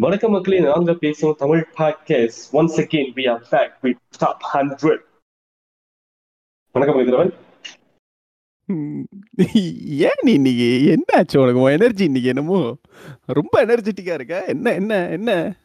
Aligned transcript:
வணக்கம் 0.00 0.30
மக்களே 0.30 0.60
நாங்க 0.60 0.94
பேசும் 0.94 1.34
Tamil 1.38 1.66
podcast 1.78 2.46
once 2.52 2.76
again 2.76 3.12
we 3.14 3.30
are 3.30 3.46
back 3.50 3.72
with 3.80 3.96
top 4.18 4.40
hundred 4.54 4.98
வணக்கம் 6.72 7.32
ம், 8.64 9.00
ஏன் 9.84 10.18
நீ 10.22 10.32
இன்னைக்கு? 10.32 10.86
என்ன 10.86 11.04
ஆச்சு 11.12 11.40
உனக்கு? 11.40 11.60
உன் 11.60 11.70
எனர்ஜி 11.70 12.04
இன்னைக்கு 12.04 12.28
என்னமோ? 12.28 12.76
ரொம்ப 13.26 13.66
எனர்ஜெட்டிக்கா 13.66 14.14
இருக்க. 14.14 14.44
என்ன 14.44 14.72
என்ன 14.72 15.08
என்ன? 15.08 15.56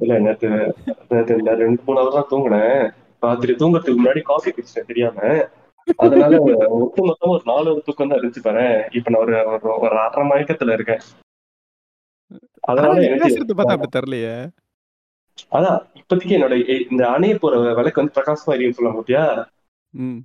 இல்ல 0.00 0.16
இந்த 0.16 1.54
ரெண்டு 1.54 1.82
மூணு 1.86 2.00
ஹவர் 2.00 2.12
தான் 2.12 2.26
தூங்கினேன். 2.30 2.94
ராத்திரி 3.20 3.52
தூங்குறதுக்கு 3.52 3.96
முன்னாடி 4.04 4.22
காஃபி 4.22 4.50
குடிச்சிட்டேன் 4.50 4.86
தெரியாம. 4.86 5.48
அதனால 5.96 6.40
ஒட்டு 6.68 7.06
மொத்தமா 7.06 7.28
ஒரு 7.28 7.42
நாலு 7.44 7.82
தூக்கம் 7.84 8.08
தான் 8.08 8.18
இருந்துச்சு 8.18 8.42
பாரு 8.42 8.88
இப்ப 8.90 9.10
நான் 9.10 9.20
ஒரு 9.20 9.36
ஒரு- 9.36 9.80
ஒரு 9.80 9.98
அரை 9.98 10.28
மயக்கத்துல 10.28 10.72
இருக்கேன். 10.72 11.00
அப்படி 12.60 13.98
தெரியலையே 13.98 14.50
அதான் 15.50 15.86
இப்போதைக்கு 15.94 16.14
என்னோட 16.14 16.86
இந்த 16.90 17.08
அணைய 17.08 17.38
போற 17.38 17.74
விளக்கு 17.74 18.02
வந்து 18.02 18.20
பிரகாசமா 18.20 18.46
எரியும் 18.46 18.72
சொல்லுவாங்க 18.72 18.92
பாத்தியா? 18.92 19.48
ம். 19.90 20.24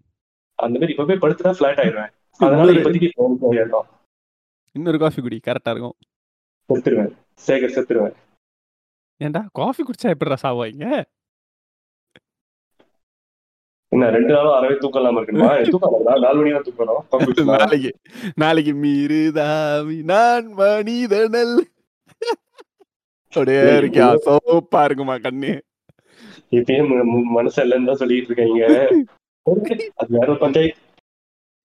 அந்த 0.55 0.79
மாதிரி 0.79 0.91
இப்ப 0.91 1.05
போய் 1.05 1.15
படுத்துட்டா 1.15 1.33
ஃபிளாட் 1.33 1.79
ஆயிடுவேன். 1.79 2.09
அதனால 2.37 2.71
இன்னொரு- 2.71 2.75
இப்போதைக்கு 2.75 3.11
காஃபி 4.97 5.21
குடி 5.21 5.39
கரெக்டா 5.47 5.63
இருக்கும். 5.63 5.95
செத்துருவேன். 6.73 7.11
சேகர் 7.47 7.77
செத்துருவேன். 7.77 8.13
ஏன்டா 9.23 9.45
காஃபி 9.51 9.83
குடிச்சா 9.83 10.09
எப்படிடா 10.09 10.35
சாவாங்க 10.43 11.03
என்ன 13.87 14.09
ரெண்டு 14.09 14.33
நாளும் 14.33 14.51
அறவே 14.51 14.77
தூக்கம் 14.77 15.17
இருக்கணுமா? 15.17 15.69
தூக்கம் 15.69 15.95
இல்லாம 15.95 16.19
நாலு 16.19 16.35
மணி 16.35 16.51
தான் 16.51 16.61
தூக்கணும். 16.61 17.01
coffee 17.11 17.21
குடிச்சா. 17.23 17.55
நாளைக்கு 17.57 17.95
நாளைக்கு 18.35 18.73
மீறுதாவி 18.73 20.03
நான் 20.03 20.47
மனிதனல். 20.47 21.67
அப்படியே 23.27 23.61
இருக்கியா 23.79 24.07
சோப்பா 24.25 24.81
இருக்குமா 24.87 25.15
கண்ணு? 25.25 25.51
இப்பயே 26.57 26.81
மனசு 27.37 27.59
இல்லைன்னு 27.63 27.89
தான் 27.91 28.01
சொல்லிட்டு 28.01 28.29
இருக்காங்க. 28.31 28.63
அது 30.01 30.09
வேற 30.17 30.35
பஞ்சாயத்து 30.43 30.87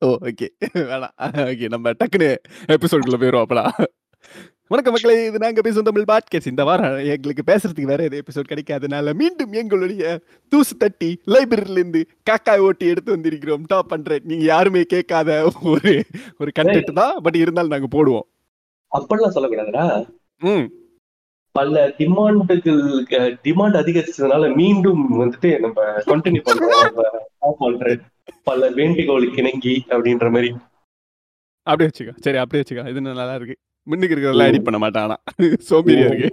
ஓ 0.03 0.09
ஓகே. 0.29 0.47
வேணாம். 0.91 1.15
ஓகே 1.51 1.67
நம்ம 1.75 1.93
டக்குனு 2.01 2.29
எபிசோடுக்குள்ள 2.75 3.19
போயிடும் 3.21 3.45
அப்படா 3.45 3.65
வணக்கம் 4.71 4.95
மக்களே 4.95 5.15
இது 5.29 5.39
நாங்க 5.43 5.63
பேசும் 5.65 5.87
தமிழ் 5.89 6.07
பாட்காஸ்ட். 6.11 6.51
இந்த 6.53 6.63
வாரம் 6.69 6.95
எங்களுக்கு 7.15 7.43
பேசுறதுக்கு 7.51 7.91
வேற 7.91 8.03
எது 8.09 8.21
எபிசோட் 8.23 8.51
கிடைக்காதனால 8.51 9.13
மீண்டும் 9.21 9.53
எங்களுடைய 9.61 10.03
தூசு 10.53 10.75
தட்டி 10.83 11.11
லைப்ரரியில 11.35 11.81
இருந்து 11.81 12.01
காக்காய் 12.31 12.65
ஓட்டி 12.67 12.87
எடுத்து 12.93 13.15
வந்திருக்கிறோம். 13.17 13.65
டாப் 13.73 13.93
ஹண்ட்ரட் 13.95 14.27
நீங்க 14.31 14.45
யாருமே 14.53 14.83
கேட்காத 14.95 15.39
ஒரு 15.73 15.93
ஒரு 16.41 16.53
கண்டென்ட் 16.61 16.99
தான். 17.01 17.15
பட் 17.27 17.39
இருந்தாலும் 17.43 17.75
நாங்க 17.77 17.91
போடுவோம். 17.97 18.27
அப்படிலாம் 18.93 19.37
சொல்லக்கூடாதுடா. 19.37 19.87
பல 21.55 21.93
டிமாண்டுகள் 21.97 22.81
டிமாண்ட் 23.45 23.77
அதிகரிச்சதுனால 23.81 24.55
மீண்டும் 24.55 25.03
வந்துட்டு 25.21 25.59
நம்ம 25.59 25.83
கண்டினியூ 26.07 26.43
பண்றோம். 27.41 28.01
பல 28.45 28.71
வேண்டுகோளுக்கு 28.71 29.37
இணங்கி 29.37 29.85
அப்படின்ற 29.89 30.31
மாதிரி. 30.31 30.51
அப்படியே 31.67 31.91
வச்சுக்கோ. 31.91 32.17
சரி 32.21 32.37
அப்படியே 32.37 32.63
வச்சுக்கோ. 32.63 32.89
இது 32.89 33.01
நல்லா 33.01 33.35
இருக்கு. 33.35 33.57
முன்னுக்கு 33.87 34.17
இருக்கிறதெல்லாம் 34.17 34.51
எடிட் 34.51 34.67
பண்ண 34.69 34.79
மாட்டானா 34.87 35.17
சோம்பேறியா 35.71 36.15
இருக்கு. 36.15 36.29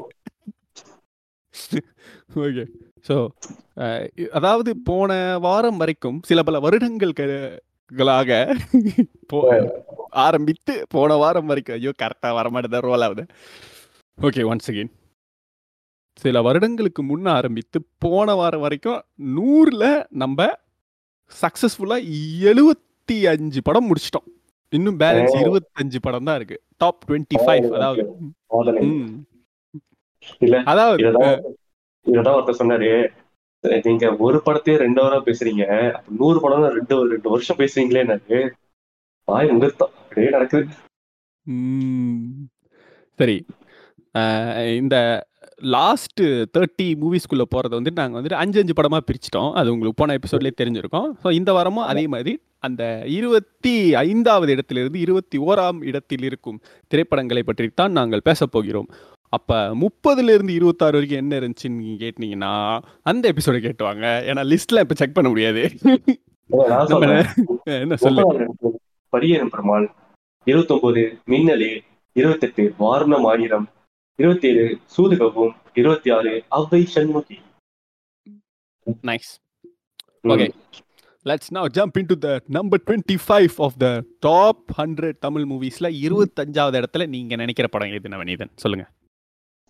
ஓகே 2.35 2.65
ஸோ 3.07 3.15
அதாவது 4.31 4.77
போன 4.77 5.37
வாரம் 5.37 5.77
வரைக்கும் 5.77 6.19
சில 6.23 6.43
பல 6.43 6.59
வருடங்கள் 6.59 7.13
களாக 7.91 8.31
போ- 9.33 9.69
ஆரம்பித்து 10.09 10.85
போன 10.89 11.15
வாரம் 11.15 11.45
வரைக்கும் 11.45 11.75
ஐயோ 11.75 11.91
கரெக்டாக 12.01 12.33
வர 12.33 12.49
மாட்டேதான் 12.49 12.79
ரோல் 12.79 13.01
ஆகுது. 13.01 13.25
ஓகே 14.17 14.41
ஒன்ஸ் 14.51 14.67
அகெயின் 14.71 14.91
சில 16.21 16.41
வருடங்களுக்கு 16.41 17.01
முன்ன 17.03 17.27
ஆரம்பித்து 17.29 17.79
போன 17.97 18.33
வாரம் 18.39 18.63
வரைக்கும் 18.65 18.99
நூறில் 19.35 20.03
நம்ம 20.21 20.47
சக்ஸஸ்ஃபுல்லாக 21.41 22.17
எழுபத்தி 22.49 23.17
அஞ்சு 23.31 23.61
படம் 23.67 23.87
முடிச்சிட்டோம். 23.89 24.27
இன்னும் 24.69 24.99
பேலன்ஸ். 24.99 25.37
இருபத்தஞ்சு 25.43 25.99
படம் 26.01 26.27
தான் 26.27 26.37
இருக்கு. 26.39 26.57
டாப் 26.77 26.99
டுவெண்ட்டி 27.07 27.37
ஃபைவ் 27.45 27.65
அதாவது. 27.77 28.03
அதாவது 30.71 30.99
இததான் 32.05 32.37
ஒருத்தர் 32.37 32.61
சொன்னாரு. 32.61 32.91
நீங்க 33.87 34.05
ஒரு 34.27 34.37
படத்தையே 34.45 34.75
ரெண்டு 34.83 35.01
வாரம் 35.01 35.25
பேசுறீங்க. 35.25 35.63
நூறு 36.19 36.37
படம் 36.41 36.67
ரெண்டு 36.77 36.95
ரெண்டு 37.13 37.29
வருஷம் 37.33 37.59
பேசுறீங்களே 37.61 38.03
எனக்கு 38.05 38.37
வாய் 39.31 39.51
முகூர்த்தம். 39.55 39.95
அப்படியே 40.03 40.29
நடக்குது. 40.35 40.67
சரி 43.19 43.37
இந்த 44.81 44.95
லாஸ்ட் 45.75 46.21
தேர்ட்டி 46.55 46.87
மூவிஸ்குள்ள 47.01 47.43
போறது 47.53 47.73
வந்து 47.77 47.91
நாங்கள் 47.99 48.17
வந்துட்டு 48.17 48.39
அஞ்சு 48.43 48.59
அஞ்சு 48.61 48.73
படமா 48.77 48.99
பிரிச்சிட்டோம். 49.07 49.51
அது 49.59 49.71
உங்களுக்கு 49.73 49.99
போன 50.01 50.15
எபிசோட்லேயே 50.19 50.55
தெரிஞ்சிருக்கும். 50.61 51.09
ஸோ 51.23 51.27
இந்த 51.39 51.51
வாரமும் 51.57 51.87
அதே 51.91 52.03
மாதிரி 52.13 52.33
அந்த 52.67 52.83
இருபத்தி 53.17 53.73
ஐந்தாவது 54.05 54.51
இடத்திலிருந்து 54.55 54.99
இருபத்தி 55.05 55.37
ஓராம் 55.47 55.79
இடத்தில் 55.89 56.25
இருக்கும் 56.29 56.59
திரைப்படங்களை 56.91 57.43
பற்றி 57.43 57.67
தான் 57.81 57.97
நாங்கள் 57.99 58.25
பேசப் 58.27 58.53
போகிறோம். 58.55 58.89
அப்ப 59.37 59.59
முப்பதுல 59.83 60.33
இருந்து 60.35 60.53
இருபத்தாறு 60.59 60.97
வரைக்கும் 60.97 61.21
என்ன 61.23 61.33
இருந்துச்சுன்னு 61.41 61.79
நீங்க 61.81 61.97
கேட்டீங்கன்னா 62.05 62.53
அந்த 63.11 63.23
எபிசோட 63.33 63.59
கேட்டுவாங்க 63.65 64.05
ஏன்னா 64.29 64.43
லிஸ்ட்ல 64.51 64.83
இப்ப 64.85 64.97
செக் 65.01 65.17
பண்ண 65.17 65.29
முடியாது. 65.33 65.61
என்ன 67.83 67.97
சொல்லு? 68.05 68.23
பரியரும் 69.13 69.51
பெருமாள் 69.53 69.85
இருபத்தி 70.47 70.73
ஒன்பது 70.75 71.03
மின்னலே 71.31 71.71
இருபத்தெட்டு 72.15 72.63
வாரணம் 72.83 73.27
ஆயிரம் 73.31 73.67
இருபத்தி 74.15 74.47
ஏழு 74.47 74.77
சூதுகவும். 74.97 75.55
இருபத்தி 75.73 76.09
ஆறு 76.09 76.43
Avvai 76.51 76.87
Shanmugi. 76.95 77.39
Nice 79.01 79.31
Okay. 80.23 80.49
Let's 81.25 81.53
now 81.53 81.65
jump 81.73 81.93
into 81.99 82.23
the 82.23 82.37
number 82.49 82.77
25 82.85 83.57
of 83.57 83.71
the 83.79 84.01
top 84.25 84.57
100 84.77 85.13
Tamil 85.19 85.41
மூவிஸ்ல 85.41 85.89
இருபத்தஞ்சாவது 86.03 86.83
இடத்துல 86.83 87.07
நீங்க 87.07 87.35
நினைக்கிற 87.35 87.67
படம் 87.67 87.91
எது 87.91 88.09
நவநீதன்? 88.09 88.49
சொல்லுங்க. 88.55 88.89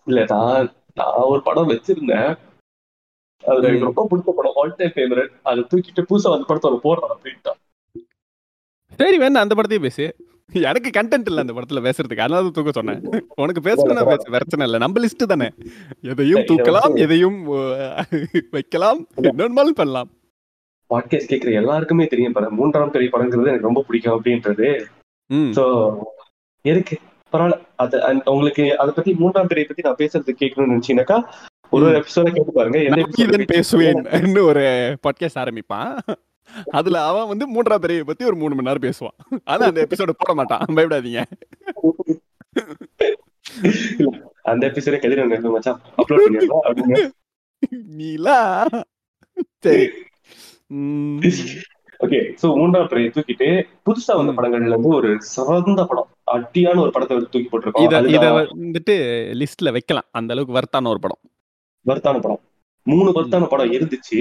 இல்ல 0.04 0.24
நான் 0.24 0.74
நான் 0.94 1.14
ஒரு 1.14 1.42
படம் 1.42 1.68
வச்சிருந்தேன். 1.68 2.38
அது 3.46 3.66
எனக்கு. 3.66 3.92
ரொம்ப 3.92 4.06
பிடிச்ச 4.10 4.30
படம். 4.30 4.52
ஆல் 4.54 4.74
டைம் 4.76 4.90
ஃபேவரட் 4.90 5.28
அதை 5.42 5.64
தூக்கிட்டு 5.64 6.04
புதுசா 6.10 6.32
அந்த 6.32 6.44
படத்தை 6.46 6.70
அவன் 6.70 6.84
போடுறான் 6.84 7.12
அப்படின்ட்டான். 7.14 7.60
சரி 8.96 9.18
வேணா 9.18 9.42
அந்த 9.44 9.54
படத்தையே 9.54 9.80
பேசு. 9.80 10.16
எனக்கு 10.68 10.90
கண்டென்ட் 10.90 11.26
இல்ல 11.26 11.40
அந்த 11.40 11.52
படத்துல 11.52 11.80
பேசுறதுக்கு. 11.86 12.20
அதனால 12.20 12.42
தான் 12.42 12.50
தூக்க 12.50 12.70
சொன்னேன். 12.70 13.24
உனக்கு 13.36 13.60
பேசணும்னா 13.70 14.04
பேசு. 14.04 14.30
பிரச்சனை 14.30 14.64
இல்ல. 14.64 14.78
நம்ம 14.78 15.04
லிஸ்ட் 15.04 15.26
தானே. 15.26 15.48
எதையும் 16.02 16.40
தூக்கலாம் 16.40 16.94
எதையும் 16.94 17.38
வைக்கலாம். 18.50 19.06
என்னொன்னாலும் 19.22 19.78
பண்ணலாம். 19.80 20.10
பாட்காஸ்ட் 20.90 21.30
கேட்கிற 21.32 21.50
எல்லாருக்குமே 21.50 22.06
தெரியும். 22.06 22.32
பாரு 22.32 22.50
மூன்றாம் 22.50 22.90
பெரிய 22.90 23.10
படங்கிறது 23.12 23.46
எனக்கு 23.46 23.68
ரொம்ப 23.68 23.82
பிடிக்கும் 23.82 24.16
அப்படின்றது. 24.18 24.68
சோ 25.30 25.64
இருக்கு. 26.62 26.98
பரவாயில்ல. 27.32 27.58
அது 27.76 28.22
உங்களுக்கு 28.24 28.78
அதை 28.78 28.92
பத்தி 28.94 29.14
மூன்றாம் 29.14 29.46
பிறையை 29.46 29.64
பத்தி 29.64 29.82
நான் 29.82 30.00
பேசுறது 30.02 30.30
கேட்கணும்னு 30.40 30.74
நினைச்சீங்கன்னாக்கா 30.74 31.18
ஒரு 31.70 31.86
எபிசோட 31.86 32.22
கேட்டு 32.22 32.52
பாருங்க. 32.54 32.78
பேசுவேன் 33.46 34.38
ஒரு 34.38 34.96
பாட்காஸ்ட் 35.06 35.40
ஆரம்பிப்பான். 35.42 35.98
அதுல 36.70 37.06
அவன் 37.06 37.30
வந்து 37.32 37.46
மூன்றாம் 37.48 37.82
பிறையை 37.82 38.02
பத்தி 38.02 38.24
ஒரு 38.24 38.36
மூணு 38.36 38.54
மணி 38.54 38.68
நேரம் 38.68 38.84
பேசுவான். 38.86 39.40
ஆனா 39.44 39.66
அந்த 39.66 39.86
எபிசோட 39.88 40.10
போட 40.18 40.34
மாட்டான். 40.34 40.64
பயப்படாதீங்க. 40.68 41.22
அந்த 44.42 44.66
எபிசோட 44.66 44.96
கதிர 44.98 45.50
மச்சான். 45.50 45.80
அப்லோட் 45.96 46.24
பண்ணிடலாம் 46.26 46.66
அப்படிங்க 46.68 47.10
நீலா. 47.98 48.38
சரி. 49.58 49.84
ஓகே 52.04 52.20
சோ 52.40 52.46
மூன்றாம் 52.56 52.88
பிறையை 52.88 53.10
தூக்கிட்டு 53.10 53.48
புதுசா 53.86 54.12
வந்த. 54.18 54.32
படங்கள்ல 54.36 54.68
இருந்து 54.68 54.88
ஒரு 54.88 55.10
சிறந்த 55.34 55.84
படம். 55.84 56.08
அட்டியான 56.32 56.78
ஒரு 56.84 56.90
படத்தை 56.90 57.16
தூக்கி 57.16 57.44
போட்டிருக்கோம். 57.50 58.08
இத 58.08 58.30
வந்துட்டு 58.30 58.94
லிஸ்ட்ல 59.40 59.72
வைக்கலாம். 59.76 60.08
அந்த 60.10 60.32
அளவுக்கு 60.34 60.56
வர்த்தான 60.58 60.88
ஒரு 60.88 60.98
படம். 60.98 61.20
வர்த்தான 61.86 62.18
படம். 62.18 62.40
மூணு 62.86 63.10
வர்த்தான 63.12 63.46
படம் 63.46 63.72
இருந்துச்சு. 63.72 64.20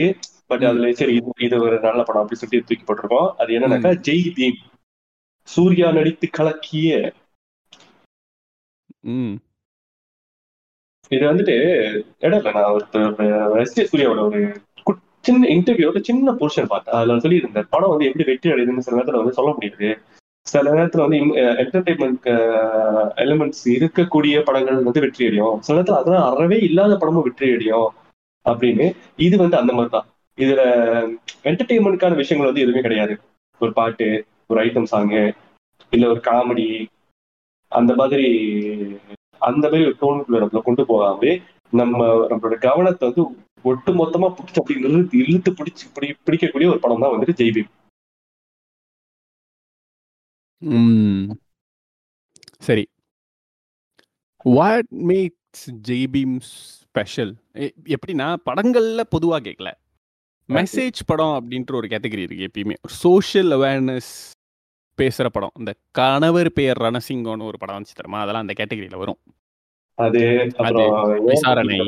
பட். 0.52 0.66
அதுல 0.70 0.92
சரி 1.02 1.16
இது 1.20 1.32
இது 1.48 1.58
ஒரு 1.68 1.78
நல்ல 1.88 2.02
படம் 2.08 2.22
அப்படின்னு 2.22 2.42
சொல்லிட்டு 2.42 2.68
தூக்கி 2.70 2.86
போட்டிருக்கோம். 2.88 3.30
அது 3.42 3.56
என்னன்னாக்கா 3.58 3.92
ஜெய் 4.08 4.28
பீம். 4.38 4.60
சூர்யா 5.48 5.88
நடித்து 5.98 6.28
கலக்கிய 6.40 6.90
இது 11.12 11.24
வந்துட்டு 11.30 11.56
இடம் 12.26 12.40
இல்ல 12.40 12.52
நான் 12.58 12.74
ஒரு 12.76 13.62
எஸ் 13.64 13.76
ஜே 13.78 13.84
சூர்யாவோட 13.92 14.22
ஒரு 14.28 14.42
சின்ன 15.28 15.48
இன்டர்வியூட 15.56 16.00
சின்ன 16.10 16.34
போர்ஷன் 16.40 16.70
பார்த்தேன். 16.74 16.96
அதுல 16.98 17.18
சொல்லி 17.24 17.40
இந்த 17.48 17.62
படம் 17.74 17.92
வந்து 17.94 18.08
எப்படி 18.10 18.26
வெற்றி 18.30 18.52
அடையுதுன்னு 18.54 18.86
சில 18.86 18.98
நேரத்துல 18.98 19.22
வந்து 19.22 19.38
சொல்ல 19.40 19.52
முடியாது. 19.58 19.90
சில 20.48 20.66
நேரத்துல 20.78 21.04
வந்து 21.06 21.20
என்டர்டைன்மெண்ட் 21.64 22.30
எலிமெண்ட்ஸ் 23.24 23.66
இருக்கக்கூடிய 23.78 24.38
படங்கள் 24.48 24.88
வந்து 24.88 25.04
வெற்றி 25.06 25.28
அடையும். 25.28 25.58
சில 25.66 25.76
நேரத்துல 25.78 26.00
அதெல்லாம் 26.02 26.30
அறவே 26.30 26.60
இல்லாத 26.70 26.96
படமும் 27.02 27.28
வெற்றி 27.28 27.52
அடையும் 27.56 27.90
அப்படின்னு 28.46 28.88
இது 29.28 29.36
வந்து 29.44 29.60
அந்த 29.62 29.74
மாதிரி 29.78 29.94
தான் 29.98 30.08
இதுல 30.42 30.62
என்டர்டெயின்மெண்ட்கான 31.44 32.16
விஷயங்கள் 32.16 32.50
வந்து 32.50 32.62
எதுவுமே 32.62 32.82
கிடையாது 32.82 33.14
ஒரு 33.62 33.74
பாட்டு 33.74 34.08
ஒரு 34.48 34.64
ஐட்டம் 34.64 34.92
சாங்கு 34.92 35.22
இல்ல 35.92 36.08
ஒரு 36.08 36.22
காமெடி 36.24 36.68
அந்த 37.72 37.96
மாதிரி 37.96 38.28
அந்த 39.42 39.66
மாதிரி 39.70 39.86
ஒரு 39.86 39.96
டோனுக்குள்ள 40.02 40.42
நம்மள 40.42 40.62
கொண்டு 40.62 40.84
போகாமலே 40.86 41.34
நம்ம 41.74 42.00
நம்மளோட 42.32 42.56
கவனத்தை 42.60 43.10
வந்து 43.10 43.24
ஒட்டு 43.62 43.92
மொத்தமா 43.92 44.28
பிடிச்சி 44.30 44.60
அப்படி 44.60 44.80
இழுத்து 44.80 45.18
இழுத்து 45.18 45.52
பிடிச்சி 45.52 45.86
பிடி 45.94 46.08
பிடிக்கக்கூடிய 46.26 46.70
ஒரு 46.70 46.80
படம் 46.80 47.00
தான் 47.00 47.14
வந்துட்டு 47.14 47.40
ஜெய்பீம் 47.40 47.70
சரி. 52.62 52.84
What 54.46 54.90
makes 55.08 55.66
Jai Bhim 55.88 56.36
special? 56.50 57.32
எப்படின்னா, 57.90 58.28
படங்கள்ல 58.46 59.02
பொதுவா 59.12 59.38
கேட்கல. 59.40 59.70
மெசேஜ் 60.58 61.00
படம் 61.10 61.36
அப்படின்ற 61.38 61.72
ஒரு 61.80 61.88
கேட்டகரி 61.94 62.24
இருக்கு 62.28 62.48
எப்பயுமே. 62.50 62.76
சோஷியல் 63.02 63.52
அவேர்னஸ் 63.58 64.12
பேசுற 64.98 65.28
படம். 65.36 65.54
இந்த 65.60 65.72
கணவர் 66.00 66.50
பெயர் 66.58 66.82
ரணசிங்கம்னு 66.86 67.48
ஒரு 67.50 67.58
படம் 67.62 67.78
வந்துச்சு 67.78 67.98
தெரியுமா? 68.00 68.22
அதெல்லாம் 68.24 68.46
அந்த 68.46 68.56
கேட்டகரியில 68.60 68.98
வரும். 69.04 69.20
அது 69.98 70.20
விசாரணை. 71.30 71.80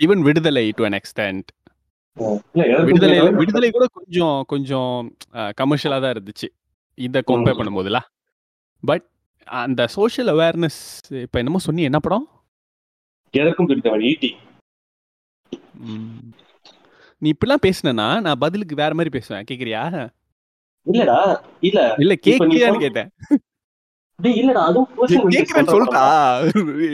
ஈவன் 0.00 0.22
விடுதலை 0.26 0.64
டு 0.78 0.84
அன் 0.88 0.98
எக்ஸ்டென்ட். 1.00 1.48
விடுதலை. 2.88 3.16
விடுதலை 3.40 3.68
கூட 3.76 3.86
கொஞ்சம் 3.98 4.38
கொஞ்சம் 4.52 4.92
கமர்ஷியலா 5.60 5.98
தான் 6.04 6.14
இருந்துச்சு. 6.16 6.48
இத 6.98 7.22
கம்பேர். 7.30 7.58
பண்ணும்போதுல. 7.60 8.00
பட் 8.82 9.06
அந்த 9.62 9.82
சோஷியல் 9.96 10.30
அவேர்னஸ் 10.34 10.80
இப்ப 11.24 11.38
என்னமோ 11.42 11.60
சொன்னியே 11.66 11.88
என்ன 11.90 12.00
படம்? 12.06 12.26
எதற்கும் 13.34 13.68
பிடித்தவன் 13.70 14.06
ஈட்டி. 14.10 14.30
நீ 17.22 17.30
இப்படிலாம் 17.30 17.64
பேசுனேன்னா, 17.66 18.20
நான் 18.20 18.38
பதிலுக்கு 18.38 18.74
வேற 18.74 18.94
மாரி 18.94 19.08
பேசுவேன். 19.08 19.44
கேட்கிறியா? 19.50 19.82
இல்லடா 20.86 21.20
இல்ல 21.60 21.94
இல்ல 21.98 22.14
சொல் 22.36 22.78
கேட்டேன். 22.78 23.10
டேய் 24.18 24.38
இல்லடா 24.42 24.62
அதுவும் 24.68 24.86
கே 24.86 24.94
பர்சனல் 24.98 25.24
இன்ட்ரெஸ்ட் 25.24 25.36
கேட்கிறேன்னு 25.36 25.74
சொல்ற 25.74 25.98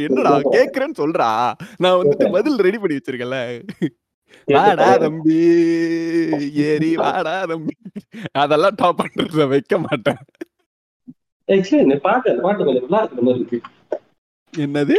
என்னடா 0.07 0.31
தான். 0.31 0.55
கேட்கிறேன்னு 0.57 0.97
சொல்றா. 1.03 1.29
நான் 1.79 1.99
வந்துட்டு. 2.01 2.31
பதில் 2.31 2.57
ரெடி 2.57 2.79
பண்ணி 2.79 2.97
வச்சிருக்கேன்ல. 2.97 3.39
வாடா. 4.49 4.89
தம்பி 4.97 5.39
ஏறி 6.69 6.97
வாடா 6.97 7.45
தம்பி. 7.45 7.75
அதெல்லாம் 8.33 8.77
டாப் 8.77 8.99
பண்றத 9.01 9.49
வைக்க 9.49 9.79
மாட்டேன். 9.79 10.21
பாட்டு 11.49 11.79
அந்த 11.81 12.41
பாட்டு 12.43 12.65
கொஞ்சம் 12.65 12.85
நல்லா 12.87 13.01
இருக்கிற 13.03 13.23
மாதிரி 13.23 13.41
இருக்கு. 13.41 13.59
என்னது? 14.53 14.97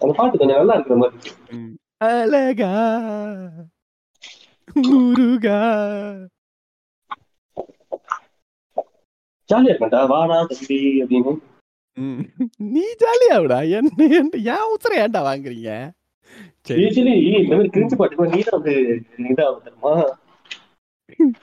அந்த 0.00 0.12
பாட்டு 0.16 0.38
கொஞ்சம் 0.38 0.56
நல்லா 0.56 0.74
இருக்கிற 0.74 0.96
மாதிரி. 0.96 1.32
அழகா 2.08 2.72
முருகா 4.74 5.60
ஜாலியா 9.48 9.72
இருக்கேன்டா 9.72 10.06
வாடா 10.06 10.44
தம்பி 10.44 11.02
அப்படின்னு. 11.02 11.38
ம். 11.94 12.20
நீ 12.56 12.82
ஜாலியாவுடா. 12.92 13.58
என்ன 13.70 14.06
என் 14.32 14.70
உசுர 14.74 14.92
ஏன்டா 14.92 15.20
வாங்குறீங்க? 15.28 15.90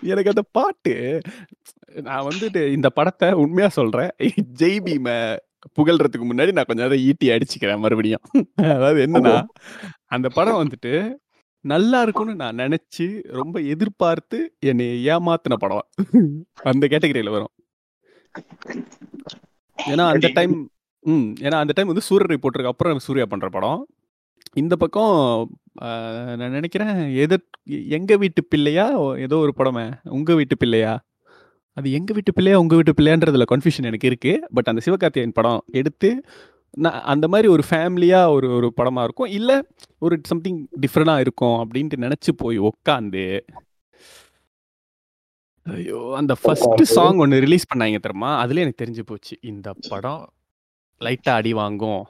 எனக்கு 0.01 0.29
அந்த 0.29 0.41
பாட்டு 0.51 1.21
நான் 1.93 2.27
வந்துட்டு 2.27 2.71
இந்த 2.71 2.89
படத்த 2.95 3.31
உண்மையா 3.33 3.69
சொல்றேன். 3.69 4.09
ஜெய் 4.57 4.79
பீம 4.85 5.37
புகழ்றதுக்கு 5.77 6.25
முன்னாடி 6.31 6.51
நான் 6.51 6.67
கொஞ்சம் 6.67 6.85
அத 6.85 6.97
ஈட்டி 6.97 7.29
அடிச்சுக்கிறேன் 7.29 7.79
மறுபடியும். 7.79 8.21
அதாவது 8.55 9.05
என்னன்னா, 9.05 9.45
அந்த 10.05 10.29
படம் 10.29 10.67
வந்துட்டு 10.67 11.17
நல்லா 11.61 12.01
இருக்கும்னு 12.01 12.35
நான் 12.35 12.55
நெனச்சு, 12.55 13.23
ரொம்ப 13.23 13.59
எதிர்பார்த்து 13.59 14.55
என்னைய 14.59 15.19
ஏமாத்துன 15.19 15.55
படம். 15.57 15.87
அந்த 16.53 16.87
கேட்டகரியில 16.87 17.29
வரும். 17.29 17.51
ஏன்னா 19.87 20.07
அந்த. 20.07 20.27
டைம் 20.33 20.69
ம். 21.01 21.33
ஏன்னா 21.39 21.53
அந்த 21.53 21.73
டைம் 21.75 21.87
வந்து 21.87 22.01
சூரரை 22.09 22.37
போட்டதுக்கு 22.37 22.65
அப்புறம் 22.65 22.99
சூர்யா 22.99 23.25
பண்ற 23.25 23.49
படம். 23.49 23.87
இந்த 24.53 24.75
பக்கம் 24.75 25.49
நான் 25.73 26.39
நெனைக்கிறேன் 26.39 27.15
எதிர் 27.15 27.49
எங்க 27.89 28.17
வீட்டு 28.17 28.45
பிள்ளையா 28.45 29.15
ஏதோ 29.15 29.37
ஒரு 29.37 29.53
படமே. 29.57 29.93
உங்க 30.03 30.35
வீட்டு 30.35 30.57
பிள்ளையா? 30.57 31.05
அது 31.73 31.91
எங்க 31.91 32.13
வீட்டு 32.13 32.33
பிள்ளையா, 32.33 32.59
உங்க 32.59 32.75
வீட்டு 32.75 32.93
பிள்ளையான்றதுல 33.01 33.43
கன்ஃப்யூஷன் 33.51 33.83
எனக்கு 33.83 34.07
இருக்கு. 34.07 34.47
பட் 34.53 34.67
அந்த 34.67 34.81
சிவகார்த்திகேயன் 34.85 35.33
படம் 35.33 35.63
எடுத்து 35.71 36.23
நான் 36.77 37.01
அந்த 37.03 37.27
மாரி 37.27 37.47
ஒரு 37.47 37.63
ஃபேமிலியா 37.69 38.29
ஒரு 38.29 38.47
ஒரு 38.49 38.73
படமா 38.77 39.03
இருக்கும். 39.03 39.29
இல்ல 39.29 39.51
ஒரு 39.99 40.15
சம்திங் 40.23 40.67
டிஃபரெண்டா 40.81 41.19
இருக்கும் 41.19 41.57
அப்டின்ட்டு 41.59 42.03
நெனச்சு 42.03 42.31
போய் 42.37 42.57
உட்காந்து 42.69 43.23
ஐயோ! 45.65 46.15
அந்த 46.15 46.33
ஃபர்ஸ்ட் 46.33 46.83
சாங் 46.91 47.17
ஒண்ணு 47.17 47.39
ரிலீஸ் 47.39 47.69
பண்ணாய்ங்க 47.71 47.99
தெரியுமா? 47.99 48.43
அதிலயே 48.43 48.59
எனக்கு 48.59 48.81
தெரிஞ்சு 48.83 49.01
போச்சு. 49.01 49.37
இந்த 49.41 49.73
படம் 49.89 50.23
லைட்டா 51.01 51.33
அடி 51.33 51.53
வாங்கும். 51.53 52.01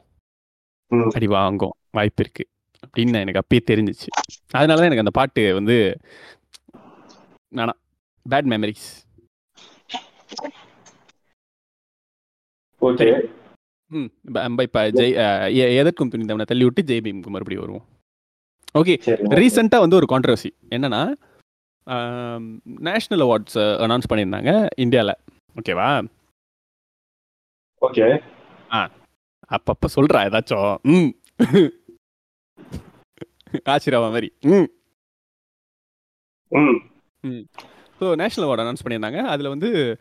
அடி 1.12 1.28
வாங்கும். 1.28 1.76
வாய்ப்பு 1.92 2.24
இருக்கு. 2.24 2.44
அப்டின்னு 2.84 3.22
எனக்கு 3.22 3.42
அப்பயே 3.42 3.62
தெரிஞ்சுச்சு. 3.66 4.10
அதனால 4.52 4.78
தான் 4.78 4.86
எனக்கு 4.86 5.00
அந்த 5.00 5.12
பாட்டு 5.12 5.54
வந்து 5.54 5.76
வேணாம். 7.54 7.80
Bad 8.26 8.50
memories. 8.50 8.88
ஓகே. 12.82 13.10
ம். 13.90 14.06
ப 14.34 14.62
இப்ப 14.62 14.92
ஜெய் 14.92 15.76
எதற்கும் 15.78 16.10
துணிந்தவன 16.10 16.46
தள்ளிவிட்டு 16.52 16.82
ஜெய் 16.86 17.04
பீம்க்கு 17.06 17.28
மறுபடியும் 17.28 17.62
வருவோம். 17.62 17.86
ஓகே. 18.74 18.96
ரீசென்ட்டா 19.40 19.80
வந்து 19.80 19.96
ஒரு 19.96 20.06
கான்ட்ரோவர்சி. 20.10 20.50
என்னன்னா, 20.70 21.02
நேஷனல் 22.64 23.26
அவார்ட்ஸ் 23.28 23.58
அனௌன்ஸ் 23.58 24.12
பண்ணியிருந்தாங்க 24.14 24.68
இந்தியால. 24.78 25.12
ஓகேவா? 25.56 26.08
ஓகே. 27.82 28.24
ஆ. 28.74 28.92
அப்பப்ப 29.50 29.86
சொல்றா 29.96 30.20
ஏதாச்சும். 30.28 30.78
ம். 30.82 31.12
ஆஷிராவா 33.66 34.10
மாரி. 34.12 34.34
ம். 34.42 34.68
ம். 37.22 37.46
ஸோ 38.00 38.16
நேஷனல் 38.16 38.50
அவார்ட் 38.50 38.60
அனௌன்ஸ் 38.60 38.86
பண்ணியிருந்தாங்க. 38.86 39.18
அதுல 39.18 39.50
வந்து 39.50 39.98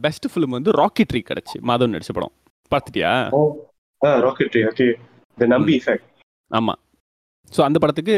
பெஸ்ட் 0.00 0.26
ஃபிலிம் 0.34 0.54
வந்து 0.56 0.70
ராக்கெட்ரி 0.70 1.22
கிடைச்சு. 1.28 1.56
மாதவன் 1.62 1.94
நடிச்ச 1.94 2.12
படம். 2.12 2.32
பார்த்துட்டியா? 2.72 3.12
Rocketry 4.24 4.60
okay. 4.68 4.86
தி 5.38 5.46
நம்பி. 5.46 5.74
எஃபெக்ட். 5.80 6.06
ஆமா. 6.50 6.74
ஸோ 7.52 7.60
அந்த 7.62 7.78
படத்துக்கு 7.82 8.16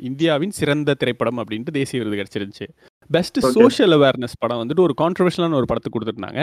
இந்தியாவின் 0.00 0.54
சிறந்த 0.58 0.90
திரைப்படம் 0.94 1.40
அப்டின்ட்டு 1.40 1.76
தேசிய 1.78 2.00
விருது 2.00 2.18
கிடைச்சிருந்துச்சு. 2.20 2.66
பெஸ்ட். 3.10 3.38
சோஷியல் 3.56 3.94
அவேர்னஸ் 3.96 4.40
படம் 4.40 4.60
வந்துட்டு 4.62 4.84
ஒரு 4.86 4.94
கான்ட்ரோவர்ஷியலான 4.98 5.58
ஒரு 5.60 5.68
படத்துக்கு 5.70 5.96
குடுத்துருந்தாங்க. 5.96 6.42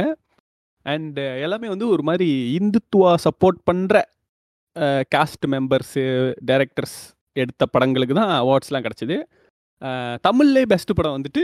அண்ட் 0.85 1.17
எல்லாமே 1.45 1.67
வந்து 1.67 1.87
ஒரு 1.87 2.03
மாரி 2.03 2.27
இந்துத்துவா 2.59 3.11
சப்போர்ட் 3.25 3.61
பண்ற 3.63 3.95
அ 4.75 4.87
காஸ்ட் 5.15 5.45
மெம்பர்ஸு, 5.53 6.03
டைரக்டர்ஸ் 6.45 6.97
எடுத்த 7.35 7.63
படங்களுக்கு 7.65 8.13
தான் 8.13 8.33
அவார்ட்ஸ்லாம் 8.41 8.85
கிடைச்சது. 8.85 9.15
அ 9.81 9.89
தமிழ்லயே 10.27 10.65
பெஸ்ட் 10.65 10.97
படம் 10.99 11.15
வந்துட்டு 11.17 11.41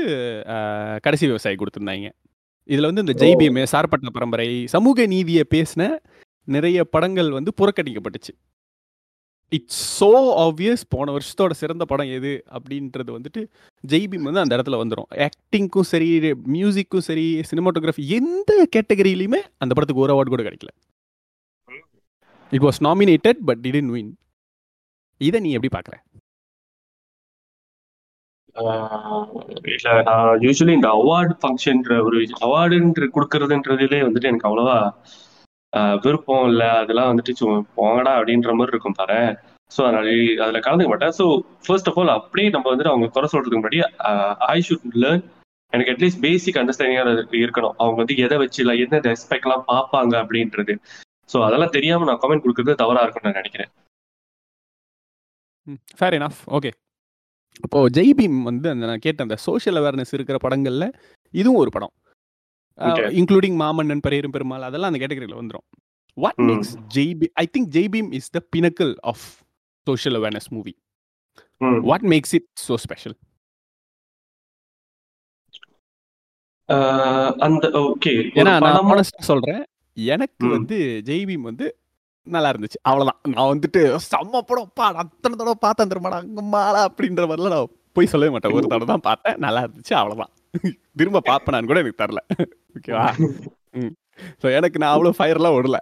கடைசி 1.05 1.25
விவசாயி 1.27 1.55
குடுத்துருந்தாய்ங்க. 1.55 2.12
இதுல 2.67 2.89
வந்து 2.91 3.03
இந்த 3.05 3.13
ஓ. 3.15 3.22
ஜெய் 3.22 3.36
பீம், 3.39 3.65
சார்பட்டா 3.72 4.10
பரம்பரை, 4.13 4.67
சமூக 4.67 5.05
நீதிய 5.05 5.43
பேசின 5.53 5.98
நிறைய 6.48 6.84
படங்கள் 6.84 7.32
வந்து 7.32 7.51
புறக்கணிக்கப்பட்டுச்சு. 7.62 8.34
இட்ஸ் 9.50 10.03
சோ 10.03 10.08
ஆப்வியஸ் 10.38 10.82
போன 10.89 11.17
வருஷத்தோட 11.17 11.51
சிறந்த 11.51 11.86
படம் 11.86 12.10
எது 12.10 12.43
அப்டின்றது 12.50 13.12
வந்துட்டு 13.17 13.41
ஜெய் 13.88 14.08
பீம் 14.08 14.22
வந்து 14.22 14.39
அந்த 14.39 14.58
இடத்துல 14.58 14.79
வந்துரும். 14.84 15.29
ஆக்டிங்க்கும் 15.29 15.89
சரி, 15.91 16.32
மியூசிக்கும் 16.32 17.05
சரி, 17.10 17.41
சினிமாட்டோகிராஃபி 17.51 18.05
எந்த 18.08 18.67
கேட்டகரியிலயுமே 18.75 19.41
அந்த 19.58 19.74
படத்துக்கு 19.74 20.01
ஒரு 20.01 20.15
அவார்ட் 20.15 20.34
கூட 20.34 20.43
கிடைக்கல. 20.43 20.72
It 22.51 22.62
was 22.62 22.82
nominated 22.82 23.39
but 23.46 23.60
didn't 23.60 23.89
win. 23.89 24.17
இத 25.17 25.39
நீ 25.39 25.51
எப்படி 25.51 25.77
பார்க்குற? 25.77 25.96
இல்ல 28.55 29.93
நான் 30.07 30.31
யூஸ்வலி 30.45 30.74
இந்த 30.79 30.89
அவார்டு 30.98 31.33
ஃபங்க்ஷன்ற 31.39 31.93
ஒரு 32.07 32.17
அவார்டுன்ற 32.48 33.05
கொடுக்கறதுன்றதுலே 33.15 34.00
வந்துட்டு 34.07 34.31
எனக்கு 34.31 34.50
அவ்வளவா 34.50 34.77
விருப்பம் 36.03 36.48
இல்ல. 36.50 36.63
அதெல்லாம் 36.81 37.10
வந்துட்டு 37.12 37.33
சும்மா 37.39 37.55
போங்கடா 37.77 38.12
அப்படின்ற 38.17 38.51
மாதிரி 38.57 38.74
இருக்கும் 38.74 39.00
பாரு 39.00 39.19
ஸோ 39.72 39.79
அதனால 39.86 40.10
அதுல 40.45 40.60
கலந்துக்க 40.65 40.91
மாட்டேன். 40.91 41.15
ஸோ 41.19 41.25
ஃபர்ஸ்ட் 41.65 41.89
ஆஃப் 41.91 41.98
ஆல் 42.01 42.17
அப்படியே 42.17 42.50
நம்ம 42.55 42.69
வந்துட்டு 42.72 42.91
அவங்க 42.91 43.07
குறை 43.15 43.29
சொல்றதுக்கு 43.31 43.60
முன்னாடி 43.60 43.79
ஐ 44.55 44.57
ஷுட் 44.67 45.00
லேர்ன் 45.03 45.24
எனக்கு 45.74 45.93
அட்லீஸ்ட் 45.93 46.24
பேசிக் 46.25 46.60
அண்டர்ஸ்டாண்டிங்காக 46.62 47.13
இருக்கணும். 47.43 47.75
அவங்க 47.81 47.98
வந்து 48.01 48.15
எதை 48.25 48.38
வச்சு 48.43 48.60
இல்லை 48.63 48.75
எந்த 48.86 49.00
ரெஸ்பெக்ட்லாம் 49.10 49.65
பார்ப்பாங்க 49.72 50.13
அப்படின்றது 50.24 50.75
ஸோ 51.29 51.39
அதெல்லாம் 51.48 51.75
தெரியாம 51.77 52.07
நான் 52.10 52.22
கமெண்ட் 52.24 52.45
கொடுக்குறது 52.45 52.81
தவறா 52.83 53.03
இருக்கும்னு 53.05 53.29
நான் 53.29 53.41
நினைக்கிறேன் 53.41 53.72
ஃபேர் 56.00 56.15
இனஃப் 56.17 56.39
ஓகே. 56.57 56.72
அப்போ 57.62 57.89
ஜெய் 57.89 58.12
பீம் 58.17 58.41
வந்து 58.41 58.69
அந்த 58.69 58.86
நான் 58.86 58.98
கேட்ட 58.98 59.24
அந்த 59.24 59.36
சோஷியல் 59.36 59.81
அவேர்னஸ் 59.81 60.13
இருக்கிற 60.13 60.38
படங்கள்ல 60.43 60.93
இதுவும் 61.31 61.57
ஒரு 61.57 61.69
படம். 61.69 61.93
இன்க்ளூடிங் 63.19 63.57
மாமன்னன், 63.62 64.00
பரியேறும் 64.07 64.31
பெருமாள் 64.31 64.62
அதெல்லாம் 64.62 64.93
அந்த 64.93 65.05
கேட்டகரியில 65.05 65.39
வந்துரும். 65.41 65.67
What. 66.13 66.33
Makes 66.38 66.74
Jai 66.93 67.13
Bhim 67.19 67.33
I 67.33 67.50
think 67.57 67.69
Jai 67.69 67.88
Bhim 67.95 68.13
is 68.13 68.29
the 68.29 68.41
pinnacle 68.55 68.95
of 69.01 69.25
social 69.88 70.22
awareness 70.22 70.50
movie. 70.50 70.74
What 71.81 72.01
makes 72.01 72.33
it 72.33 72.50
so 72.67 72.75
special? 72.75 73.15
அந்த 77.38 77.67
ஓகே. 77.67 78.12
ஏன்னா 78.36 78.60
நான் 78.60 79.03
சொல்றேன். 79.03 79.63
எனக்கு 79.93 80.45
ம். 80.45 80.50
வந்து 80.50 81.01
ஜெய்பீம் 81.05 81.41
வந்து 81.41 81.65
நல்லா 82.27 82.50
இருந்துச்சு. 82.50 82.80
அவ்வளவுதான். 82.82 83.20
நான் 83.34 83.51
வந்துட்டு 83.53 83.82
செம்ம 84.06 84.42
படம். 84.42 84.70
பா 84.74 84.86
நான் 84.92 85.03
அத்தனை 85.06 85.34
தடவை 85.36 85.58
பார்த்தேன் 85.60 85.92
திரும்படா 85.92 86.20
அங்கம்மாடா 86.22 86.82
அப்படின்ற 86.89 87.25
மாதிரிலாம் 87.30 87.56
நான் 87.56 87.74
போய் 87.96 88.12
சொல்லவே 88.13 88.32
மாட்டேன். 88.32 88.56
ஒரு 88.58 88.68
தடவை 88.68 88.88
தான் 88.88 89.08
பார்த்தேன். 89.10 89.38
நல்லா 89.38 89.63
இருந்துச்சு. 89.65 89.94
அவ்வளவுதான். 89.94 90.32
திரும்ப 91.00 91.22
பார்ப்பேனான்னு 91.27 91.70
கூட 91.70 91.80
எனக்கு 91.80 92.01
தரல 92.01 92.22
ஓகேவா 92.75 93.06
ஸோ 94.42 94.48
எனக்கு 94.58 94.77
நான் 94.80 94.94
அவ்வளோ 94.96 95.12
ஃபயர்லாம் 95.18 95.56
விடல 95.56 95.77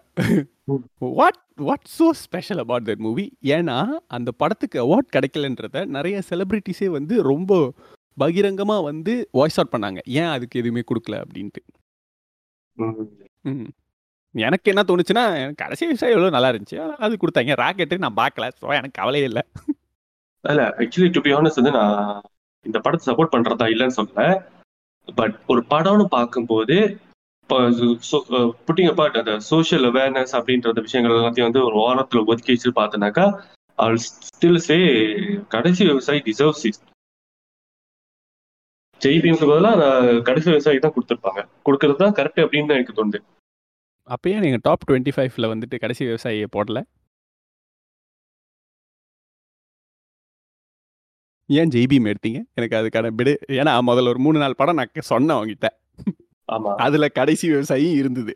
what 1.17 1.39
what 1.60 1.88
so 1.95 2.05
special 2.21 2.62
about 2.63 2.88
that 2.89 3.03
movie 3.05 3.25
ஏன்னா 3.55 3.77
அந்த 4.07 4.29
படத்துக்கு 4.31 4.77
அவார்ட் 4.79 5.10
கிடைக்கலன்றத 5.15 5.83
நிறைய 5.88 6.21
செலிபிரிட்டிஸே 6.29 6.88
வந்து 6.89 7.15
ரொம்ப 7.21 7.51
பகிரங்கமா 8.17 8.77
வந்து 8.83 9.13
வாய்ஸ் 9.31 9.57
அவுட் 9.60 9.74
பண்ணாங்க. 9.75 10.00
ஏன் 10.13 10.31
அதுக்கு 10.31 10.60
எதுவுமே 10.60 10.81
கொடுக்கல 10.81 11.17
அப்படின்ட்டு. 11.24 11.62
எனக்கு 14.35 14.71
என்ன 14.71 14.81
தோணுச்சுன்னா 14.89 15.23
கடைசி 15.61 15.83
விஷயம் 15.91 16.13
எவ்வளோ 16.15 16.33
நல்லா 16.35 16.50
இருந்துச்சு. 16.51 16.77
அது 17.05 17.13
கொடுத்தாங்க. 17.21 17.55
ராக்கெட்டு 17.63 18.03
நான் 18.05 18.19
பார்க்கல. 18.21 18.45
ஸோ 18.59 18.73
எனக்கு 18.79 19.00
கவலையே 19.00 19.27
இல்லை. 19.29 19.43
இல்லை 20.45 20.65
ஆக்சுவலி 20.81 21.09
டு 21.15 21.21
பி 21.25 21.31
ஆனஸ்ட் 21.38 21.59
வந்து 21.61 21.73
நான் 21.79 21.97
இந்த 22.65 22.77
படத்தை 22.85 23.05
சப்போர்ட் 23.09 23.33
பண்றதா 23.35 23.65
இல்லைன்னு 23.73 23.97
சொல்லல. 24.00 24.23
பட் 25.19 25.35
ஒரு 25.51 25.61
படம்னு 25.73 26.05
பார்க்கும்போது 26.17 26.77
புட்டிங் 28.67 28.89
அப்பார்ட் 28.91 29.17
அந்த 29.21 29.33
சோஷியல் 29.50 29.85
அவேர்னஸ் 29.89 30.33
அப்படின்ற 30.38 30.81
விஷயங்கள் 30.85 31.15
எல்லாத்தையும் 31.15 31.50
வந்து 31.50 31.63
ஒரு 31.67 31.75
ஓரத்தில் 31.85 32.27
ஒதுக்கி 32.31 32.53
வச்சு 32.53 32.71
பார்த்தனாக்கா 32.79 33.25
ஆல் 33.79 34.00
ஸ்டில் 34.05 34.61
சே 34.67 34.77
கடைசி 35.55 35.81
விவசாயி 35.89 36.21
டிசர்வ்ஸ் 36.29 36.63
இஸ் 36.69 36.81
ஜெய்பீமுக்கு 39.01 39.51
பதிலாக 39.51 39.83
கடைசி 40.29 40.47
விவசாயி 40.53 40.79
தான் 40.85 40.95
கொடுத்துருப்பாங்க. 40.95 41.41
கொடுக்கறது 41.67 42.01
தான் 42.03 42.15
கரெக்ட் 42.19 42.43
அப்படின்னு 42.45 42.69
தான் 42.69 42.79
எனக்கு 42.79 42.97
தோணுது. 43.00 43.19
அப்பயே 44.12 44.38
நீங்கள் 44.44 44.63
டாப் 44.63 44.86
டுவெண்ட்டி 44.88 45.12
ஃபைவ்ல 45.15 45.48
வந்துட்டு 45.51 45.75
கடைசி 45.84 46.03
விவசாயியை 46.08 46.48
போடல? 46.56 46.80
ஏன் 51.50 51.72
ஜெய்பீம் 51.74 52.10
எடுத்தீங்க? 52.12 52.39
எனக்கு 52.58 52.75
அதுக்கான 52.80 53.10
விடு 53.20 53.32
ஏன்னா 53.60 53.72
முதல்ல 53.89 54.12
ஒரு 54.13 54.22
மூணு 54.25 54.38
நாள் 54.44 54.60
படம் 54.60 54.77
நான் 54.80 55.10
சொன்னேன் 55.10 55.38
அவங்ககிட்ட 55.38 55.70
ஆமா. 56.50 56.72
அதுல 56.86 57.06
கடைசி 57.18 57.46
விவசாயியும் 57.51 57.98
இருந்தது. 58.01 58.34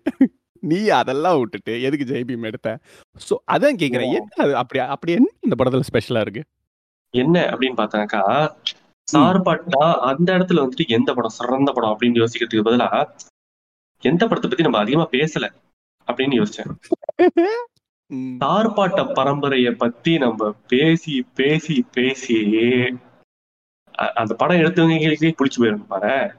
நீ 0.64 0.80
அதெல்லாம் 1.00 1.38
விட்டுட்டு 1.40 1.74
எதுக்கு 1.88 2.06
ஜெய்பீம் 2.12 2.48
எடுத்த? 2.50 2.70
ஸோ 3.22 3.34
அதான் 3.54 3.80
கேட்குறேன் 3.82 4.14
என்ன 4.14 4.32
அது? 4.44 4.54
அப்படி 4.62 4.80
அப்படி 4.96 5.12
என்ன 5.18 5.30
இந்த 5.46 5.56
படத்துல 5.60 5.88
ஸ்பெஷலா 5.90 6.22
இருக்கு? 6.26 6.44
என்ன 7.14 7.36
அப்படின்னு 7.52 7.78
பார்த்தாக்கா 7.82 8.22
சார்பாட்டா 9.08 9.82
அந்த 10.10 10.28
இடத்துல 10.38 10.64
வந்துட்டு 10.64 10.86
எந்த 10.90 11.10
படம் 11.14 11.36
சிறந்த 11.36 11.72
படம் 11.72 11.92
அப்படின்னு 11.94 12.22
யோசிக்கிறதுக்கு 12.22 12.68
பதிலா 12.68 12.90
எந்த 14.04 14.24
படத்தை 14.28 14.48
பத்தி 14.48 14.66
நம்ம 14.68 14.80
அதிகமா 14.84 15.06
பேசல. 15.14 15.46
அப்படின்னு 16.12 16.46
யோசிச்சேன். 16.46 16.76
ம். 18.08 18.38
சார்பாட்ட 18.40 19.14
பரம்பரைய 19.14 19.72
பத்தி 19.72 20.18
நம்ம 20.18 20.56
பேசி 20.68 21.26
பேசி 21.36 21.86
பேசி 21.92 22.60
அந்த 23.92 24.36
படம் 24.36 24.58
எடுத்தவங்களுக்கே 24.58 25.34
புடிச்சு 25.38 25.60
போயிரும் 25.60 25.86
பாரு. 25.86 26.34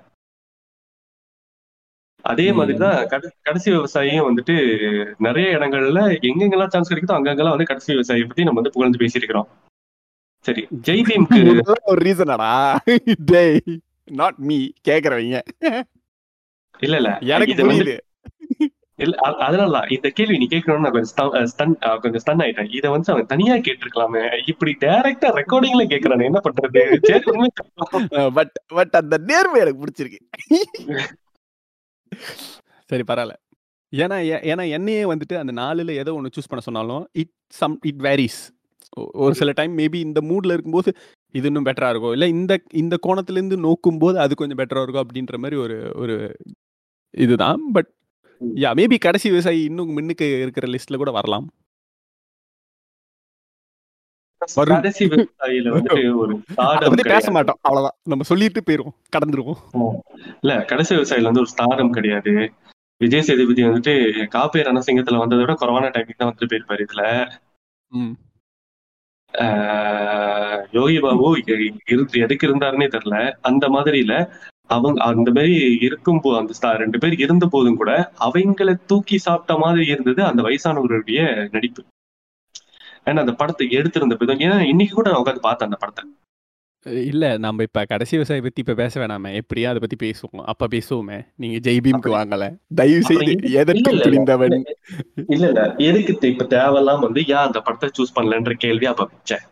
அதே. 2.22 2.52
மாதிரிதான் 2.52 3.06
கட- 3.06 3.32
கடைசி 3.42 3.70
விவசாயியும் 3.70 4.32
வந்துட்டு 4.32 5.14
நிறைய 5.18 5.48
இடங்கள்ல 5.48 6.16
எங்கெங்கெல்லாம் 6.22 6.68
சான்ஸ் 6.68 6.92
கிடைக்குதோ 6.92 7.12
அங்கங்கெல்லாம் 7.12 7.48
வந்து 7.48 7.64
கடைசி 7.64 7.94
விவசாயியை 7.94 8.26
பத்தி 8.26 8.44
நம்ம 8.44 8.60
வந்து 8.60 8.70
புகழ்ந்து 8.70 8.98
பேசியிருக்கிறோம். 8.98 9.46
சரி 10.42 10.66
ஜெய்பீம்க்கு 10.82 11.40
இதெல்லாம் 11.40 11.74
ஒரு 11.82 12.10
ரீசனாடா 12.10 12.76
டேய் 13.24 13.60
நாட் 14.04 14.34
மீ 14.36 14.68
கேக்குறவங்க. 14.88 15.40
இல்ல 16.78 16.96
இல்ல. 16.96 17.18
எனக்கு 17.20 17.52
இது 17.52 18.05
இல்ல 18.96 19.16
அ- 19.24 19.86
இந்த 19.88 20.08
கேள்வி 20.08 20.38
நீ 20.38 20.46
கேட்கணும்னு 20.50 20.90
கொஞ்சம் 20.90 21.32
ஸ்டன் 21.32 22.00
கொஞ்சம் 22.00 22.22
ஸ்டன் 22.26 22.42
ஆயிட்டேன். 22.42 22.76
இதை 22.76 22.90
வந்து 22.90 23.12
அவன் 23.12 23.26
தனியா 23.26 23.54
கேட்டிருக்கலாமே. 23.54 24.42
இப்படி 24.46 24.76
டைரக்டா 24.80 25.40
ரெக்கார்டிங்ல 25.40 25.86
கேக்குறானே 25.86 26.24
என்ன 26.24 26.40
பண்றது? 26.44 28.30
பட் 28.34 28.52
பட் 28.66 28.88
அந்த 28.90 29.18
நேர்மை 29.18 29.60
எனக்கு 29.60 29.84
பிடிச்சிருக்கு. 29.84 30.18
சரி 32.86 33.02
பரவாயில்ல. 33.06 33.32
ஏன்னா 33.96 34.40
ஏன்னா 34.40 34.70
என்னையே 34.70 35.02
வந்துட்டு 35.02 35.38
அந்த 35.38 35.52
நாலுல 35.62 35.90
ஏதோ 35.90 36.14
ஒன்று 36.14 36.40
சூஸ் 36.40 36.48
பண்ண 36.48 36.64
சொன்னாலும் 36.64 37.08
இட் 37.12 37.30
சம் 37.48 37.78
இட் 37.82 38.00
வேரிஸ் 38.00 38.48
ஒரு 39.12 39.34
சில 39.34 39.52
டைம் 39.54 39.78
மேபி 39.78 39.94
இந்த 39.94 40.20
மூட்ல 40.20 40.46
இருக்கும்போது 40.46 40.96
இது 41.32 41.46
இன்னும் 41.46 41.64
பெட்டரா 41.64 41.90
இருக்கும். 41.90 42.12
இல்லை 42.12 42.28
இந்த 42.28 42.60
இந்த 42.72 42.96
கோணத்துல 43.06 43.56
நோக்கும் 43.56 43.98
போது 43.98 44.18
அது 44.18 44.34
கொஞ்சம் 44.34 44.58
பெட்டரா 44.58 44.82
இருக்கும் 44.82 45.06
அப்படின்ற 45.06 45.36
மாதிரி 45.36 45.60
ஒரு 45.60 45.92
ஒரு 45.94 46.36
இதுதான் 47.10 47.60
பட் 47.72 47.90
யா 48.60 48.70
மேபி 48.78 48.96
கடைசி 49.00 49.26
விவசாயி 49.30 49.60
இன்னும் 49.68 49.94
முன்னுக்கு 49.96 50.26
இருக்கிற 50.42 50.66
லிஸ்ட்ல 50.72 50.96
கூட 50.96 51.10
வரலாம். 51.16 51.46
கடைசி 54.72 55.04
விவசாயில 55.06 55.68
பத்தி 55.74 57.04
பேச 57.12 57.30
மாட்டோம் 57.36 57.58
அவ்வளவுதான். 57.62 57.96
நம்ம 58.12 58.26
சொல்லிட்டு 58.30 58.60
போயிருவோம் 58.66 58.96
கடந்துருவோம். 59.14 59.60
இல்ல 60.42 60.52
கடைசி 60.70 60.92
விவசாயில 60.96 61.28
வந்து 61.30 61.42
ஒரு 61.44 61.52
ஸ்டார்டம் 61.54 61.94
கிடையாது. 61.96 62.34
விஜய் 63.00 63.26
சேதுபதி 63.28 63.62
வந்துட்டு 63.64 63.94
காப்பே 64.34 64.60
ரணசிங்கத்துல 64.68 65.22
வந்ததை 65.22 65.42
விட 65.42 65.54
குறைவான 65.54 65.90
டைமிங் 65.94 66.20
தான் 66.20 66.28
வந்துட்டு 66.28 66.50
போயிருப்பாரு 66.50 66.84
இதுல. 66.86 67.02
யோகி 70.76 70.98
பாபு 71.00 71.26
எதுக்கு 72.24 72.46
இருந்தாருன்னே 72.48 72.88
தெரியல. 72.94 73.16
அந்த 73.42 73.64
மாதிரில 73.74 74.14
அவங்க 74.66 75.04
அந்த 75.04 75.30
மாதிரி 75.30 75.76
இருக்கும் 75.80 76.20
போ 76.20 76.38
அந்த 76.38 76.72
ரெண்டு 76.76 76.98
பேர் 76.98 77.18
இருந்த 77.18 77.46
போதும் 77.46 77.76
கூட 77.76 78.12
அவங்கள 78.20 78.76
தூக்கி 78.86 79.18
சாப்பிட்ட 79.18 79.60
மாதிரி 79.60 79.86
இருந்தது 79.86 80.24
அந்த 80.24 80.42
வயசானவர்களுடைய 80.42 81.48
நடிப்பு. 81.50 81.82
ஏன்னா 83.04 83.18
அந்த 83.18 83.32
படத்தை 83.32 83.70
எடுத்திருந்த 83.70 84.16
விதம் 84.18 84.38
ஏன்னா 84.38 84.60
இன்னைக்கு 84.60 84.94
கூட 84.94 85.10
நான் 85.10 85.22
உட்காந்து 85.22 85.38
பார்த்தேன் 85.38 85.68
அந்த 85.68 85.80
படத்தை. 85.80 86.04
இல்ல 86.86 87.36
நம்ம 87.36 87.62
இப்ப 87.62 87.84
கடைசி 87.84 88.16
விவசாயி 88.16 88.40
பத்தி 88.40 88.60
இப்ப 88.60 88.74
பேச 88.74 89.00
வேணாமே. 89.00 89.40
எப்படியா 89.40 89.64
அதை 89.64 89.78
பத்தி 89.78 89.96
பேசுவோம்? 90.06 90.44
அப்ப 90.44 90.66
பேசுவோமே. 90.66 91.26
நீங்க 91.36 91.70
ஜெய்பீம்க்கு 91.70 92.10
வாங்கல. 92.16 92.56
தயவு 92.74 93.02
செய்து 93.02 93.52
எதற்கு 93.52 93.90
இல்ல, 93.90 94.04
இல்ல. 94.04 94.62
இல்ல 95.26 95.74
எதுக்கு 95.76 96.28
இப்ப 96.28 96.44
தேவையெல்லாம் 96.44 97.00
வந்து 97.00 97.26
ஏன் 97.26 97.46
அந்த 97.46 97.60
படத்தை 97.60 97.90
சூஸ் 97.98 98.16
பண்ணலன்ற 98.18 98.52
கேள்வி 98.52 98.86
அப்ப 98.86 99.08
வச்சேன். 99.12 99.44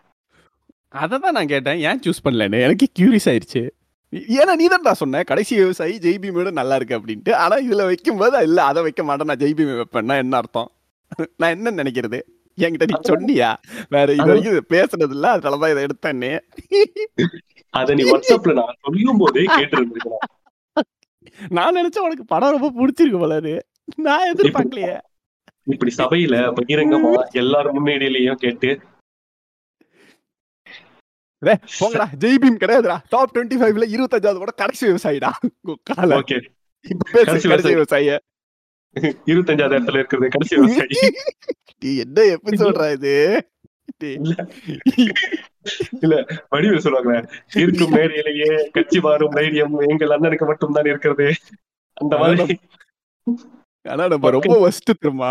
அதை 0.88 1.18
தான் 1.18 1.32
நான் 1.32 1.46
கேட்டேன். 1.46 1.78
ஏன் 1.78 2.00
சூஸ் 2.00 2.24
பண்ணலன்னு? 2.24 2.60
எனக்கு 2.60 2.88
கியூரியஸ் 2.98 3.28
ஆயிருச்சு 3.32 3.64
ஏன்னா 4.40 4.54
நீ 4.60 4.66
தான் 4.72 5.00
சொன்ன. 5.02 5.22
கடைசி 5.30 5.54
விவசாயி 5.56 5.94
ஜெய்பீமோட 6.04 6.50
நல்லா 6.60 6.76
இருக்கு 6.78 6.98
அப்படின்ட்டு. 6.98 7.32
ஆனா 7.42 7.56
இதுல 7.66 7.84
வைக்கும்போது 7.90 8.42
இல்ல 8.48 8.58
அதை 8.70 8.82
வைக்க 8.86 9.02
மாட்டேன். 9.08 9.30
நான் 9.30 9.42
ஜெய்பீம் 9.42 9.72
வைப்பேன்னா 9.80 10.16
என்ன 10.24 10.36
அர்த்தம்? 10.36 10.70
நான் 11.40 11.54
என்ன 11.56 11.72
நினைக்கிறது? 11.82 12.20
என்கிட்ட 12.58 12.86
நீ 12.90 12.96
சொன்னியா? 13.10 13.50
வேற 13.94 14.08
இது 14.12 14.28
வரைக்கும் 14.30 14.72
பேசுனது 14.74 15.14
இல்ல 15.16 15.26
அதனாலதான் 15.36 15.72
இதை 15.74 15.82
எடுத்தேன்னு. 15.86 16.32
அத 17.74 17.94
நீ 17.98 18.04
வாட்ஸ்அப்ல 18.10 18.54
நான் 18.60 18.78
சொல்லும் 18.84 19.20
போதே 19.22 19.44
கேட்டு 19.56 19.82
நான் 21.56 21.76
நினைச்சேன் 21.76 22.06
உனக்கு 22.08 22.24
படம் 22.32 22.54
ரொம்ப 22.56 22.68
பிடிச்சிருக்கு 22.78 23.20
போல. 23.22 23.40
நான் 24.06 24.28
எதிர்பார்க்கலையே. 24.32 24.94
இப்படி 25.74 25.92
சபையில 25.98 26.36
பகிரங்கமா 26.58 27.12
எல்லாரும் 27.42 27.76
முன்னாடியிலயும் 27.76 28.42
கேட்டு 28.44 28.70
போங்கடா 31.78 32.06
ஜெய்பீம் 32.22 32.60
கிடையாதுடா 32.62 32.96
டாப் 33.14 33.32
டுவெண்ட்டி 33.34 33.58
ஃபைவ்ல 33.60 33.86
இருபத்தஞ்சாவது 33.94 34.42
கூட 34.42 34.54
கடைசி 34.62 34.84
விவசாயிடா 34.90 35.30
கால 35.90 36.18
ஓகே 36.20 36.38
கடைசி 37.30 37.74
விவசாயி. 37.74 38.08
இருபத்தஞ்சாவது 39.32 39.76
இடத்துல 39.76 40.00
இருக்கிறது 40.00 40.28
கடைசி 40.34 40.54
விவசாயி 40.60 40.98
நீ 41.82 41.90
என்ன 42.04 42.18
எபிசோட்ரா 42.36 42.88
இது 42.96 43.14
டேய். 44.02 44.18
இல்ல 46.04 46.14
வடிவில் 46.52 46.84
சொல்லுவாங்க 46.84 47.12
இருக்கும் 47.62 47.94
மேடையிலேயே 47.96 48.48
கட்சி 48.76 48.98
மாறும் 49.06 49.34
தைரியம் 49.36 49.74
எங்கள் 49.90 50.14
அண்ணனுக்கு 50.16 50.46
மட்டும் 50.50 50.76
தான் 50.76 50.90
இருக்கிறது। 50.92 51.26
அந்த 51.96 52.14
மாதிரி। 52.22 52.56
ஆனா 53.86 54.04
நம்ம 54.12 54.30
ரொம்ப 54.36 54.54
ஒஸ்ட் 54.66 54.98
திரும்ப 55.00 55.24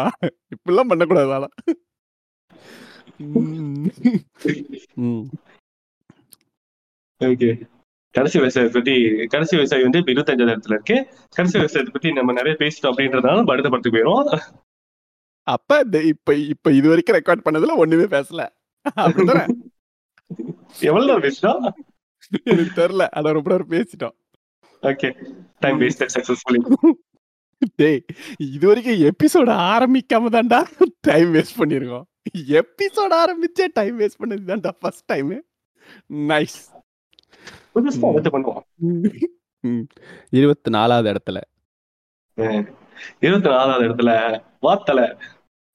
இப்படிலாம் 0.55 0.91
பண்ணக்கூடாது. 0.91 1.49
ஓகே 7.27 7.49
கடைசி 8.15 8.37
விவசாயத்தை 8.39 8.73
பத்தி 8.75 8.93
கடைசி 9.33 9.53
விவசாயி 9.55 9.83
வந்து 9.85 9.99
இப்ப 10.01 10.11
இருபத்தஞ்சாவது 10.13 10.53
இடத்துல 10.55 10.75
இருக்கு. 10.77 10.97
கடைசி 11.35 11.55
விவசாயத்தை 11.59 11.93
பத்தி 11.93 12.09
நம்ம 12.17 12.33
நிறைய 12.39 12.55
பேசிட்டோம் 12.59 12.91
அப்படின்றதுனால 12.91 13.45
அடுத்த 13.53 13.69
படத்துக்கு 13.69 13.97
போயிரும் 13.97 14.43
அப்ப 15.47 15.79
இப்ப 16.11 16.35
இப்ப 16.53 16.71
இது 16.79 16.89
வரைக்கும் 16.91 17.17
ரெக்கார்ட் 17.17 17.45
பண்ணதுல 17.45 17.75
ஒண்ணுமே 17.83 18.05
பேசல. 18.15 18.41
எவ்வளவு 20.89 21.07
நேரம் 21.07 21.25
பேசிட்டோம்? 21.25 21.63
எனக்கு 22.51 22.73
தெரியல. 22.81 23.05
ஆனா 23.17 23.33
ரொம்ப 23.37 23.49
நேரம் 23.51 23.73
பேசிட்டோம். 23.73 24.15
ஓகே 24.83 25.09
டைம் 25.59 25.81
வேஸ்டட் 25.81 26.13
சக்சஸ்ஃபுல்லி 26.15 26.61
டேய் 27.81 27.99
இது 28.55 28.65
வரைக்கும் 28.67 29.01
எபிசோட 29.09 29.49
ஆரம்பிக்காம 29.73 30.31
தான்டா 30.35 30.59
டைம் 31.09 31.29
வேஸ்ட் 31.35 31.59
பண்ணிருக்கோம் 31.59 32.05
எபிசோட 32.59 33.11
ஆரம்பிச்சே 33.23 33.67
டைம் 33.73 33.95
வேஸ்ட் 33.99 34.21
பண்ணது 34.21 34.43
தான்டா 34.51 34.71
ஃபர்ஸ்ட் 34.79 35.05
டைம் 35.05 35.31
நைஸ் 36.31 36.57
இருபத்தி 40.33 40.69
நாலாவது 40.71 41.07
இடத்துல 41.13 41.39
இருபத்தி 43.21 43.49
நாலாவது 43.49 43.85
இடத்துல 43.87 44.11
வாத்தலை 44.63 45.05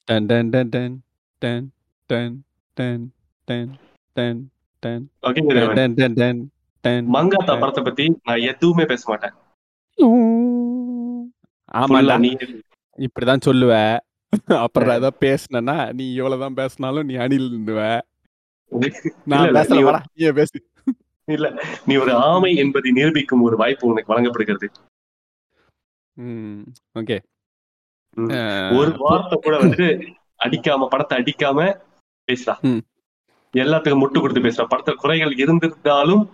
டன் 0.08 0.26
டன் 0.28 0.50
டன் 0.52 0.70
டன் 0.72 0.94
டன் 1.42 1.66
டன் 2.10 2.34
டன் 2.76 3.02
டன் 3.48 3.70
டன் 4.16 4.40
டன் 4.82 5.02
ஓகே 5.22 5.40
டன் 5.50 5.74
டன் 5.78 5.94
டன் 5.96 6.16
டன் 6.16 6.40
டன் 6.84 7.06
மங்காத்தா 7.16 7.54
படத்தை 7.62 7.82
பத்தி 7.82 8.06
நான் 8.24 8.44
எதுவுமே 8.50 8.86
பேச 8.86 9.04
மாட்டேன் 9.10 9.36
Full-ஆ 11.88 12.16
நீ 12.18 12.30
இப்படிதான் 12.98 13.46
சொல்லுவ 13.46 13.72
அப்புறம் 14.62 14.90
ஏதாவது 14.90 15.18
பேசுனேன்னா 15.24 15.76
நீ 15.92 16.04
எவ்வளவுதான் 16.14 16.56
பேசினாலும் 16.56 17.06
நீ 17.08 17.14
அணில் 17.16 17.48
இல்ல, 17.52 17.82
நான் 19.26 19.52
பேசல 19.56 19.82
நீ 20.16 20.30
பேசு 20.38 20.56
இல்ல 21.36 21.46
நீ 21.86 21.94
ஒரு 21.96 22.12
ஆமை 22.28 22.50
என்பதை 22.62 22.90
நிரூபிக்கும் 22.90 23.44
ஒரு 23.46 23.56
வாய்ப்பு 23.56 23.90
உனக்கு 23.90 24.12
வழங்கப்படுகிறது. 24.12 24.68
ஓகே. 27.00 27.16
ஒரு 28.78 28.92
வார்த்தை 28.98 29.36
கூட 29.42 29.56
வந்து 29.64 29.86
அடிக்காம 30.44 30.88
படத்தை 30.92 31.14
அடிக்காம 31.18 31.68
பேசுறா. 32.28 32.54
எல்லாத்துக்கும் 33.54 34.02
முட்டு 34.02 34.20
கொடுத்து 34.20 34.46
பேசுறா 34.46 34.64
படத்துல 34.72 35.00
குறைகள் 35.02 35.38
இருந்திருந்தாலும் 35.44 36.24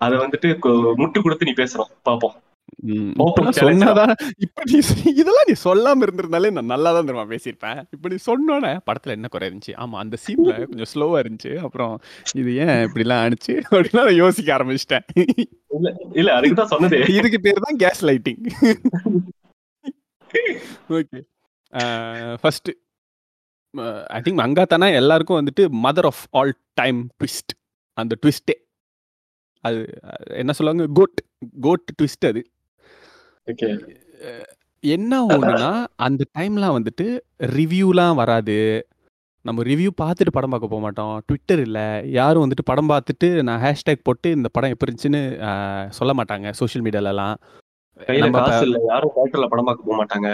அதை 0.00 0.16
வந்துட்டு 0.18 0.48
முட்டு 1.02 1.18
கொடுத்து 1.22 1.48
நீ 1.48 1.54
பேசுறோம் 1.60 1.92
பாப்போம். 2.08 2.36
இதெல்லாம் 5.12 5.48
நீ 5.48 5.54
சொல்லாம 5.64 6.04
இருந்திருந்தாலே 6.06 6.50
நான் 6.56 6.70
நல்லா 6.72 6.90
தான் 6.96 7.08
தெரியுமா 7.08 7.24
பேசியிருப்பேன். 7.32 7.78
இப்ப 7.94 8.08
நீ 8.12 8.18
சொன்னோன்னே 8.26 8.72
படத்துல 8.88 9.16
என்ன 9.16 9.28
குறை 9.34 9.48
இருந்துச்சு? 9.48 9.74
ஆமா 9.84 9.96
அந்த 10.04 10.16
சீன்ல 10.24 10.52
கொஞ்சம் 10.70 10.90
ஸ்லோவா 10.92 11.18
இருந்துச்சு. 11.22 11.52
அப்புறம் 11.66 11.94
இது 12.40 12.50
ஏன் 12.64 12.74
இப்படி 12.86 13.04
எல்லாம் 13.06 13.22
ஆனிச்சு 13.24 13.54
அப்படின்னு 13.68 14.14
யோசிக்க 14.22 14.56
ஆரம்பிச்சிட்டேன். 14.56 15.06
இல்ல 16.20 16.28
அதுக்கு 16.36 16.58
தான் 16.60 16.72
சொன்னதே. 16.74 17.00
இதுக்கு 17.18 17.40
பேர் 17.46 17.64
தான் 17.66 17.80
gas 17.84 18.02
lighting 18.10 18.42
okay 20.98 21.20
first 22.42 22.70
I 24.16 24.20
think 24.24 24.40
மங்காத்தானா 24.42 24.88
எல்லாருக்கும் 25.00 25.40
வந்துட்டு 25.40 25.64
mother 25.86 26.08
of 26.10 26.22
all 26.38 26.52
time 26.80 27.00
twist 27.18 27.52
அந்த 27.96 28.14
ட்விஸ்டே 28.22 28.56
அது 29.64 29.78
என்ன 30.42 30.52
சொல்லுவாங்க? 30.58 30.84
கோட் 30.98 31.20
கோட் 31.66 31.88
ட்விஸ்ட் 31.98 32.26
அது. 32.30 32.40
என்ன 34.84 35.12
ஒண்ணுனா 35.34 35.70
அந்த 36.06 36.22
டைம்லாம் 36.38 36.76
வந்துட்டு 36.76 37.06
ரிவ்யூலாம் 37.58 38.18
வராது. 38.20 38.56
நம்ம 39.44 39.62
ரிவ்யூ 39.68 39.90
பார்த்துட்டு 40.00 40.32
படம் 40.36 40.52
பார்க்க 40.52 40.72
போக 40.72 40.82
மாட்டோம். 40.84 41.14
ட்விட்டர் 41.26 41.62
இல்லை. 41.66 41.86
யாரும் 42.18 42.44
வந்துட்டு 42.44 42.68
படம் 42.70 42.90
பார்த்துட்டு 42.92 43.28
நான் 43.48 43.62
ஹேஷ்டேக் 43.64 44.06
போட்டு 44.08 44.28
இந்த 44.38 44.48
படம் 44.56 44.72
எப்படி 44.74 44.90
இருந்துச்சுன்னு 44.90 45.22
சொல்ல 45.98 46.12
மாட்டாங்க 46.18 46.50
சோஷியல் 46.60 46.84
மீடியாலலாம் 46.86 47.36
யாரும் 48.18 48.36
தேட்டர்ல 48.36 49.48
படம் 49.52 49.68
பார்க்க 49.68 49.88
போக 49.88 49.96
மாட்டாங்க. 50.00 50.28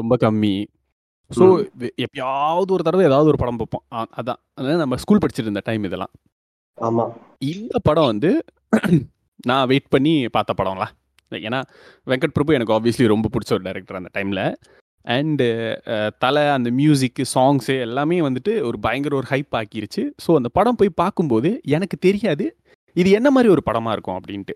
ரொம்ப 0.00 0.16
கம்மி. 0.24 0.54
ஸோ 1.30 1.44
எப்பயாவது 2.04 2.70
ஒரு 2.76 2.86
தடவை 2.86 3.04
ஏதாவது 3.10 3.30
ஒரு 3.32 3.40
படம் 3.42 3.60
பார்ப்போம். 3.60 3.84
அதான். 4.20 4.40
அதாவது 4.58 4.82
நம்ம 4.82 4.98
ஸ்கூல் 5.02 5.22
படிச்சிட்டு 5.22 5.48
இருந்த 5.50 5.64
டைம் 5.68 5.86
இதெல்லாம். 5.88 6.12
ஆமா. 6.78 7.04
இந்த 7.54 7.76
படம் 7.88 8.10
வந்து 8.12 8.30
நான் 9.50 9.68
வெயிட் 9.72 9.92
பண்ணி 9.94 10.14
பார்த்த 10.36 10.54
படம்லாம். 10.60 10.94
ஏன்னா 11.32 11.60
வெங்கட் 12.10 12.34
பிரபு 12.36 12.56
எனக்கு 12.58 12.74
ஆப்வியஸ்லி 12.76 13.06
ரொம்ப 13.14 13.30
பிடிச்ச 13.34 13.52
ஒரு 13.56 13.64
டேரக்டர் 13.68 14.00
அந்த 14.00 14.10
டைமில் 14.16 14.42
அண்டு 15.14 15.46
தலை 16.22 16.44
அந்த 16.56 16.68
மியூசிக்கு 16.78 17.24
சாங்ஸு 17.34 17.74
எல்லாமே 17.86 18.16
வந்துட்டு 18.26 18.52
ஒரு 18.68 18.78
பயங்கர 18.86 19.14
ஒரு 19.20 19.28
ஹைப் 19.32 19.56
ஆக்கிருச்சு. 19.60 20.02
ஸோ 20.24 20.30
அந்த 20.38 20.48
படம் 20.58 20.78
போய் 20.80 20.98
பார்க்கும்போது 21.02 21.50
எனக்கு 21.76 21.96
தெரியாது 22.06 22.46
இது 22.96 23.08
என்ன 23.18 23.30
மாதிரி 23.36 23.48
ஒரு 23.54 23.62
படமாக 23.68 23.94
இருக்கும் 23.96 24.18
அப்படின்ட்டு. 24.18 24.54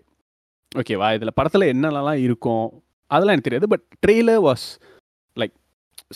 ஓகேவா 0.81 1.09
இதில் 1.17 1.37
படத்தில் 1.39 1.71
என்னென்னலாம் 1.73 2.21
இருக்கும் 2.27 2.65
அதெல்லாம் 3.11 3.35
எனக்கு 3.35 3.49
தெரியாது. 3.49 3.71
But 3.73 3.85
trailer 4.05 4.41
was 4.47 4.65
like 5.37 5.55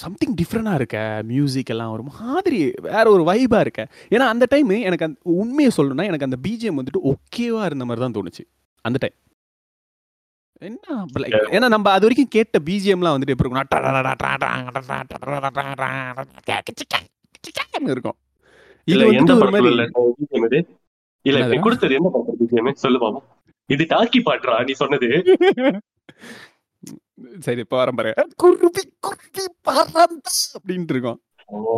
something 0.03 0.35
டிஃப்ரெண்டாக 0.39 0.79
இருக்க 0.79 0.97
மியூசிக் 1.31 1.71
எல்லாம் 1.73 1.93
ஒரு 1.95 2.03
மாதிரி 2.11 2.59
வேற 2.89 3.05
ஒரு 3.15 3.23
வைபாக 3.29 3.65
இருக்க. 3.65 3.81
ஏன்னா 4.13 4.25
அந்த 4.33 4.45
டைம் 4.53 4.71
எனக்கு 4.87 5.07
அந்த 5.07 5.19
உண்மையை 5.41 5.71
சொல்லணும்னா 5.77 6.07
எனக்கு 6.11 6.27
அந்த 6.29 6.39
பிஜிஎம் 6.47 6.79
வந்துட்டு 6.81 7.03
ஓகேவாக 7.11 7.69
இருந்த 7.71 7.85
மாதிரி 7.89 8.03
தான் 8.05 8.17
தோணுச்சு. 8.17 8.45
அந்த 8.85 8.97
டைம் 9.03 9.17
என்ன? 10.61 11.05
ஏன்னா 11.55 11.67
நம்ம 11.67 11.91
அது 11.91 12.05
வரைக்கும் 12.05 12.27
கேட்ட 12.27 12.59
பிஜிஎம்லாம் 12.59 13.15
வந்துட்டு 13.15 13.29
எப்படி 13.29 13.49
இருக்கும். 17.91 18.17
இல்ல 18.87 19.05
எந்த 19.07 19.33
இல்ல 21.25 21.45
நீ? 21.45 21.57
கொடுத்தது 21.57 21.95
BGM 22.39 22.71
சொல்லு 22.73 22.99
பாப்போம். 22.99 23.25
இது 23.65 23.83
டாக்கி 23.83 24.19
பாட்டுறா 24.25 24.63
நீ 24.65 24.73
சொன்னது. 24.73 25.07
சரி 27.39 27.59
இப்ப 27.59 27.85
வரேன் 27.85 27.95
பாரு. 27.95 28.13
குருவி 28.35 28.83
குருவி 28.99 29.45
பறந்தா 29.67 30.03
அப்படின்ட்டு 30.57 30.93
இருக்கும். 30.95 31.19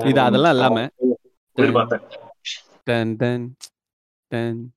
இது 0.05 0.19
அதெல்லாம் 0.19 0.51
இல்லாம. 0.51 0.87
எதிர்பார்த்தேன் 1.57 2.03
டன் 2.83 3.15
டன் 3.15 3.55
டன். 4.27 4.76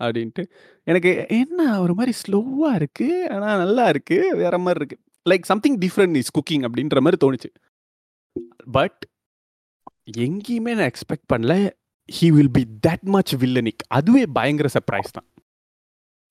அப்படின்ட்டு. 0.00 0.42
எனக்கு 0.86 1.26
என்ன 1.28 1.80
ஒரு 1.80 1.94
மாதிரி 1.94 2.16
ஸ்லோவா 2.22 2.74
இருக்கு 2.74 3.30
ஆனா 3.30 3.56
நல்லா 3.56 3.88
இருக்கு 3.88 4.36
வேற 4.36 4.58
மாதிரி 4.58 4.80
இருக்கு. 4.84 4.98
Like 5.30 5.42
something 5.42 5.78
different 5.78 6.16
is 6.16 6.34
cooking 6.36 6.64
அப்படின்ற 6.68 7.00
மாதிரி 7.00 7.18
தோணுச்சு. 7.24 7.50
பட் 8.72 9.00
எங்கேயுமே 10.18 10.72
நான் 10.78 10.90
எக்ஸ்பெக்ட் 10.90 11.28
பண்ணல 11.32 11.54
he 12.20 12.28
will 12.28 12.50
be 12.50 12.64
that 12.86 13.06
much 13.14 13.34
villainic. 13.34 13.82
அதுவே 13.88 14.26
பயங்கர 14.26 14.68
சர்ப்ரைஸ் 14.76 15.12
தான். 15.12 15.28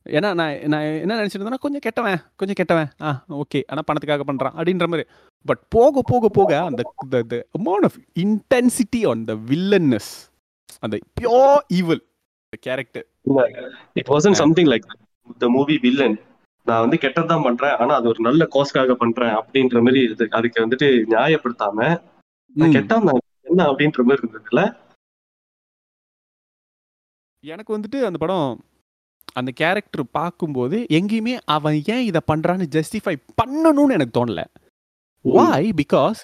ஏன்னா 0.06 0.34
நான் 0.34 0.60
நான் 0.72 0.86
என்ன 1.04 1.16
நினச்சிருந்தேன்னா 1.22 1.60
கொஞ்சம் 1.60 1.80
கெட்டவன் 1.80 2.20
கொஞ்சம் 2.36 2.60
கெட்டவன். 2.60 2.90
ஆ 3.02 3.10
ஓகே. 3.30 3.60
ஆனால் 3.68 3.88
பணத்துக்காக 3.88 4.24
பண்றான். 4.30 4.56
அப்படின்ற 4.60 4.88
மாதிரி 4.88 5.10
பட் 5.46 5.62
போக 5.70 6.02
போக 6.02 6.30
போக 6.30 6.64
அந்த 6.64 6.84
the 7.08 7.46
amount 7.60 7.88
of 7.88 7.98
intensity 8.20 9.02
on 9.10 9.24
the 9.26 9.36
villainness 9.52 10.12
அந்த 10.80 10.96
pure 11.22 11.62
evil 11.74 12.02
character 12.60 13.06
it 13.94 14.08
was an 14.08 14.32
something 14.34 14.66
like 14.66 14.88
the 15.38 15.50
movie 15.50 15.78
villain 15.78 16.18
நான் 16.68 16.80
வந்து 16.80 16.98
கெட்டதான் 17.02 17.44
பண்றேன் 17.44 17.76
ஆனா 17.76 17.96
அது 17.96 18.08
ஒரு 18.08 18.20
நல்ல 18.20 18.48
கோஸ்க்காக 18.54 18.92
பண்றேன் 18.94 19.36
அப்படின்ற 19.36 19.82
மாதிரி 19.82 20.00
இது- 20.08 20.30
அதுக்கு 20.30 20.68
வந்துட்டு 20.68 20.88
நியாயப்படுத்தாம 21.10 21.78
கெட்டான் 22.72 23.06
என்ன 23.42 23.64
அப்படின்ற 23.64 24.02
மாதிரி 24.04 24.28
இருந்ததுல? 24.28 24.62
எனக்கு 27.44 27.78
வந்துட்டு 27.78 28.04
அந்த 28.04 28.18
படம் 28.18 28.50
அந்த 29.34 29.52
கேரக்டர் 29.52 30.10
பார்க்கும்போது 30.12 30.86
எங்கேயுமே 30.90 31.40
அவன் 31.46 31.82
ஏன் 31.86 32.04
இதை 32.04 32.22
பண்றான்னு 32.28 32.66
ஜஸ்டிஃபை 32.72 33.16
பண்ணணும்னு 33.38 33.92
எனக்கு 33.92 34.16
தோணல. 34.16 34.42
வாய் 35.26 35.74
பிகாஸ் 35.76 36.20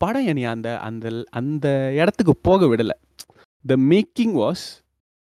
படம் 0.00 0.26
என்னை 0.26 0.44
அந்த 0.44 0.78
அந்த 0.80 1.24
அந்த 1.30 1.66
இடத்துக்கு 1.94 2.36
போக 2.36 2.66
விடல. 2.66 2.92
த 3.64 3.74
மேக்கிங் 3.90 4.34
வாஸ் 4.36 4.64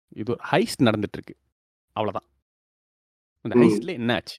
இது 0.09 0.33
ஒரு 0.33 0.40
ஹைஸ்ட் 0.51 0.83
நடந்துட்டு 0.83 1.12
இருக்கு 1.12 1.37
அவ்வளோதான் 1.97 2.27
அந்த. 3.40 3.59
ஹைஸ்ட்ல 3.59 3.92
என்ன 3.92 4.14
ஆச்சு 4.14 4.37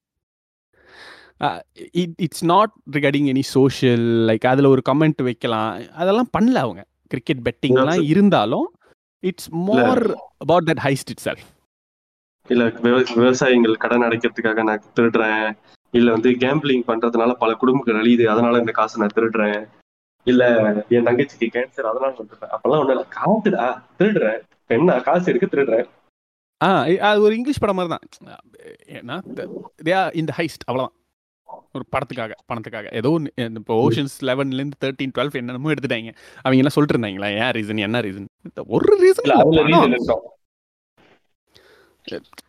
it's 2.18 2.46
not 2.46 2.72
regarding 2.92 3.30
any 3.34 3.42
social 3.42 4.08
like 4.28 4.48
அதில் 4.48 4.66
ஒரு 4.66 4.82
கமெண்ட் 4.90 5.24
வைக்கலாம். 5.24 5.90
அதெல்லாம் 5.92 6.30
பண்ணல 6.40 6.58
அவங்க. 6.58 6.86
கிரிக்கெட் 7.08 7.38
பெட்டிங்லாம் 7.38 7.86
இருந்தாலும் 8.06 8.74
it's 9.24 9.50
more 9.52 10.02
about 10.38 10.70
that 10.70 10.84
heist 10.84 11.10
itself 11.24 11.48
இல்ல 12.48 12.68
விவ- 12.68 13.16
விவசாயிகள் 13.16 13.76
கடன் 13.76 14.02
அடைக்கிறதுக்காக 14.02 14.64
நான் 14.64 14.84
திருடுறேன். 14.96 15.58
இல்ல 15.92 16.12
வந்து 16.12 16.30
கேம்பிளிங் 16.32 16.84
பண்றதுனால 16.88 17.34
பல 17.34 17.54
குடும்பங்கள் 17.54 17.96
அழியுது 17.96 18.26
அதனால 18.26 18.58
இந்த 18.58 18.72
காசை 18.72 19.00
நான் 19.02 19.10
திருடுறேன். 19.16 19.68
இல்ல 20.24 20.44
என் 20.90 21.04
தங்கச்சிக்கு 21.06 21.50
கேன்சர் 21.54 21.82
அதனால 21.82 22.16
அப்பெல்லாம் 22.42 22.82
ஒண்ணு 22.82 22.90
இல்ல. 22.90 23.08
காசுடா 23.16 23.66
திருடுறேன். 24.00 24.42
என்ன 24.70 25.00
காசு 25.08 25.28
இருக்கு 25.32 25.52
திருடுறேன் 25.54 25.90
ஆ 26.62 26.70
அது 27.10 27.20
ஒரு 27.26 27.34
இங்கிலீஷ் 27.38 27.62
படம் 27.64 27.78
மாதிரி 27.80 27.92
தான் 27.94 28.06
ஏன்னா 29.00 29.18
இந்த 30.22 30.32
ஹைஸ்ட் 30.40 30.66
அவ்வளோதான் 30.70 30.96
ஒரு 31.76 31.84
படத்துக்காக 31.94 32.34
பணத்துக்காக. 32.50 32.88
ஏதோ 33.00 33.10
ஒன்று 33.16 33.46
இப்போ 33.60 33.76
ஓஷன்ஸ் 33.86 34.16
லெவன்லேருந்து 34.30 34.78
தேர்ட்டீன் 34.84 35.14
டுவெல் 35.16 35.38
என்னென்னமோ 35.40 35.72
எடுத்துட்டாங்க. 35.74 36.12
அவங்க 36.44 36.60
என்ன 36.62 36.72
சொல்லிட்டு 36.76 36.96
இருந்தாங்களா 36.96 37.30
ஏன் 37.42 37.54
ரீசன் 37.58 37.82
என்ன 37.88 38.02
ரீசன் 38.08 38.28
ஒரு 38.78 38.98
ரீசன் 39.04 39.28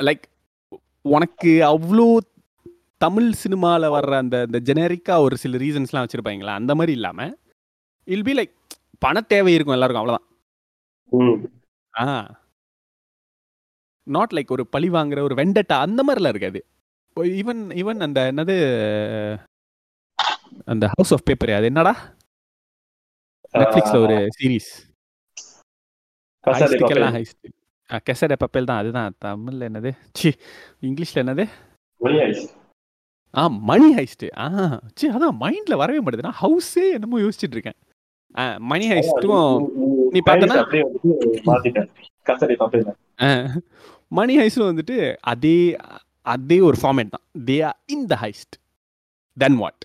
லைக் 0.08 0.24
உனக்கு 1.04 1.52
அவ்வளோ 1.72 2.06
தமிழ் 3.00 3.28
சினிமாவில் 3.42 3.94
வர்ற 3.96 4.14
அந்த 4.22 4.36
இந்த 4.48 4.58
ஜெனரிக்காக 4.68 5.26
ஒரு 5.26 5.36
சில 5.42 5.58
ரீசன்ஸ்லாம் 5.64 6.04
வச்சுருப்பாங்களா? 6.06 6.54
அந்த 6.60 6.72
மாதிரி 6.78 6.92
இல்லாமல் 6.98 7.32
இல் 8.08 8.26
பி 8.28 8.34
லைக் 8.40 8.54
பண 9.04 9.20
தேவை 9.32 9.54
இருக்கும் 9.54 9.76
எல்லாருக்கும் 9.76 10.02
அவ்வளோதான். 10.02 10.26
ஆ. 11.94 12.04
நாட் 14.06 14.32
லைக் 14.32 14.50
ஒரு 14.50 14.64
பழி 14.66 14.88
வாங்குற 14.90 15.20
ஒரு 15.20 15.34
வெண்டட்டா 15.34 15.76
அந்த 15.80 16.00
மாதிரிலாம் 16.04 16.28
இருக்காது. 16.28 16.60
ஈவன் 17.36 17.62
ஈவன் 17.80 18.00
அந்த 18.00 18.20
என்னது 18.32 18.54
அந்த 20.66 20.84
ஹவுஸ் 20.88 21.12
ஆஃப் 21.12 21.24
பேப்பர் 21.24 21.50
அது 21.50 21.66
என்னடா? 21.66 21.92
நெட்ஃப்ளிக்ஸ்ல 23.54 23.98
ஒரு 24.00 24.16
சீரிஸ் 24.36 24.70
ஹைஸ்டுக்கெல்லாம். 26.44 27.16
ஹைஸ்ட் 27.16 27.48
கெசட 28.06 28.34
பப்பேல் 28.40 28.64
தான் 28.64 28.80
அதுதான். 28.80 29.14
தமிழ்ல 29.24 29.68
என்னது? 29.70 29.90
சி 30.14 30.28
இங்கிலீஷ்ல 30.82 31.22
என்னது? 31.24 31.44
ஆ 33.34 33.42
மணி 33.68 33.88
ஹைஸ்ட் 33.94 34.24
ஆ 34.38 34.46
சி 34.94 35.08
அதான் 35.08 35.40
மைண்ட்ல 35.42 35.74
வரவே 35.76 36.00
மாட்டேது 36.00 36.26
நான் 36.28 36.40
ஹவுஸே 36.40 36.84
என்னமோ 36.92 37.20
யோசிச்சுட்டு 37.20 37.56
இருக்கேன். 37.58 37.78
மணி 38.70 38.86
ஹைஸ்ட்டும் 38.92 39.44
நீ 40.14 40.20
பார்த்தனா? 40.28 40.56
மணி 44.18 44.34
ஹைஸ்டும் 44.40 44.70
வந்துட்டு 44.70 44.96
அதே 45.32 45.58
அதே 46.26 46.58
ஒரு 46.68 46.76
ஃபார்மேட் 46.80 47.14
தான். 47.14 47.24
They 47.48 47.56
are 47.68 47.78
in 47.94 48.06
the 48.12 48.16
heist 48.24 48.54
then 49.36 49.58
what 49.62 49.82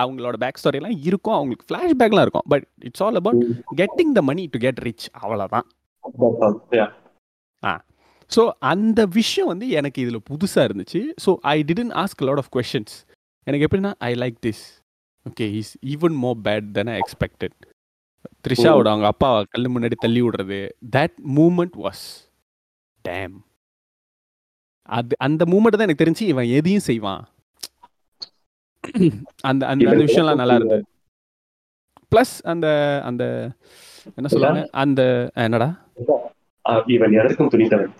அவங்களோட 0.00 0.36
பேக் 0.42 0.60
ஸ்டோரிலாம் 0.60 0.96
இருக்கும். 1.08 1.36
அவங்களுக்கு 1.38 1.66
ஃப்ளாஷ்பேக்லாம் 1.68 2.24
இருக்கும். 2.26 2.46
But 2.52 2.66
it's 2.88 3.02
all 3.06 3.18
about 3.20 3.42
getting 3.80 4.12
the 4.18 4.22
money 4.30 4.44
to 4.54 4.60
get 4.66 4.80
rich 4.88 5.06
அவ்வளோதான் 5.22 5.66
ஸோ 8.30 8.42
அந்த 8.70 9.00
விஷயம் 9.18 9.50
வந்து 9.50 9.66
எனக்கு 9.78 9.98
இதில் 10.04 10.26
புதுசாக 10.30 10.66
இருந்துச்சு. 10.68 11.00
So 11.24 11.30
I 11.54 11.56
didn't 11.68 11.92
ask 12.02 12.24
lot 12.28 12.40
of 12.42 12.50
questions 12.56 12.96
எனக்கு 13.46 13.66
எப்படின்னா 13.66 13.92
I 14.08 14.10
like 14.22 14.36
this 14.46 14.64
okay 15.28 15.48
is 15.60 15.74
even 15.94 16.16
more 16.24 16.38
bad 16.46 16.68
than 16.78 16.92
I 16.94 16.96
expected 17.02 17.56
த்ரிஷாவோட 18.46 18.88
அவங்க 18.92 19.08
அப்பா 19.12 19.30
கல்லு 19.52 19.68
முன்னாடி 19.74 19.96
தள்ளி 20.04 20.22
விடுறது 20.22 20.60
தட் 20.96 21.16
மூமெண்ட் 21.38 21.76
வாஸ் 21.84 22.04
டேம் 23.04 23.36
அது 24.88 25.14
அந்த 25.26 25.42
மூமெண்ட் 25.44 25.76
தான் 25.78 25.86
எனக்கு 25.86 26.04
தெரிஞ்சு 26.04 26.24
இவன் 26.32 26.52
எதையும் 26.58 26.86
செய்வான். 26.86 27.22
அந்த 29.48 29.62
அந்த 29.70 29.88
அந்த 29.90 30.04
விஷயம்லாம் 30.04 30.40
நல்லா 30.40 30.54
இருந்தது. 30.54 30.84
ப்ளஸ் 32.12 32.34
அந்த 32.52 32.66
அந்த 33.04 33.24
என்ன 34.18 34.28
சொல்லுவாங்க? 34.32 34.62
அந்த 34.82 35.02
என்னடா? 35.44 35.68
இவன் 36.94 37.16
எதற்கும் 37.20 37.50
துணிந்தவன். 37.54 37.92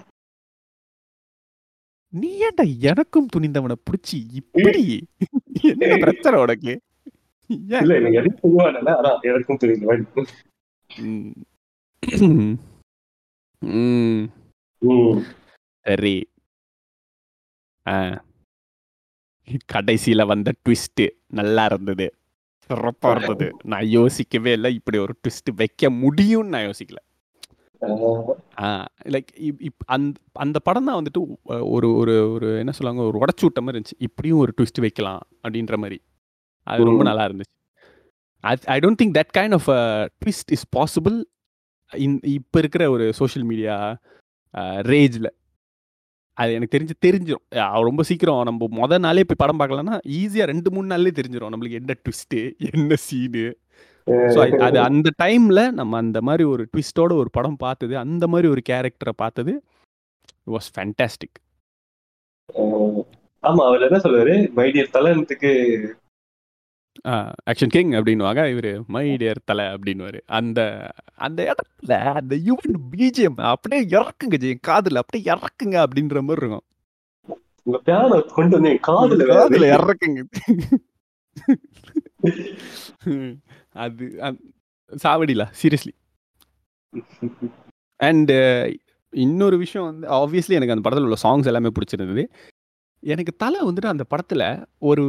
நீ 2.12 2.30
ஏன்டா 2.46 2.64
எனக்கும் 2.90 3.30
துணிந்தவனை 3.34 3.76
பிடிச்சி 3.86 4.18
இப்படி? 4.40 4.84
என்ன 5.72 5.98
பிரச்சனை 6.04 6.36
உனக்கு? 6.44 6.74
இல்ல 7.82 7.96
இவன் 7.98 8.12
எதுவும் 8.12 8.58
அதான். 8.58 9.20
ம். 13.62 14.24
சரி. 15.86 16.14
கடைசியில 19.72 20.26
வந்த 20.26 20.52
ட்விஸ்ட் 20.64 21.02
நல்லா 21.30 21.64
இருந்தது. 21.64 22.06
சிறப்பா 22.70 23.10
இருந்தது. 23.16 23.46
நான் 23.64 23.86
யோசிக்கவே 23.88 24.52
இல்லை 24.52 24.74
இப்படி 24.74 24.98
ஒரு 24.98 25.14
ட்விஸ்ட் 25.20 25.54
வைக்க 25.56 25.90
முடியும்னு 25.90 26.44
நான் 26.46 26.66
யோசிக்கல. 26.66 27.00
லைக் 29.04 29.28
அந்த 29.86 30.20
அந்த 30.36 30.58
படம் 30.58 30.84
தான் 30.84 30.98
வந்துட்டு 31.00 31.20
ஒரு 31.70 31.94
ஒரு 31.94 32.32
ஒரு 32.32 32.58
என்ன 32.58 32.72
சொல்லுவாங்க 32.72 33.08
ஒரு 33.08 33.18
உடச்சு 33.26 33.42
விட்ட 33.42 33.60
மாதிரி 33.60 33.78
இருந்துச்சு. 33.78 33.96
இப்படியும் 33.98 34.38
ஒரு 34.38 34.54
ட்விஸ்ட் 34.58 34.80
வைக்கலாம் 34.80 35.22
அப்படின்ற 35.44 35.76
மாதிரி. 35.76 35.98
அது 36.68 36.88
ரொம்ப. 36.88 37.04
நல்லா 37.08 37.24
இருந்துச்சு. 37.28 37.54
I 38.68 38.78
don't 38.82 39.00
think 39.00 39.16
that 39.18 39.32
kind 39.36 39.56
of 39.58 39.68
twist 40.22 40.52
is 40.56 40.66
possible 40.76 41.16
in 41.92 42.16
இப்போ 42.34 42.58
இருக்கிற 42.62 42.84
ஒரு 42.94 43.04
சோஷியல் 43.20 43.46
மீடியா 43.50 43.74
ரேஜில் 44.88 45.30
அது 46.38 46.50
எனக்கு 46.56 46.74
தெரிஞ்சு 46.74 46.94
தெரிஞ்சிடும் 47.04 47.44
ரொம்ப 47.86 48.02
சீக்கிரம் 48.08 48.42
நம்ம 48.48 48.68
முத 48.78 48.98
நாளே 49.04 49.24
போய் 49.24 49.42
படம் 49.42 49.60
பார்க்கலன்னா 49.60 49.96
ஈஸியாக 50.18 50.50
ரெண்டு 50.50 50.68
மூணு 50.74 50.86
நாள்லேயே 50.92 51.16
தெரிஞ்சிடும் 51.18 51.52
நம்மளுக்கு 51.54 51.80
என்ன 51.80 51.96
ட்விஸ்ட்டு 52.00 52.40
என்ன 52.70 52.98
சீனு 53.06 53.46
ஸோ 54.32 54.38
அது 54.66 54.78
அந்த 54.90 55.08
டைம்ல 55.22 55.60
நம்ம 55.78 55.96
அந்த 56.02 56.18
மாதிரி 56.26 56.44
ஒரு 56.52 56.62
ட்விஸ்டோட 56.70 57.12
ஒரு 57.22 57.30
படம் 57.34 57.58
பார்த்தது 57.64 57.94
அந்த 58.04 58.24
மாதிரி 58.32 58.48
ஒரு 58.54 58.62
கேரக்டரை 58.68 59.14
பார்த்தது 59.18 59.52
வாஸ் 60.46 60.68
ஃபேண்டாஸ்டிக் 60.74 61.38
ஆமா 63.44 63.62
அவர் 63.68 63.84
என்ன 63.86 63.98
சொல்லுவாரு? 64.04 64.34
மைடியர் 64.56 64.94
தலனத்துக்கு 64.94 65.50
ஆக்ஷன் 67.50 67.74
கிங் 67.74 67.92
அப்படின்னுவாங்க. 67.92 68.40
இவர் 68.52 68.70
மைடியர் 68.94 69.44
தலை 69.44 69.64
அப்படின்னுவாரு. 69.64 70.20
அந்த 70.26 70.60
அந்த 71.16 71.40
இடத்துல 71.50 71.92
அந்த 72.20 72.34
யுவன் 72.48 72.76
பிஜிஎம் 72.92 73.40
அப்படியே 73.52 73.82
இறக்குங்க 73.98 74.38
ஜி 74.44 74.50
காதுல 74.66 75.02
அப்படியே 75.02 75.26
இறக்குங்க 75.34 75.76
அப்படின்ற 75.84 76.22
மாதிரி 76.22 76.42
இருக்கும். 76.44 76.66
உங்க 77.66 77.78
பியானோ 77.86 78.18
கொண்டு 78.34 78.54
வந்து 78.58 78.72
காதுல 78.88 79.22
காதுல. 79.30 79.70
இறக்குங்க. 79.76 80.20
அது 83.84 84.04
சாவடிலா 85.02 85.46
சீரியஸ்லி 85.62 85.94
அண்ட் 88.00 88.32
இன்னொரு 89.12 89.56
விஷயம் 89.56 89.88
வந்து 89.90 90.06
ஆப்வியஸ்லி 90.10 90.56
எனக்கு 90.58 90.74
அந்த 90.74 90.84
படத்தில் 90.86 91.06
உள்ள 91.08 91.18
சாங்ஸ் 91.22 91.50
எல்லாமே 91.50 91.70
பிடிச்சிருந்தது. 91.76 92.24
எனக்கு 93.02 93.32
தலை 93.36 93.60
வந்துட்டு 93.60 93.86
அந்த 93.86 94.04
படத்தில் 94.04 94.46
ஒரு 94.78 95.04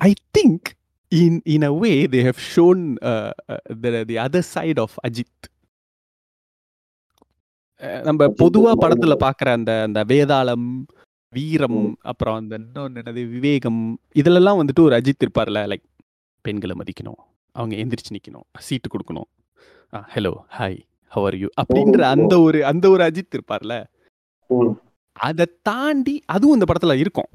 I 0.00 0.12
think 0.38 0.68
in 1.12 1.40
in 1.46 1.62
a 1.62 1.72
way 1.74 1.92
they 2.06 2.20
have 2.24 2.42
shown 2.54 2.82
the 4.06 4.16
other 4.26 4.46
side 4.54 4.80
of 4.80 4.96
Ajith 5.08 5.46
ah 7.82 8.02
நம்ம 8.02 8.26
பொதுவா 8.40 8.72
படத்துல 8.80 9.14
பார்க்குற 9.24 9.48
அந்த 9.52 9.72
அந்த 9.82 10.00
வேதாளம் 10.04 10.68
வீரம் 11.32 11.80
அப்புறம் 12.02 12.36
அந்த 12.36 12.54
இன்னொன்று 12.56 13.02
என்னது 13.02 13.22
விவேகம் 13.30 13.80
இதுலலாம் 14.14 14.60
வந்துட்டு 14.60 14.80
ஒரு 14.80 14.94
அஜித் 14.96 15.24
இருப்பார்ல 15.24 15.62
லைக் 15.72 15.86
பெண்களை 16.44 16.74
மதிக்கணும் 16.80 17.20
அவங்க 17.54 17.74
எந்திரிச்சு 17.76 18.14
நிக்கணும் 18.16 18.46
சீட்டு 18.58 18.88
கொடுக்கணும். 18.88 19.28
ஹலோ 20.14 20.32
ஹாய் 20.58 20.78
ஹவர் 21.12 21.36
யூ 21.38 21.48
அப்படின்ற 21.62 22.00
அந்த 22.14 22.34
ஒரு 22.40 22.58
அந்த 22.66 22.84
ஒரு 22.90 23.02
அஜித் 23.04 23.36
இருப்பார்ல. 23.36 23.74
அதை 25.16 25.46
தாண்டி 25.62 26.14
அதுவும் 26.34 26.56
இந்த 26.56 26.66
படத்துல 26.70 26.96
இருக்கும். 27.04 27.30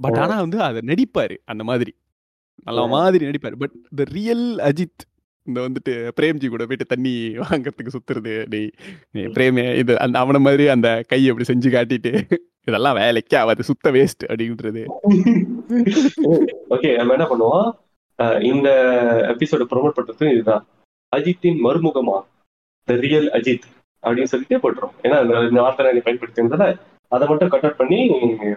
பட். 0.00 0.16
ஆனா 0.16 0.40
வந்து 0.40 0.60
அதை 0.60 0.80
நடிப்பாரு 0.86 1.36
அந்த 1.44 1.64
மாதிரி. 1.64 1.92
நல்ல. 2.64 2.86
மாதிரி 2.86 3.26
நடிப்பாரு. 3.26 3.56
பட் 3.58 3.76
த 3.96 4.04
ரியல் 4.04 4.46
அஜித் 4.58 5.04
இந்த 5.46 5.60
வந்துட்டு 5.60 5.92
பிரேம்ஜி 6.20 6.48
கூட 6.48 6.62
போயிட்டு 6.62 6.86
தண்ணி 6.86 7.14
வாங்குறதுக்கு 7.38 7.94
சுத்துறது 7.96 8.46
டேய் 8.48 8.70
பிரேமே 9.12 9.76
இது 9.76 9.98
அந்த 9.98 10.18
அவன 10.18 10.38
மாதிரி 10.38 10.68
அந்த 10.68 11.04
கையை 11.08 11.30
அப்படி 11.30 11.46
செஞ்சு 11.52 11.72
காட்டிட்டு 11.72 12.12
இதெல்லாம் 12.66 12.96
வேலைக்கே 12.96 13.36
ஆகாது 13.36 13.62
சுத்த 13.62 13.90
வேஸ்ட் 13.90 14.24
அப்படின்றது. 14.28 14.82
ஓகே 16.70 16.94
நம்ம 16.96 17.12
என்ன 17.12 17.26
பண்ணுவோம்? 17.26 17.68
இந்த 18.42 18.68
எபிசோட 19.36 19.62
ப்ரோமோட் 19.70 19.96
பண்றது 19.96 20.32
இதுதான். 20.32 20.66
அஜித்தின் 21.16 21.60
மறுமுகமா? 21.64 22.16
த 22.88 22.94
ரியல் 22.96 23.30
அஜித் 23.30 23.66
அப்படின்னு 24.02 24.22
சொல்லிட்டு 24.22 24.58
போட்டுரும். 24.58 24.94
ஏன்னா 25.02 25.48
இந்த 25.48 25.60
வார்த்தை 25.60 25.92
நீ 25.92 25.98
பயன்படுத்தியிருந்ததால 25.98 26.78
அதை 27.12 27.24
மட்டும் 27.28 27.50
கட் 27.52 27.64
அவுட் 27.64 27.80
பண்ணி 27.80 27.98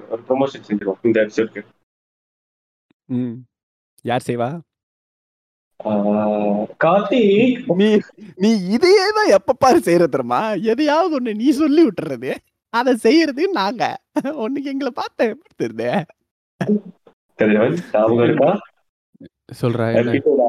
ஒரு 0.09 0.21
ப்ரொமோஷன் 0.27 0.65
செஞ்சிருவோம் 0.67 1.03
இந்த 1.03 1.19
எபிசோடுக்கு 1.23 1.61
ம். 3.09 3.35
யார் 4.05 4.25
செய்வா? 4.25 4.49
கார்த்திக். 6.83 7.59
நீ 7.79 7.87
நீ 8.37 8.49
இதையே 8.75 9.05
தான் 9.17 9.33
எப்ப 9.37 9.55
பாரு 9.55 9.79
செய்யற 9.85 10.05
தெரியுமா? 10.07 10.41
எதையாவது 10.71 11.15
ஒண்ணு 11.17 11.39
நீ 11.39 11.47
சொல்லி 11.59 11.81
விட்டுறது. 11.87 12.31
அதை 12.73 12.91
செய்யறது 13.05 13.43
நாங்க. 13.59 13.83
உனக்கு 14.43 14.71
எங்களை 14.73 14.91
பார்த்த 14.93 15.29
தெரியுது 15.59 15.89
சொல்றா 19.61 19.85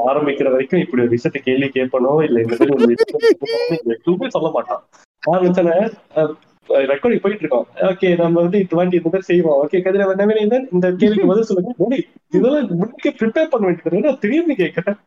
ஆரம்பிக்கிற 0.09 0.49
வரைக்கும் 0.53 0.83
இப்படி 0.83 1.03
ஒரு 1.03 1.13
விஷயத்தை 1.15 1.41
கேள்வி 1.43 1.69
கேட்பனோ 1.77 2.13
இல்ல 2.27 2.41
இந்த 2.45 2.57
மாதிரி 2.73 2.97
எதுவுமே 3.95 4.29
சொல்ல 4.35 4.49
மாட்டான். 4.57 4.83
ரெக்கார்டிங் 6.91 7.23
போயிட்டு 7.25 7.45
இருக்கோம். 7.45 7.67
ஓகே 7.91 8.09
நம்ம 8.21 8.41
வந்து 8.45 8.59
இந்த 8.63 8.75
வாண்டி 8.79 8.99
இந்த 8.99 9.11
மாதிரி 9.13 9.29
செய்வோம். 9.31 9.59
ஓகே 9.63 9.79
கதிரவன் 9.87 10.21
நவீனன் 10.21 10.67
இந்த 10.75 10.87
கேள்விக்கு 11.01 11.31
பதில் 11.33 11.49
சொல்லுங்க. 11.49 11.73
டேய், 11.93 12.07
இதெல்லாம் 12.37 12.69
முன்னுக்கே 12.81 13.13
ப்ரிப்பேர் 13.21 13.51
பண்ண 13.53 13.67
வேண்டியது 13.67 14.05
நான் 14.07 14.21
திடீர்னு 14.25 14.57
கேட்கிறேன். 14.63 14.99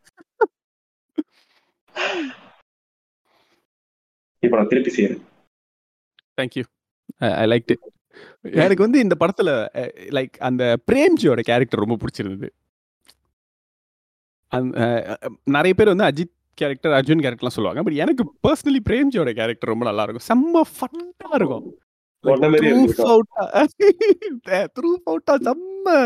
இப்ப 4.43 4.55
நான் 4.57 4.71
திருப்பி 4.73 4.93
செய்யறேன் 4.97 5.23
தேங்க்யூ 6.39 6.65
ஐ 7.41 7.45
லைக் 7.53 7.71
இட் 7.73 7.85
எனக்கு 8.63 8.85
வந்து 8.85 8.99
இந்த 9.05 9.15
படத்துல 9.21 9.49
லைக் 10.17 10.35
அந்த 10.47 10.63
பிரேம்ஜியோட 10.89 11.41
கேரக்டர் 11.49 11.83
ரொம்ப 11.83 11.97
பிடிச்சிருந்தது. 12.01 12.49
நிறைய 15.55 15.73
பேர் 15.77 15.91
வந்து 15.93 16.07
அஜித் 16.09 16.33
கேரக்டர் 16.57 16.93
அர்ஜுன் 16.93 17.23
கேரக்டர்லாம் 17.25 17.57
சொல்லுவாங்க. 17.57 17.83
பட் 17.83 17.99
எனக்கு 18.03 18.23
பர்சனலி 18.45 18.81
பிரேம்ஜியோட 18.89 19.31
கேரக்டர் 19.33 19.73
ரொம்ப 19.73 19.85
நல்லா 19.85 20.03
இருக்கும். 20.03 20.27
செம்ம 20.31 20.63
ஃபன்னா 20.73 21.31
இருக்கும் 21.35 21.65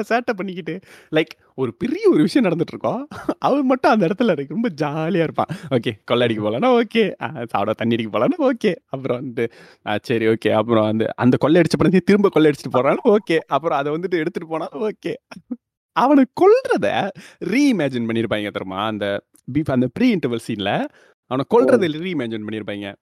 சேட்டை 0.09 0.33
பண்ணிக்கிட்டு 0.33 0.73
லைக் 1.11 1.33
ஒரு 1.55 1.71
பெரிய 1.73 2.03
ஒரு 2.09 2.21
விஷயம் 2.21 2.45
நடந்துட்டு 2.47 2.73
இருக்கோம் 2.75 3.01
அவர் 3.39 3.63
மட்டும் 3.63 3.91
அந்த 3.91 4.07
இடத்துல 4.07 4.33
எனக்கு 4.35 4.55
ரொம்ப 4.55 4.69
ஜாலியா 4.81 5.25
இருப்பான் 5.27 5.51
ஓகே 5.69 5.91
கொள்ளடிக்க 6.11 6.41
போலாம்னா 6.45 6.71
ஓகே 6.79 7.03
சாப்பிட 7.45 7.73
தண்ணி 7.73 7.97
அடிக்க 7.97 8.11
போலாம்னா 8.15 8.39
ஓகே 8.49 8.73
அப்புறம் 8.87 9.19
வந்து 9.21 9.45
சரி 10.03 10.27
ஓகே 10.27 10.51
அப்புறம் 10.51 10.87
அந்த 10.87 11.07
அந்த 11.17 11.37
கொள்ளை 11.37 11.61
அடிச்ச 11.61 11.77
படம் 11.77 12.07
திரும்ப 12.11 12.29
கொள்ளை 12.29 12.51
அடிச்சுட்டு 12.51 12.75
போறாலும் 12.77 13.07
ஓகே 13.15 13.39
அப்புறம் 13.49 13.79
அதை 13.79 13.91
வந்துட்டு 13.93 14.21
எடுத்துட்டு 14.23 14.49
போனாலும் 14.49 14.85
ஓகே 14.89 15.13
அவனை 15.95 16.23
கொல்றத 16.41 16.87
ரீஇமேஜின் 17.51 18.07
பண்ணியிருப்பாங்க 18.09 18.51
தெரியுமா? 18.51 18.81
அந்த 18.87 19.05
பீஃப் 19.53 19.71
அந்த 19.71 19.87
ப்ரீ 19.93 20.15
இன்டர்வல் 20.15 20.39
சீன்ல 20.47 20.87
அவனை 21.27 21.45
கொல்றத 21.49 21.91
ரீஇமேஜின் 21.91 22.45
பண்ணியிருப்பாங்க 22.47 22.95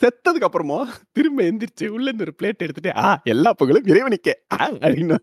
செத்ததுக்கு 0.00 0.44
அப்புறமா 0.44 0.88
திரும்ப 1.12 1.42
எந்திரிச்சு 1.42 1.86
உள்ள 1.86 2.10
இருந்து 2.10 2.24
ஒரு 2.24 2.34
பிளேட் 2.42 2.58
எடுத்துட்டு 2.58 2.96
ஆ 2.96 3.20
எல்லா 3.24 3.52
புகழும் 3.52 3.84
இறைவனுக்கே. 3.84 4.32
அப்படின்னு. 4.54 5.18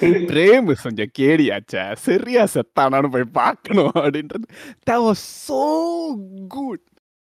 பிரேம் 0.00 0.74
கொஞ்சம் 0.82 1.10
கேடியாச்சா 1.18 1.94
சரியா 1.94 2.46
செத்தானான்னு 2.54 3.10
போய் 3.10 3.24
பார்க்கணும் 3.24 3.90
அப்படின்றது. 3.94 4.42
That 4.90 4.94
was 4.94 5.10
so 5.10 6.14
good. 6.54 6.80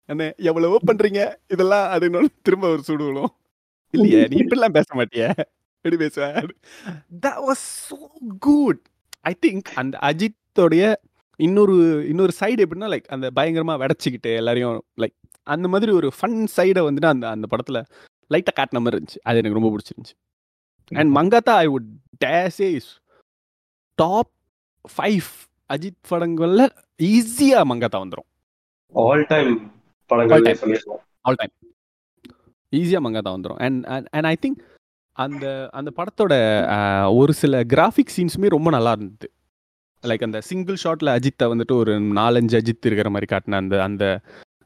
அண்ணே 0.08 0.36
எவ்வளவோ 0.36 0.77
பண்றீங்க. 0.88 1.36
இதெல்லாம் 1.47 1.99
அப்படின்னு 1.99 2.25
திரும்ப 2.41 2.69
ஒரு 2.69 2.84
சுடு 2.84 3.05
விழும். 3.05 3.36
இல்லையே 3.89 4.27
நீ 4.27 4.38
இப்படிலாம் 4.38 4.81
பேச 4.81 4.95
மாட்டியே. 4.95 5.34
எப்படி 5.81 6.05
பேசுவ? 6.05 6.49
That 7.21 7.36
was 7.47 7.51
so 7.51 8.08
good. 8.47 8.77
I 9.21 9.36
think 9.47 9.62
அந்த 9.62 9.97
அஜித்தோடைய 10.01 10.95
இன்னொரு 11.38 11.76
இன்னொரு 12.10 12.34
சைடு 12.39 12.65
எப்படின்னா 12.65 12.89
லைக் 12.93 13.08
அந்த 13.08 13.32
பயங்கரமா 13.36 13.74
வெடச்சிக்கிட்டு 13.84 14.36
எல்லாரையும் 14.36 14.86
லைக் 15.02 15.15
அந்த 15.43 15.67
மாதிரி 15.67 15.91
ஒரு 15.91 16.12
ஃபன் 16.21 16.38
சைடை 16.58 16.82
வந்துட்டு 16.88 17.06
அந்த 17.06 17.30
அந்த 17.30 17.48
படத்துல 17.52 17.80
லைட்டா 18.32 18.54
காட்டின 18.60 18.80
மாதிரி 18.80 18.98
இருந்துச்சு. 18.98 19.19
அது 19.24 19.38
எனக்கு 19.38 19.60
ரொம்ப 19.60 19.71
பிடிச்சிருந்துச்சு. 19.74 20.15
And 20.91 21.17
Mankatha 21.17 21.54
I 21.56 21.67
would 21.67 21.89
daresay 22.26 22.69
is 22.76 23.02
top 23.95 24.32
five 24.98 25.28
Ajith 25.69 26.02
படங்கள்ல 26.10 26.63
ஈஸியா 27.02 27.62
மங்காத்தா 27.71 28.00
வந்துடும் 28.04 28.30
ஆல் 28.93 29.26
டைம் 29.26 29.71
படங்கள் 30.06 30.48
ஆல் 31.21 31.36
டைம் 31.36 31.54
ஈஸியா 32.74 33.00
மங்காத்தா 33.06 33.32
வந்துடும் 33.36 33.60
அண்ட் 33.60 33.86
அண்ட் 34.12 34.26
ஐ 34.26 34.36
திங்க் 34.41 34.60
அந்த 35.12 35.69
அந்த 35.71 35.91
படத்தோட 35.98 36.34
ஒரு 37.15 37.34
சில 37.34 37.63
கிராஃபிக் 37.63 38.13
சீன்ஸுமே 38.17 38.48
ரொம்ப 38.48 38.69
நல்லா 38.69 38.91
இருந்தது. 38.91 39.28
லைக் 40.09 40.25
அந்த 40.27 40.39
சிங்கிள் 40.41 40.77
ஷாட்ல 40.83 41.13
அஜித்தை 41.17 41.45
வந்துட்டு 41.53 41.75
ஒரு 41.81 41.93
நாலஞ்சு 42.19 42.57
அஜித் 42.59 42.89
இருக்கிற 42.89 43.09
மாதிரி 43.09 43.29
காட்டின 43.35 43.59
அந்த 43.63 43.75
அந்த 43.83 44.03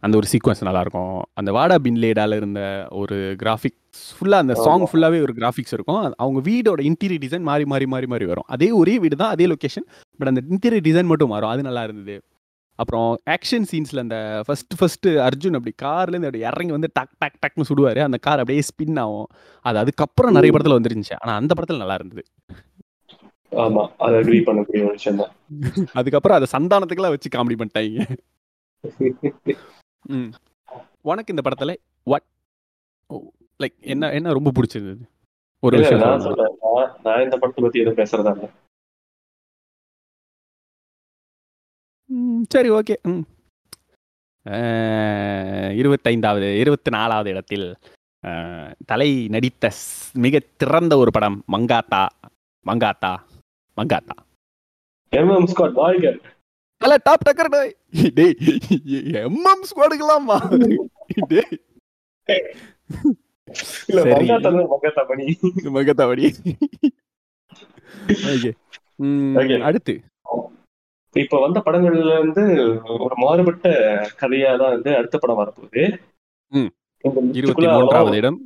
அந்த 0.04 0.16
ஒரு 0.18 0.28
சீக்வன்ஸ் 0.32 0.66
நல்லா 0.68 0.82
இருக்கும் 0.86 1.16
அந்த 1.34 1.52
வாடா 1.52 1.76
பின்லேடால 1.86 2.36
இருந்த 2.36 2.62
ஒரு 3.00 3.18
கிராஃபிக்ஸ் 3.42 4.04
ஃபுல்லா 4.18 4.38
அந்த 4.44 4.56
சாங் 4.66 4.84
ஆமா. 4.84 4.88
ஃபுல்லாவே 4.92 5.18
ஒரு 5.26 5.34
கிராஃபிக்ஸ் 5.40 5.74
இருக்கும். 5.78 6.02
அவங்க 6.24 6.40
வீடோட 6.50 6.80
இன்டீரியர் 6.90 7.24
டிசைன் 7.26 7.48
மாறி 7.50 7.66
மாறி 7.66 7.88
மாறி 7.94 8.08
மாறி 8.14 8.26
வரும். 8.26 8.48
அதே 8.56 8.70
ஒரே 8.82 8.96
வீடு 9.04 9.16
தான் 9.22 9.34
அதே 9.36 9.48
லொகேஷன் 9.54 9.88
பட் 10.20 10.32
அந்த 10.32 10.42
இன்டீரியர் 10.54 10.86
டிசைன் 10.88 11.10
மட்டும் 11.12 11.32
மாறும். 11.34 11.52
அது 11.54 11.64
நல்லா 11.70 11.84
இருந்தது. 11.84 12.16
அப்புறம் 12.80 13.08
ஆக்ஷன் 13.36 13.66
சீன்ஸ்ல 13.72 14.04
அந்த 14.06 14.18
ஃபர்ஸ்ட் 14.48 14.74
ஃபர்ஸ்ட் 14.80 15.08
அர்ஜுன் 15.28 15.58
அப்படி 15.58 15.74
கார்ல 15.84 16.14
இருந்து 16.14 16.30
அப்படி 16.30 16.44
இறங்கி 16.50 16.74
வந்து 16.78 16.90
டக் 16.98 17.16
டக் 17.24 17.40
டக்னு 17.44 17.68
சுடுவாரு. 17.70 18.00
அந்த 18.08 18.18
கார் 18.28 18.42
அப்படியே 18.44 18.64
ஸ்பின் 18.70 19.00
ஆகும். 19.04 19.28
அது 19.66 19.78
அதுக்கப்புறம் 19.84 20.36
நிறைய 20.38 20.54
படத்துல 20.56 20.78
வந்துருந்துச்சு. 20.80 21.16
ஆனா 21.20 21.34
அந்த 21.42 21.54
படத்துல 21.58 21.82
நல்லா 21.84 21.98
இருந்தது. 22.02 22.24
ஆமா 23.52 23.84
அதை 24.00 24.16
அக்ரி 24.20 24.40
பண்ணக்கூடிய 24.48 24.82
ஒரு 24.86 24.96
விஷயம் 24.98 25.20
தான். 25.22 25.32
அதுக்கப்புறம் 26.00 26.38
அதை 26.38 26.48
சந்தானத்துக்குலாம் 26.52 27.16
வச்சு 27.16 27.30
காமெடி 27.30 27.58
பண்ணிட்டாங்க. 27.60 28.06
உனக்கு 31.10 31.34
இந்த 31.34 31.44
படத்துல 31.46 31.72
வாட் 32.08 32.28
லைக் 33.60 33.76
என்ன 33.94 34.12
என்ன 34.18 34.34
ரொம்ப 34.38 34.52
பிடிச்சிருந்தது 34.56 35.04
ஒரு 35.64 35.76
விஷயம் 35.80 36.04
நான். 36.04 36.26
சொல்றேன் 36.28 36.54
நான் 37.06 37.24
இந்த 37.26 37.36
படத்தை 37.42 37.62
பத்தி 37.64 37.82
எதுவும் 37.82 38.00
பேசுறதா 38.00 38.34
இல்ல. 38.36 38.48
சரி 42.54 42.70
ஓகே 42.78 42.96
ம். 43.10 43.24
இருபத்தைந்தாவது 45.80 46.48
இருபத்தி 46.62 46.90
நாலாவது 46.96 47.30
இடத்தில் 47.34 47.66
தலை 48.88 49.10
நடித்த 49.28 49.66
மிக 50.18 50.40
திறந்த 50.58 50.94
ஒரு 50.98 51.12
படம் 51.12 51.38
மங்காத்தா 51.54 52.02
மங்காத்தா. 52.66 53.12
மங்காத்தா. 53.80 54.16
எம்எம் 55.14 55.50
ஸ்காட் 55.54 55.80
வாழ்க. 55.82 56.08
தல 56.82 56.98
டாப் 57.08 57.26
டக்கர் 57.28 57.52
டேய் 57.56 57.74
டேய் 58.18 58.36
எம்எம் 59.28 59.64
ஸ்குவாடுக்கலாமா 59.70 60.38
டேய். 61.32 61.50
இல்ல. 63.90 64.02
மங்காத்தா 64.14 64.50
தான் 64.56 64.70
மங்காத்தா 64.74 65.04
பணி. 65.12 65.26
மகத்தாவடி 65.78 66.26
ஓகே. 68.32 68.52
அடுத்து. 69.70 69.94
இப்ப 71.16 71.40
வந்த 71.44 71.60
படங்கள்ல 71.66 72.12
இருந்து 72.20 72.44
ஒரு 73.06 73.16
மாறுபட்ட 73.24 73.68
கதையா 74.22 74.52
தான் 74.62 74.74
வந்து 74.76 74.92
அடுத்த 75.00 75.16
படம் 75.22 75.40
வரப்போகுது. 75.42 75.84
இருபத்தி 77.40 77.68
மூன்றாவது 77.76 78.20
இடம். 78.22 78.40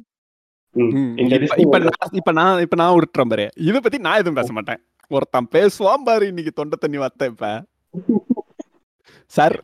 இப்ப 1.63 1.80
நான் 1.86 2.15
இப்ப 2.19 2.32
நான் 2.39 2.62
இப்ப 2.65 2.78
நான் 2.82 2.96
விட்டுறேன் 2.98 3.32
பாரு. 3.34 3.48
இத 3.69 3.80
பத்தி 3.86 4.00
நான் 4.06 4.19
எதுவும் 4.22 4.39
பேச 4.39 4.52
மாட்டேன். 4.58 4.82
ஒருத்தன் 5.08 5.48
பேசுவான் 5.52 6.04
பாரு 6.04 6.28
இன்னைக்கு 6.28 6.52
தொண்டை 6.52 6.78
தண்ணி 6.80 6.98
வத்த 6.98 7.26
இப்ப. 7.26 7.63
சார் 9.26 9.63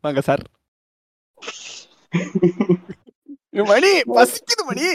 வாங்க 0.00 0.20
சார். 0.20 0.42
மணி 3.50 4.00
பசிக்குது 4.00 4.62
மணி. 4.66 4.86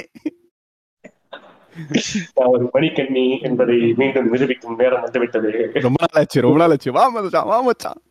ஒரு 2.35 2.69
மணிக்கண்ணி 2.73 3.41
என்பதை 3.41 3.93
மீண்டும் 3.93 4.29
நிரூபிக்கும் 4.29 4.75
நேரம் 4.75 5.01
வந்துவிட்டது. 5.01 5.69
ரொம்ப 5.73 6.05
நாள் 6.11 6.21
ஆச்சு 6.21 6.41
ரொம்ப 6.41 6.57
நாள் 6.57 6.69
ஆச்சு 6.69 6.91
வா 6.91 7.07
மச்சான் 7.07 7.45
வா 7.45 7.61
மச்சான். 7.61 8.01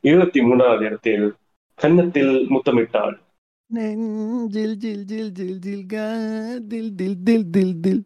இருபத்தி 0.00 0.40
மூணாவது 0.40 0.80
இடத்தில் 0.80 1.34
கன்னத்தில் 1.74 2.46
முத்தமிட்டாள். 2.50 3.18
நெஞ்சில் 3.66 4.76
ஜில் 4.76 5.04
ஜில் 5.04 5.30
ஜில் 5.30 5.58
ஜில் 5.58 5.86
கா 5.86 6.06
தில் 6.68 6.94
தில் 6.94 7.16
தில் 7.24 7.50
தில் 7.50 7.80
தில். 7.80 8.02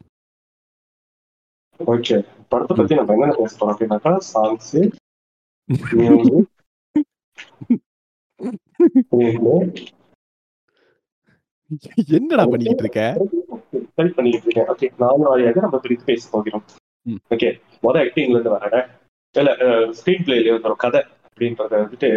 ஓகே. 1.81 2.17
படத்தை 2.49 2.75
பத்தி 2.77 2.95
நம்ம 2.95 3.15
என்ன 3.17 3.35
பேச 3.35 3.53
போறோம்? 3.57 3.73
அப்படின்னாக்கா 3.75 4.13
சாங்ஸ் 4.31 4.73
என்னடா 12.17 12.45
பண்ணிக்கிட்டு 12.45 12.85
இருக்க? 12.85 13.03
டைப் 13.97 14.17
பண்ணிட்டு 14.17 14.47
இருக்கேன். 14.47 14.69
ஓகே 14.69 14.89
நாலு 14.99 15.23
வாரியாக 15.27 15.61
நம்ம 15.61 15.79
பிரித்து 15.79 16.05
பேச 16.05 16.29
போகிறோம். 16.31 16.65
ஓகே 17.31 17.49
மொதல் 17.83 18.03
ஆக்டிங்ல 18.03 18.37
இருந்து 18.37 18.55
வரேன். 18.57 18.87
இல்ல 19.35 19.51
ஸ்கிரீன் 19.99 20.25
பிளேல 20.27 20.53
ஒரு 20.63 20.77
கதை 20.77 21.01
அப்படின்றத 21.27 21.75
வந்துட்டு 21.83 22.11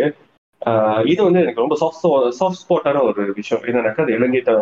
இது 1.05 1.21
வந்து 1.23 1.41
எனக்கு 1.41 1.63
ரொம்ப 1.63 1.75
சாஃப்ட் 1.81 2.05
சாஃப்ட் 2.39 2.61
ஸ்பாட்டான 2.61 3.03
ஒரு 3.03 3.33
விஷயம். 3.33 3.63
என்னன்னாக்கா 3.63 4.01
அது 4.01 4.13
இலங்கை 4.13 4.41
த- 4.41 4.57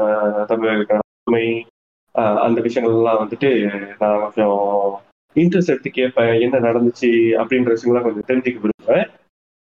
தமிழர்களுக்கான 0.51 0.99
உண்மை 1.23 1.45
ஆஹ் 1.45 1.77
அந்த 2.17 2.62
விஷயங்கள்லாம் 2.62 3.19
வந்துட்டு 3.21 3.71
நான் 3.99 4.21
கொஞ்சம் 4.21 5.01
இன்ட்ரெஸ்ட் 5.36 5.67
எடுத்து 5.67 5.89
கேட்பேன். 5.89 6.41
என்ன 6.41 6.60
நடந்துச்சு 6.60 7.38
அப்படின்ற 7.38 7.77
விஷயங்கள்லாம் 7.77 8.01
கொஞ்சம் 8.01 8.25
தெரிஞ்சுக்க 8.27 8.60
விரும்புவேன். 8.60 9.10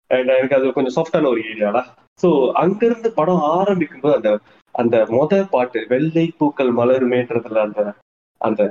அண்ட் 0.08 0.28
எனக்கு 0.28 0.56
அது 0.56 0.74
கொஞ்சம் 0.74 1.04
சாஃப்டான 1.04 1.28
ஒரு 1.28 1.42
ஏரியாடா 1.42 1.84
ஸோ 2.22 2.52
அங்கிருந்து 2.52 3.12
படம் 3.12 3.40
ஆரம்பிக்கும் 3.40 4.00
போது 4.00 4.16
அந்த 4.16 4.40
அந்த 4.72 5.04
மொத 5.04 5.48
பாட்டு 5.50 5.86
வெள்ளை 5.88 6.34
பூக்கள் 6.38 6.76
மலருமேன்றதுல 6.76 7.58
அந்த 7.58 7.94
அந்த 8.38 8.64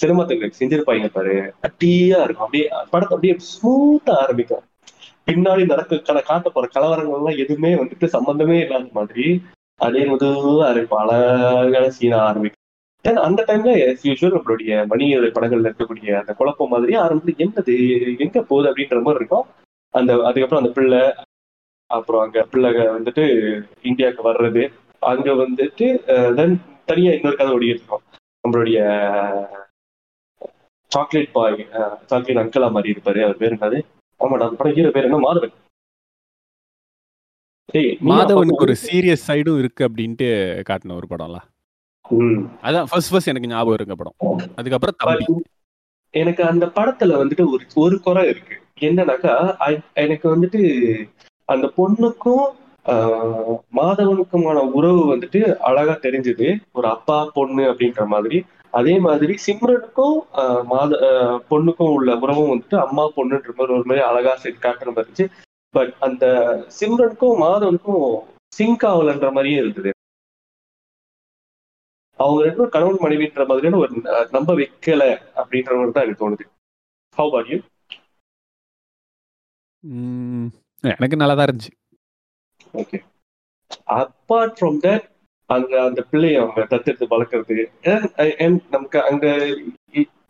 சிரமத்துக்கு 0.00 0.50
செஞ்சிருப்பாங்க 0.58 1.08
பாரு. 1.08 1.54
அட்டியா 1.62 2.24
இருக்கும். 2.24 2.46
அப்படியே 2.46 2.68
படத்தை 2.90 3.18
அப்படியே 3.18 3.36
ஸ்மூத்தா 3.36 4.10
ஆரம்பிக்கும். 4.10 4.62
பின்னாடி 5.26 5.66
நடக்க 5.66 5.96
கல- 5.96 6.22
காட்ட 6.22 6.50
போற 6.50 6.68
கலவரங்கள் 6.74 6.98
எல்லாம் 6.98 7.26
எதுவுமே 7.26 7.74
வந்துட்டு 7.74 8.04
சம்பந்தமே 8.04 8.60
இல்லாத 8.60 8.88
மாதிரி 8.92 9.42
அதே 9.80 10.00
மெதுவா 10.00 10.64
ஆரம்பிக்கும் 10.64 10.98
அழகான 10.98 11.90
சீனா 11.90 12.18
ஆரம்பிக்கும். 12.18 12.61
அந்த 13.04 13.44
டைம்ல 13.48 13.70
யூஸ்வல் 14.08 14.34
நம்மளுடைய 14.36 14.72
மணியோட 14.90 15.28
படங்கள்ல 15.36 15.70
இருக்கக்கூடிய 15.70 16.12
அந்த 16.18 16.32
குழப்பம் 16.34 16.68
மாதிரி 16.68 16.96
ஆரம்பிச்சு 16.96 17.42
என்னது 17.44 17.74
எங்க 18.18 18.42
போகுது 18.42 18.68
அப்படின்ற 18.70 18.98
மாதிரி 19.02 19.24
இருக்கும். 19.24 19.46
அந்த 19.94 20.12
அதுக்கப்புறம் 20.28 20.62
அந்த 20.64 20.74
பிள்ளை 20.76 21.00
அப்புறம் 21.90 22.22
அங்க 22.24 22.46
பிள்ளைங்க 22.52 22.82
வந்துட்டு 22.96 23.24
இந்தியாவுக்கு 23.82 24.22
வர்றது 24.28 24.62
அங்க 24.98 25.32
வந்துட்டு 25.32 25.86
தென் 26.38 26.54
தனியா 26.86 27.12
இன்னொரு 27.12 27.36
கதை 27.36 27.52
ஓடிட்டு 27.54 27.76
இருக்கோம். 27.76 28.02
நம்மளுடைய 28.44 28.78
சாக்லேட் 30.92 31.32
பாய் 31.32 31.66
சாக்லேட் 32.06 32.40
அங்கிளா 32.42 32.70
மாதிரி 32.70 32.94
இருப்பாரு. 32.94 33.20
அவர் 33.26 33.36
பேர் 33.36 33.56
என்னது? 33.56 33.78
ஆமாடா 34.20 34.46
அந்த 34.48 34.56
படம் 34.60 34.74
ஹீரோ 34.78 34.90
பேர் 34.90 35.08
என்ன? 35.10 35.20
மாதவன். 35.26 35.54
மாதவனுக்கு 38.12 38.64
ஒரு 38.66 38.74
சீரியஸ் 38.86 39.26
சைடும் 39.28 39.58
இருக்கு 39.58 39.88
அப்படின்ட்டு 39.88 40.28
காட்டின 40.70 40.96
ஒரு 41.00 41.06
படம்ல. 41.10 41.38
ம். 41.38 41.51
அதான் 42.62 42.88
ஃபர்ஸ்ட் 42.90 43.10
ஃபர்ஸ்ட் 43.12 43.30
எனக்கு 43.32 43.52
ஞாபகம் 43.52 43.76
இருக்க 43.78 43.94
படம். 44.00 44.16
அதுக்கப்புறம் 44.56 44.96
தம்பி. 45.02 45.42
எனக்கு 46.14 46.42
அந்த 46.44 46.66
படத்துல 46.78 47.12
வந்துட்டு 47.20 47.44
ஒரு 47.52 47.64
ஒரு 47.84 47.96
குறை 48.06 48.24
இருக்கு. 48.32 48.56
என்னன்னாக்கா 48.86 49.34
எனக்கு 50.04 50.26
வந்துட்டு 50.36 50.62
அந்த 51.52 51.66
பொண்ணுக்கும் 51.76 52.44
மாதவனுக்குமான 53.78 54.60
உறவு 54.78 55.02
வந்துட்டு 55.14 55.40
அழகா 55.68 55.94
தெரிஞ்சது. 56.02 56.48
ஒரு 56.72 56.86
அப்பா 56.96 57.18
பொண்ணு 57.34 57.62
அப்படின்ற 57.72 58.06
மாதிரி. 58.14 58.38
அதே 58.80 58.94
மாதிரி 59.06 59.34
சிம்ரனுக்கும் 59.46 60.18
மாத 60.64 60.92
பொண்ணுக்கும் 61.50 61.92
உள்ள 61.96 62.16
உறவும் 62.24 62.50
வந்துட்டு 62.52 62.76
அம்மா 62.86 63.04
பொண்ணுன்ற 63.16 63.50
மாதிரி 63.56 63.76
ஒரு 63.78 63.86
மாதிரி 63.90 64.04
அழகா 64.10 64.32
காட்டுற 64.44 64.86
மாதிரி 64.94 65.06
இருந்துச்சு. 65.06 65.26
பட் 65.74 65.92
அந்த 66.08 66.26
சிம்ரனுக்கும் 66.80 67.40
மாதவனுக்கும் 67.44 68.06
சிங்க் 68.56 68.86
ஆகலன்ற 68.92 69.28
மாதிரியே 69.32 69.58
இருந்தது. 69.64 69.91
அவங்க 72.22 72.40
ரெண்டு 72.42 72.56
பேரும் 72.56 72.74
கணவன் 72.76 73.02
மனைவின்ற 73.04 73.44
மாதிரியான 73.50 73.80
ஒரு 73.82 73.92
நம்ப 74.36 74.50
வைக்கல 74.58 75.04
அப்படின்ற 75.40 75.76
மாதிரி 75.78 75.94
தான் 75.96 76.04
எனக்கு 76.06 76.24
தோணுது. 76.24 76.44
How 77.16 77.40
you? 77.50 77.58
ம், 79.84 80.48
எனக்கு 80.94 81.20
நல்லா 81.22 81.34
தான் 81.38 81.48
இருந்துச்சு. 81.48 81.72
ஓகே 82.80 82.98
அப்பார்ட் 84.00 84.56
ஃப்ரம் 84.58 84.78
தட் 84.84 85.06
அங்க 85.50 85.72
அந்த 85.88 86.00
பிள்ளைய 86.10 86.40
அவங்க 86.42 86.62
தத்தெடுத்து 86.72 87.12
வளர்க்கறது 87.14 87.56
நமக்கு 88.74 88.98
அங்க 89.10 89.26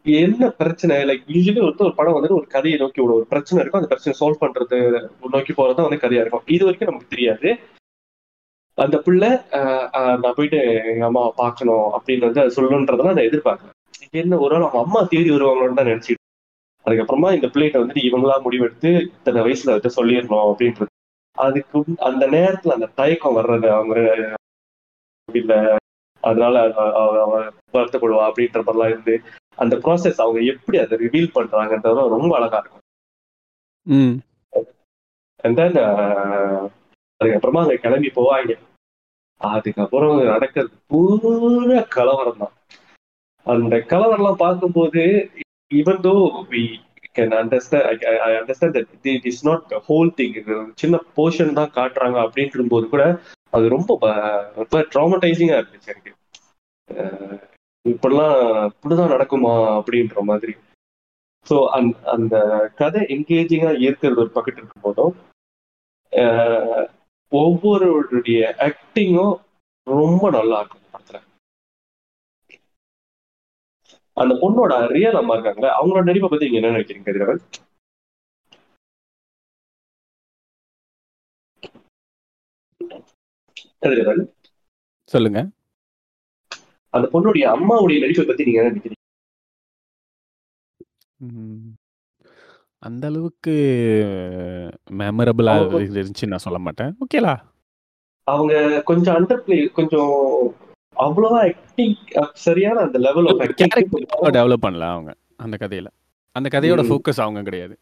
என்ன 0.04 0.48
பிரச்சனை? 0.60 0.94
லைக் 1.08 1.28
யூஸ்வலி 1.32 1.60
வந்து 1.66 1.84
ஒரு 1.86 1.94
படம் 1.98 2.16
வந்துட்டு 2.16 2.38
ஒரு 2.38 2.48
கதையை 2.54 2.78
நோக்கி 2.80 3.00
ஒரு 3.04 3.12
ஒரு 3.18 3.26
பிரச்சனை 3.32 3.58
இருக்கும் 3.62 3.82
அந்த 3.82 3.90
பிரச்சனை 3.92 4.14
சால்வ் 4.20 4.42
பண்றது 4.44 4.78
நோக்கி 5.34 5.52
போறதுதான் 5.52 5.86
வந்து 5.88 6.02
கதையா 6.04 6.22
இருக்கும். 6.22 6.46
இது 6.54 6.64
வரைக்கும் 6.64 6.90
நமக்கு 6.90 7.12
தெரியாது. 7.14 7.50
அந்த 8.78 8.96
பிள்ளை 8.98 9.30
நான் 10.22 10.36
போயிட்டு 10.36 10.58
எங்க 10.92 11.04
அம்மாவை 11.04 11.30
பார்க்கணும் 11.36 11.86
அப்படின்னு 11.96 12.28
வந்து 12.28 12.42
அது 12.42 12.56
சொல்லணுன்றதெல்லாம் 12.56 13.18
நான் 13.18 13.30
எதிர்பார்க்கல 13.30 13.70
இது 14.06 14.22
என்ன 14.22 14.38
ஒரு 14.44 14.54
நாள் 14.54 14.64
அவங்க 14.64 14.82
அம்மா 14.84 15.00
தேடி 15.12 15.30
வருவாங்களோன்னு 15.30 15.78
தான் 15.80 15.90
நினைச்சிட்டு 15.90 16.20
அதுக்கப்புறமா 16.86 17.28
இந்த 17.36 17.48
பிள்ளைகிட்ட 17.48 17.82
வந்துட்டு 17.82 18.06
இவங்களா 18.08 18.36
முடிவெடுத்து 18.44 18.90
இத்தனை 19.08 19.42
வயசுல 19.44 19.74
வந்து 19.76 19.96
சொல்லிடணும் 19.98 20.44
அப்படின்றது. 20.44 20.90
அதுக்கு 21.38 21.78
அந்த 22.08 22.24
நேரத்துல 22.34 22.76
அந்த 22.76 22.88
தயக்கம் 23.00 23.36
வர்றது 23.38 23.68
அவங்க 23.70 23.94
இல்ல 25.28 25.52
அதனால 26.22 26.56
வருத்தப்படுவா 27.74 28.24
அப்படின்ற 28.28 28.60
மாதிரிலாம் 28.60 28.92
இருந்து 28.92 29.14
அந்த 29.58 29.74
ப்ராசஸ் 29.84 30.22
அவங்க 30.24 30.40
எப்படி 30.52 30.76
அதை 30.78 30.96
ரிவீல் 31.04 31.34
பண்றாங்கன்றது 31.36 32.14
ரொம்ப 32.16 32.32
அழகா 32.38 32.58
இருக்கும். 32.62 32.84
அண்ட் 35.44 35.58
தென் 35.60 35.78
அதுக்கப்புறமா 37.22 37.62
அங்க 37.64 37.76
கிளம்பி 37.84 38.10
போவாங்க. 38.18 38.52
அதுக்கப்புறம் 39.40 40.16
நடக்கிறது 40.26 40.74
பூரா 40.90 41.80
கலவரம் 41.94 42.40
தான் 42.42 42.54
அந்த 43.46 43.76
கலவரம்லாம் 43.92 44.42
பார்க்கும்போது 44.44 45.02
even 45.70 46.02
though 46.04 46.12
we 46.52 46.62
can 47.16 47.34
understand 47.40 48.04
I 48.26 48.32
understand 48.40 48.76
that 48.76 49.08
it 49.14 49.26
is 49.30 49.44
not 49.48 49.72
whole 49.88 50.10
thing 50.18 50.36
சின்ன 50.82 51.00
போர்ஷன் 51.16 51.58
தான் 51.58 51.74
காட்டுறாங்க 51.78 52.18
அப்படின்ற 52.26 52.66
போது 52.74 52.86
கூட 52.88 53.04
அது 53.52 53.64
ரொம்ப 53.68 53.92
ரொம்ப 54.56 54.76
ட்ராமடைசிங்கா 54.92 55.56
இருந்துச்சு 55.58 55.92
எனக்கு. 55.94 56.12
இப்படிலாம் 57.84 58.36
இப்படிதான் 58.70 59.12
நடக்குமா 59.14 59.52
அப்படின்ற 59.78 60.20
மாதிரி. 60.30 60.54
ஸோ 61.46 61.56
அந் 61.76 61.90
அந்த 62.14 62.34
கதை 62.80 63.00
என்கேஜிங்கா 63.14 63.70
இருக்கிறது 63.84 64.22
ஒரு 64.24 64.30
பக்கத்து 64.36 64.60
இருக்கும் 64.60 64.86
போதும் 64.86 65.14
ஒவ்வொருவருடைய 67.40 68.40
ஆக்டிங்கும் 68.66 69.34
ரொம்ப 69.86 70.24
நல்லா 70.36 70.58
இருக்கும் 70.60 70.88
படத்துல. 70.94 71.18
அந்த 74.22 74.32
பொண்ணோட 74.42 74.72
ரியல் 74.96 75.18
அம்மா 75.20 75.34
இருக்காங்களே 75.36 75.70
அவங்களோட 75.78 76.04
நடிப்பை 76.08 76.28
பத்தி 76.30 76.48
நீங்க 76.48 76.60
என்ன 76.60 76.74
நினைக்கிறீங்க 76.76 77.06
கதிரவன் 77.08 77.42
கதிரவன் 83.84 84.22
சொல்லுங்க. 85.12 85.40
அந்த 86.94 87.06
பொண்ணுடைய 87.12 87.44
அம்மாவுடைய 87.56 88.00
நடிப்பை 88.02 88.24
பத்தி 88.26 88.46
நீங்க 88.46 88.60
என்ன 88.60 88.72
நினைக்கிறீங்க. 88.72 89.00
அந்த 92.82 93.06
அளவுக்கு 93.06 93.50
மெமரபிளா 94.90 95.48
அவங்க- 95.48 95.78
இருந்துச்சு 95.78 96.26
நான் 96.26 96.38
சொல்ல 96.38 96.58
மாட்டேன். 96.58 96.96
ஓகேலா 97.06 97.38
அவங்க 98.24 98.82
கொஞ்சம் 98.82 99.14
அண்டர் 99.14 99.36
பிளே 99.36 99.66
கொஞ்சம் 99.66 100.10
அவ்வளவா 100.96 101.52
ஆக்டிங் 101.52 101.94
சரியான 102.32 102.80
அந்த 102.80 102.98
லெவல் 102.98 103.26
ஆஃப் 103.26 103.40
ஆக்டிங் 103.40 103.68
டெவலப் 104.22 104.64
பண்ணல 104.66 104.80
அவங்க 104.80 105.14
அந்த 105.36 105.68
கதையில. 105.68 105.86
அந்த 106.32 106.60
கதையோட. 106.60 106.62
ஃபோக்கஸ் 106.62 107.20
அவங்க 107.20 107.42
கிடையாது. 107.42 107.78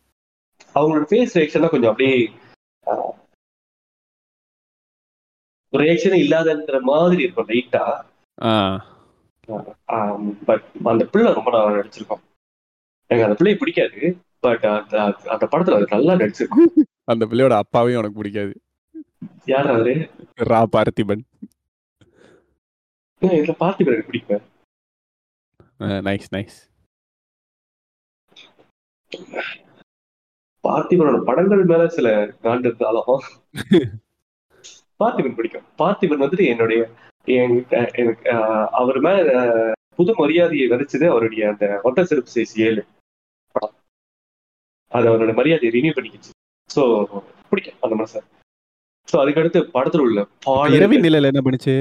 அவங்களோட 0.74 1.04
ஃபேஸ் 1.10 1.30
ரியாக்ஷன் 1.34 1.68
கொஞ்சம் 1.68 1.90
அப்படியே 1.90 2.30
ரியாக்ஷனே 5.72 6.16
இல்லாதன்ற 6.26 6.80
மாதிரி 6.80 7.22
இருக்கும் 7.22 7.48
லைட்டா 7.48 8.00
பட் 10.44 10.64
அந்த 10.84 11.04
பிள்ளை 11.04 11.32
ரொம்ப 11.32 11.50
நல்லா 11.50 11.68
நடிச்சிருக்கோம். 11.68 12.22
எனக்கு 13.06 13.28
அந்த 13.28 13.34
பிள்ளையை 13.34 13.56
பிடிக்காது. 13.56 14.16
பட் 14.40 14.64
அந்த 14.64 14.96
அந்த 15.26 15.48
படத்துல 15.50 15.74
அது 15.74 15.86
நல்லா 15.90 16.12
நடிச்சிருக்கும் 16.14 16.82
அந்த 17.04 17.26
பிள்ளையோட 17.26 17.50
அப்பாவையும் 17.56 18.00
உனக்கு 18.00 18.16
பிடிக்காது. 18.16 18.52
யார் 19.44 19.66
அவரு 19.66 19.94
ரா 20.40 20.64
பார்த்திபன். 20.72 21.22
இதுல 23.22 23.54
பார்த்திபன் 23.60 23.92
எனக்கு 23.92 24.06
பிடிக்கும் 24.06 24.42
நைஸ் 25.78 26.28
நைஸ் 26.34 26.56
பார்த்திபனோட 30.64 31.22
படங்கள் 31.24 31.64
மேல 31.64 31.88
சில 31.88 32.08
காண்டு 32.42 32.58
இருந்தாலும் 32.58 33.20
பார்த்திபன் 34.98 35.34
பிடிக்கும். 35.34 35.64
பார்த்திபன் 35.78 36.22
வந்துட்டு 36.24 36.46
என்னுடைய 36.46 36.88
என்- 37.26 37.92
எனக்கு 37.92 38.30
அவர் 38.72 38.98
மேல 39.00 39.74
புது 39.96 40.14
மரியாதையை 40.16 40.68
விதைச்சது 40.68 41.08
அவருடைய 41.10 41.48
அந்த 41.48 41.80
ஒட்ட 41.82 42.04
சிறப்பு 42.04 42.30
சேசி 42.34 42.58
ஏழு. 42.60 42.84
அது 44.92 45.08
அவரோட 45.10 45.32
மரியாதையை 45.38 45.70
ரினியூ 45.76 45.92
பண்ணிக்கிச்சு. 45.96 46.30
சோ 46.70 46.82
பிடிக்கும் 47.50 47.78
அந்த 47.84 47.94
மனுஷன் 48.00 48.26
சோ 49.08 49.16
அதுக்கடுத்து 49.22 49.60
படத்துல 49.76 50.04
உள்ள 50.06 50.20
அப்ப 50.46 50.68
இரவின் 50.78 51.04
நிழல் 51.06 51.30
என்ன 51.30 51.42
பண்ணுச்சு? 51.46 51.74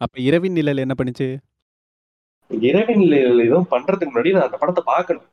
அப்ப 0.00 0.14
இரவின் 0.28 0.56
நிழல் 0.58 0.82
என்ன 0.84 0.94
பண்ணுச்சு? 0.98 1.28
இரவின் 2.50 3.04
எதுவும் 3.44 3.70
பண்றதுக்கு 3.74 4.12
முன்னாடி 4.12 4.34
நான் 4.34 4.46
அந்த 4.48 4.58
படத்தை 4.62 4.82
பார்க்கணும். 4.92 5.26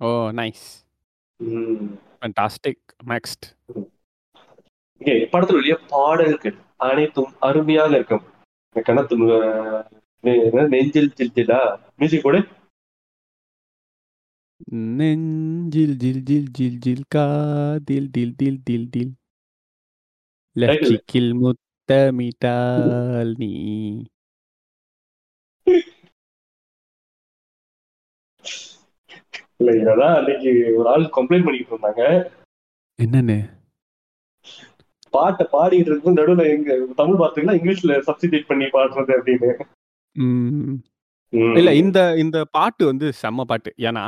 ஓ 0.00 0.08
நைஸ் 0.40 0.64
ஃபண்டாஸ்டிக் 2.20 2.84
நெக்ஸ்ட் 3.12 3.46
இங்கே 5.00 5.14
படத்துல 5.32 5.58
உள்ள 5.60 5.76
பாடல்கள் 5.94 6.58
அனைத்தும் 6.88 7.32
அருமையாக 7.48 7.92
இருக்கும். 7.98 8.24
கணத்து 8.76 9.16
நெஞ்சில் 10.74 11.14
சில்சிலா 11.18 11.58
மியூசிக் 12.00 12.26
கூட 12.26 12.36
நெஞ்சில் 14.98 15.96
ஜில் 15.96 16.22
ஜில் 16.22 16.50
ஜில் 16.50 16.78
ஜில் 16.78 17.04
காதில் 17.08 18.10
தில் 18.10 18.36
தில் 18.36 18.60
தில் 18.64 18.90
தில் 18.90 19.14
லட்சிக்கில் 20.56 21.34
முத்தமிட்டால் 21.34 23.34
நீ 23.38 23.52
இல்ல 29.60 29.72
இததான் 29.72 30.16
அன்னைக்கு 30.16 30.76
ஒரு 30.76 30.88
ஆள் 30.88 31.02
கம்ப்ளைண்ட் 31.02 31.44
பண்ணிட்டு 31.44 31.74
இருந்தாங்க. 31.74 32.30
என்னன்னு? 32.98 33.50
பாட்டை 35.10 35.46
பாடிட்டு 35.52 35.72
இருக்கும் 35.72 36.16
நடுவுல 36.16 36.48
எங்க 36.48 36.78
தமிழ் 36.96 37.16
வார்த்தைகள்லாம் 37.16 37.58
இங்கிலீஷ்ல 37.58 38.02
சப்ஸ்டிடேட் 38.06 38.46
பண்ணி 38.46 38.64
பாடுறது 38.64 39.18
அப்படின்னு. 39.18 39.66
இல்ல 41.34 41.74
இந்த 41.74 42.00
இந்த 42.16 42.44
பாட்டு 42.50 42.86
வந்து 42.86 43.06
செம்ம 43.22 43.40
பாட்டு. 43.50 43.70
ஏன்னா 43.78 44.04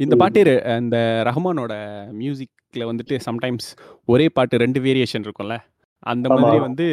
இந்த. 0.00 0.16
பாட்டு 0.16 0.64
அந்த 0.64 0.96
ரஹ்மானோட 1.26 1.72
மியூசிக்ல 2.20 2.82
வந்துட்டு 2.90 3.18
சம்டைம்ஸ் 3.26 3.68
ஒரே 4.04 4.28
பாட்டு 4.28 4.58
ரெண்டு 4.58 4.80
வேரியேஷன் 4.80 5.24
இருக்கும்ல. 5.24 5.56
அந்த. 5.98 6.28
மாதிரி 6.34 6.58
வந்து 6.58 6.86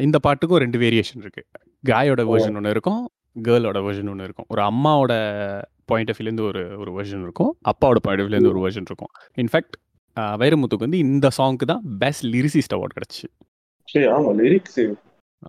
இந்த 0.00 0.18
பாட்டுக்கும் 0.18 0.58
ரெண்டு 0.58 0.78
வேரியேஷன் 0.78 1.22
இருக்கு. 1.24 1.44
காயோட. 1.88 2.22
வெர்ஷன் 2.32 2.56
ஒன்று 2.56 2.70
இருக்கும் 2.70 3.02
கேர்ளோட 3.48 3.78
வெர்ஷன் 3.86 4.10
ஒன்று 4.12 4.26
இருக்கும். 4.28 4.48
ஒரு 4.48 4.62
அம்மாவோட 4.62 5.12
பாயிண்ட் 5.84 6.10
ஆஃப் 6.10 6.18
வியூலேருந்து 6.18 6.46
ஒரு 6.50 6.62
ஒரு 6.78 6.90
வெர்ஷன் 6.98 7.22
இருக்கும். 7.22 7.52
அப்பாவோட 7.70 8.00
பாயிண்ட் 8.06 8.22
ஆஃப் 8.22 8.28
வியூலேருந்து 8.28 8.52
ஒரு 8.52 8.62
வெர்ஷன் 8.64 8.88
இருக்கும். 8.90 9.12
இன்ஃபேக்ட் 9.40 9.76
வைரமுத்துக்கு 10.42 10.84
வந்து 10.86 10.98
இந்த 10.98 11.28
சாங்க்கு 11.38 11.66
தான் 11.72 11.82
பெஸ்ட் 11.98 12.26
லிரிசிஸ்ட் 12.26 12.74
அவார்ட் 12.74 12.96
கிடச்சி. 12.98 13.28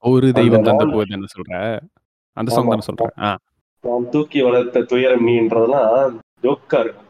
ஒரு 0.01 0.31
தெய்வம் 0.31 0.63
தந்த 0.63 0.85
போது 0.85 1.05
என்ன 1.09 1.25
சொல்ற. 1.35 1.79
அந்த 2.37 2.49
சாங். 2.55 2.71
தானே 2.73 2.87
சொல்றேன். 2.89 3.13
நாம் 3.83 4.09
தூக்கி 4.15 4.39
வளர்த்த 4.47 4.83
துயரம் 4.91 5.27
நீன்றதெல்லாம் 5.29 6.17
ஜோக்கா 6.43 6.79
இருக்கும். 6.83 7.07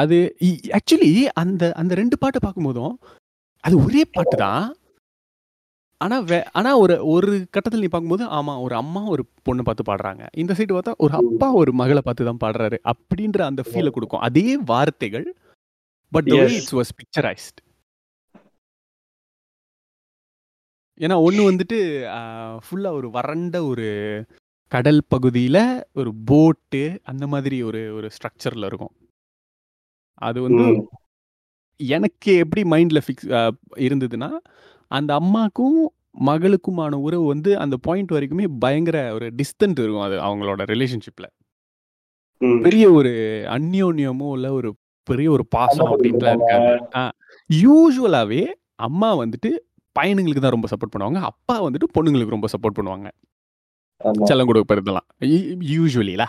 அது 0.00 0.16
ஆக்சுவலி 0.78 1.12
அந்த 1.42 1.62
அந்த 1.80 1.92
ரெண்டு 2.00 2.16
பாட்டு 2.22 2.38
பார்க்கும்போதும் 2.44 2.94
அது 3.64 3.74
ஒரே 3.84 4.02
பாட்டு 4.16 4.36
தான். 4.44 4.66
ஆனா 6.00 6.16
வே 6.30 6.38
ஆனா 6.58 6.70
ஒரு 6.82 6.94
ஒரு 7.12 7.30
கட்டத்தில் 7.54 7.82
நீ 7.84 7.88
பார்க்கும்போது 7.92 8.24
ஆமா 8.38 8.54
ஒரு 8.64 8.74
அம்மா 8.80 9.02
ஒரு 9.14 9.22
பொண்ணு 9.46 9.62
பார்த்து 9.68 9.88
பாடுறாங்க. 9.90 10.24
இந்த 10.42 10.52
சைடு 10.58 10.72
பார்த்தா 10.76 10.94
ஒரு 11.04 11.14
அப்பா 11.20 11.48
ஒரு 11.60 11.72
மகளை 11.80 12.02
பார்த்து 12.06 12.28
தான் 12.30 12.42
பாடுறாரு 12.44 12.78
அப்படின்ற 12.92 13.40
அந்த 13.50 13.62
ஃபீலை 13.68 13.92
கொடுக்கும். 13.96 14.24
அதே 14.28 14.48
வார்த்தைகள் 14.72 15.26
பட். 16.12 16.28
இட்ஸ் 16.58 16.76
வாஸ் 16.80 16.92
பிக்சரைஸ்ட் 17.00 17.58
ஏன்னா 21.00 21.22
ஒன்று 21.22 21.50
வந்துட்டு 21.50 21.78
ஃபுல்லாக 22.64 22.98
ஒரு 22.98 23.08
வறண்ட 23.10 23.66
ஒரு 23.66 23.88
கடல் 24.72 25.02
பகுதியில் 25.08 25.62
ஒரு 25.92 26.14
போட்டு 26.24 26.82
அந்த 27.02 27.26
மாதிரி 27.26 27.62
ஒரு 27.62 27.94
ஒரு 27.94 28.08
ஸ்ட்ரக்சரில் 28.08 28.64
இருக்கும் 28.64 28.94
அது 30.22 30.38
வந்து. 30.42 30.64
எனக்கு 31.80 32.30
எப்படி 32.36 32.62
மைண்டில் 32.62 33.04
ஃபிக்ஸ் 33.04 33.28
இருந்ததுன்னா 33.78 34.30
அந்த 34.90 35.10
அம்மாக்கும் 35.20 35.78
மகளுக்குமான 36.26 36.94
உறவு 36.94 37.24
வந்து 37.26 37.58
அந்த 37.58 37.76
பாயிண்ட் 37.76 38.12
வரைக்குமே 38.12 38.46
பயங்கர 38.58 38.98
ஒரு 39.14 39.26
டிஸ்டன்ட் 39.36 39.80
இருக்கும் 39.80 40.06
அது 40.06 40.16
அவங்களோட 40.20 40.62
ரிலேஷன்ஷிப்பில். 40.64 41.30
பெரிய 42.62 42.84
ஒரு 42.92 43.12
அந்யோன்யமோ 43.48 44.28
இல்லை 44.32 44.50
ஒரு 44.50 44.70
பெரிய 45.08 45.28
ஒரு 45.30 45.44
பாசம் 45.46 45.90
அப்படின்ட்டுலாம் 45.90 46.36
இருக்காது 46.36 46.70
ஆ 46.96 47.02
யூசுவலாவே 47.50 48.42
அம்மா 48.78 49.10
வந்துட்டு 49.16 49.50
பையனுங்களுக்கு 49.98 50.44
தான் 50.44 50.56
ரொம்ப 50.56 50.68
சப்போர்ட் 50.72 50.94
பண்ணுவாங்க. 50.94 51.20
அப்பா 51.30 51.56
வந்துட்டு 51.66 51.88
பொண்ணுங்களுக்கு 51.96 52.36
ரொம்ப 52.36 52.48
சப்போர்ட் 52.54 52.78
பண்ணுவாங்க. 52.78 53.08
செல்லம் 54.30 54.50
கொடுப்பதெல்லாம் 54.50 55.06
யூஸ்வலிலா 55.74 56.28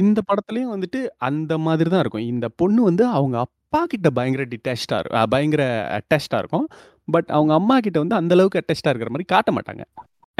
இந்த 0.00 0.18
படத்துலயும் 0.28 0.72
வந்துட்டு 0.72 0.98
அந்த 1.28 1.52
மாதிரி 1.66 1.88
தான் 1.92 2.02
இருக்கும். 2.04 2.26
இந்த 2.32 2.46
பொண்ணு 2.60 2.80
வந்து 2.88 3.04
அவங்க 3.18 3.36
அப்பா 3.46 3.80
கிட்ட 3.92 4.08
பயங்கர 4.18 4.42
டிட்டாச்டா 4.52 4.98
இருக்கும். 5.00 5.30
பயங்கர 5.34 5.62
அட்டாச்டா 5.96 6.38
இருக்கும். 6.42 6.66
பட் 7.14 7.28
அவங்க 7.36 7.52
அம்மா 7.60 7.76
கிட்ட 7.86 7.98
வந்து 8.02 8.16
அந்த 8.20 8.32
அளவுக்கு 8.36 8.60
அட்டாச்டா 8.60 8.90
இருக்கிற 8.92 9.10
மாதிரி 9.14 9.28
காட்ட 9.32 9.52
மாட்டாங்க. 9.56 9.84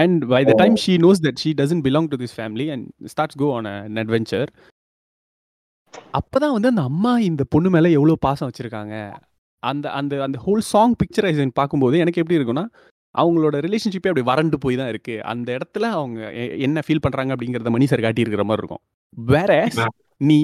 And 0.03 0.23
by 0.33 0.43
the 0.49 0.55
time 0.61 0.77
she 0.83 0.95
knows 1.05 1.23
that 1.27 1.41
she 1.43 1.53
doesn't 1.61 1.85
belong 1.87 2.09
to 2.13 2.19
this 2.23 2.37
family 2.39 2.67
and 2.75 2.87
starts 3.13 3.39
go 3.43 3.49
on 3.59 3.69
an 3.73 3.99
adventure 4.03 4.51
அப்பதான் 6.19 6.55
வந்து 6.57 6.71
அந்த 6.73 6.85
அம்மா 6.91 7.13
இந்த 7.31 7.43
பொண்ணு 7.55 7.69
மேல 7.75 7.91
எவ்வளவு 7.99 8.25
பாசம் 8.27 8.49
வச்சிருக்காங்க. 8.51 8.95
அந்த 9.63 9.87
அந்த 9.91 10.15
அந்த 10.27 10.39
ஹோல் 10.47 10.63
சாங் 10.73 10.95
பிக்சரைசேஷன் 11.03 11.59
பார்க்கும்போது 11.61 11.97
எனக்கு 12.05 12.21
எப்படி 12.23 12.39
இருக்கும்னா 12.39 12.65
அவங்களோட 13.15 13.57
ரிலேஷன்ஷிப்பே 13.67 14.11
அப்படி 14.11 14.25
வறண்டு 14.31 14.57
போய் 14.59 14.79
தான் 14.81 14.89
இருக்கு. 14.89 15.15
அந்த 15.33 15.49
இடத்துல 15.59 15.85
அவங்க 15.99 16.19
என்ன 16.67 16.83
ஃபீல் 16.87 17.05
பண்றாங்க 17.05 17.35
அப்படிங்கறத 17.35 17.71
மணி 17.75 17.87
சார் 17.91 18.05
காட்டி 18.07 18.25
இருக்கிற 18.25 18.45
மாதிரி 18.45 18.63
இருக்கும். 18.63 18.83
வேற 19.35 19.53
நீ 20.21 20.39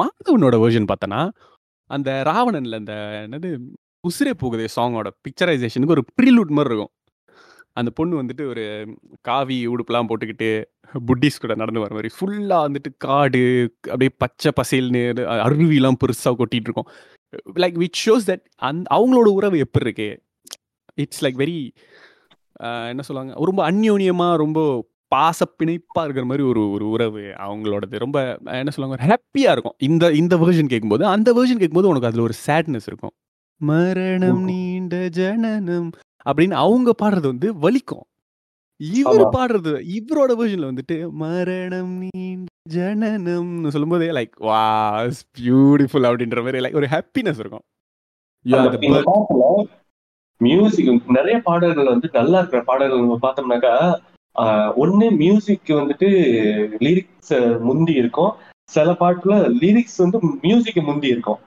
மாதவனோட 0.00 0.56
வெர்ஷன் 0.64 0.90
பார்த்தனா 0.90 1.20
அந்த 1.90 2.10
ராவணன்ல 2.30 2.80
அந்த 2.82 2.94
என்னது 3.26 3.50
உசிரே 4.08 4.32
போகுதே 4.42 4.66
சாங்கோட 4.76 5.08
பிக்சரைசேஷனுக்கு 5.26 5.96
ஒரு 5.96 6.04
ப்ரீலூட் 6.18 6.56
மாதிரி 6.56 6.70
இருக்கும். 6.72 6.92
அந்த 7.76 7.90
பொண்ணு 7.98 8.20
வந்துட்டு 8.20 8.44
ஒரு 8.52 8.64
காவி 9.28 9.58
உடுப்புலாம் 9.72 10.08
போட்டுக்கிட்டு 10.10 10.48
புட்டிஸ் 11.08 11.40
கூட 11.42 11.54
நடந்து 11.54 11.82
வர 11.82 11.94
மாதிரி 11.94 12.10
ஃபுல்லாக 12.16 12.66
வந்துட்டு 12.66 12.90
காடு 13.06 13.42
அப்படியே 13.92 14.12
பச்சை 14.22 14.50
பசேல்னு 14.60 15.02
அருவிலாம் 15.46 16.00
பெருசாக 16.02 16.36
கொட்டிட்டு 16.40 16.68
இருக்கும். 16.70 16.88
லைக் 17.54 17.76
விச் 17.82 17.98
ஷோஸ் 18.04 18.26
தட் 18.26 18.44
அந் 18.58 18.82
அவங்களோட 18.94 19.28
உறவு 19.38 19.58
எப்படி 19.58 19.84
இருக்கு? 19.86 20.08
இட்ஸ் 20.94 21.24
லைக் 21.24 21.38
வெரி 21.42 21.58
என்ன 22.88 23.02
சொல்லுவாங்க? 23.02 23.44
ரொம்ப 23.44 23.60
அந்யோன்யமா 23.70 24.28
ரொம்ப 24.36 24.60
பாச 25.14 25.40
இருக்கிற 25.58 26.24
மாதிரி 26.24 26.44
ஒரு 26.46 26.62
ஒரு 26.70 26.86
உறவு 26.88 27.20
அவங்களோடது. 27.46 27.96
ரொம்ப 28.04 28.16
என்ன 28.44 28.70
சொல்லுவாங்க? 28.70 29.04
ஹாப்பியா 29.08 29.50
இருக்கும். 29.54 29.76
இந்த 29.78 30.04
இந்த 30.12 30.34
வெர்ஷன் 30.36 30.72
கேட்கும்போது 30.72 31.04
அந்த 31.06 31.28
வெர்ஷன் 31.32 31.60
கேட்கும்போது 31.62 31.88
உனக்கு 31.88 32.08
அதுல 32.10 32.22
ஒரு 32.22 32.36
சேட்னஸ் 32.46 32.88
இருக்கும். 32.90 33.14
மரணம். 33.60 34.42
நீண்ட 34.44 34.94
ஜனனம் 35.10 35.90
அப்படின்னு 36.26 36.56
அவங்க 36.64 36.90
பாடுறது 37.02 37.28
வந்து 37.32 37.48
வலிக்கும். 37.64 38.04
இவர். 38.80 39.24
பாடுறது 39.36 39.72
இவரோட 39.96 40.32
வெர்ஷன்ல 40.40 40.68
வந்துட்டு 40.72 40.96
மரணம் 41.22 41.94
நீண்ட 42.04 42.50
ஜனனம்னு 42.74 43.72
சொல்லும்போதே 43.74 44.08
லைக் 44.18 44.36
வா 44.48 44.62
பியூட்டிஃபுல் 45.38 46.06
அப்படின்ற 46.08 46.38
மாதிரி 46.44 46.62
லைக் 46.64 46.78
ஒரு 46.80 46.88
ஹாப்பினஸ் 46.94 47.40
இருக்கும். 47.42 47.64
மியூசிக் 50.40 50.90
நிறைய 51.16 51.36
பாடல்கள் 51.48 51.92
வந்து 51.92 52.08
நல்லா 52.18 52.38
இருக்கிற 52.40 52.60
பாடல்கள் 52.70 53.02
நம்ம 53.04 53.18
பார்த்தோம்னாக்கா 53.24 53.74
ஒண்ணு 54.82 55.06
மியூசிக் 55.22 55.70
வந்துட்டு 55.80 56.08
லிரிக்ஸ் 56.86 57.34
முந்தி 57.68 57.94
இருக்கும். 58.00 58.32
சில 58.74 58.88
பாட்டுல 59.02 59.34
லிரிக்ஸ் 59.62 60.00
வந்து 60.04 60.18
மியூசிக் 60.46 60.80
முந்தி 60.88 61.08
இருக்கும். 61.14 61.40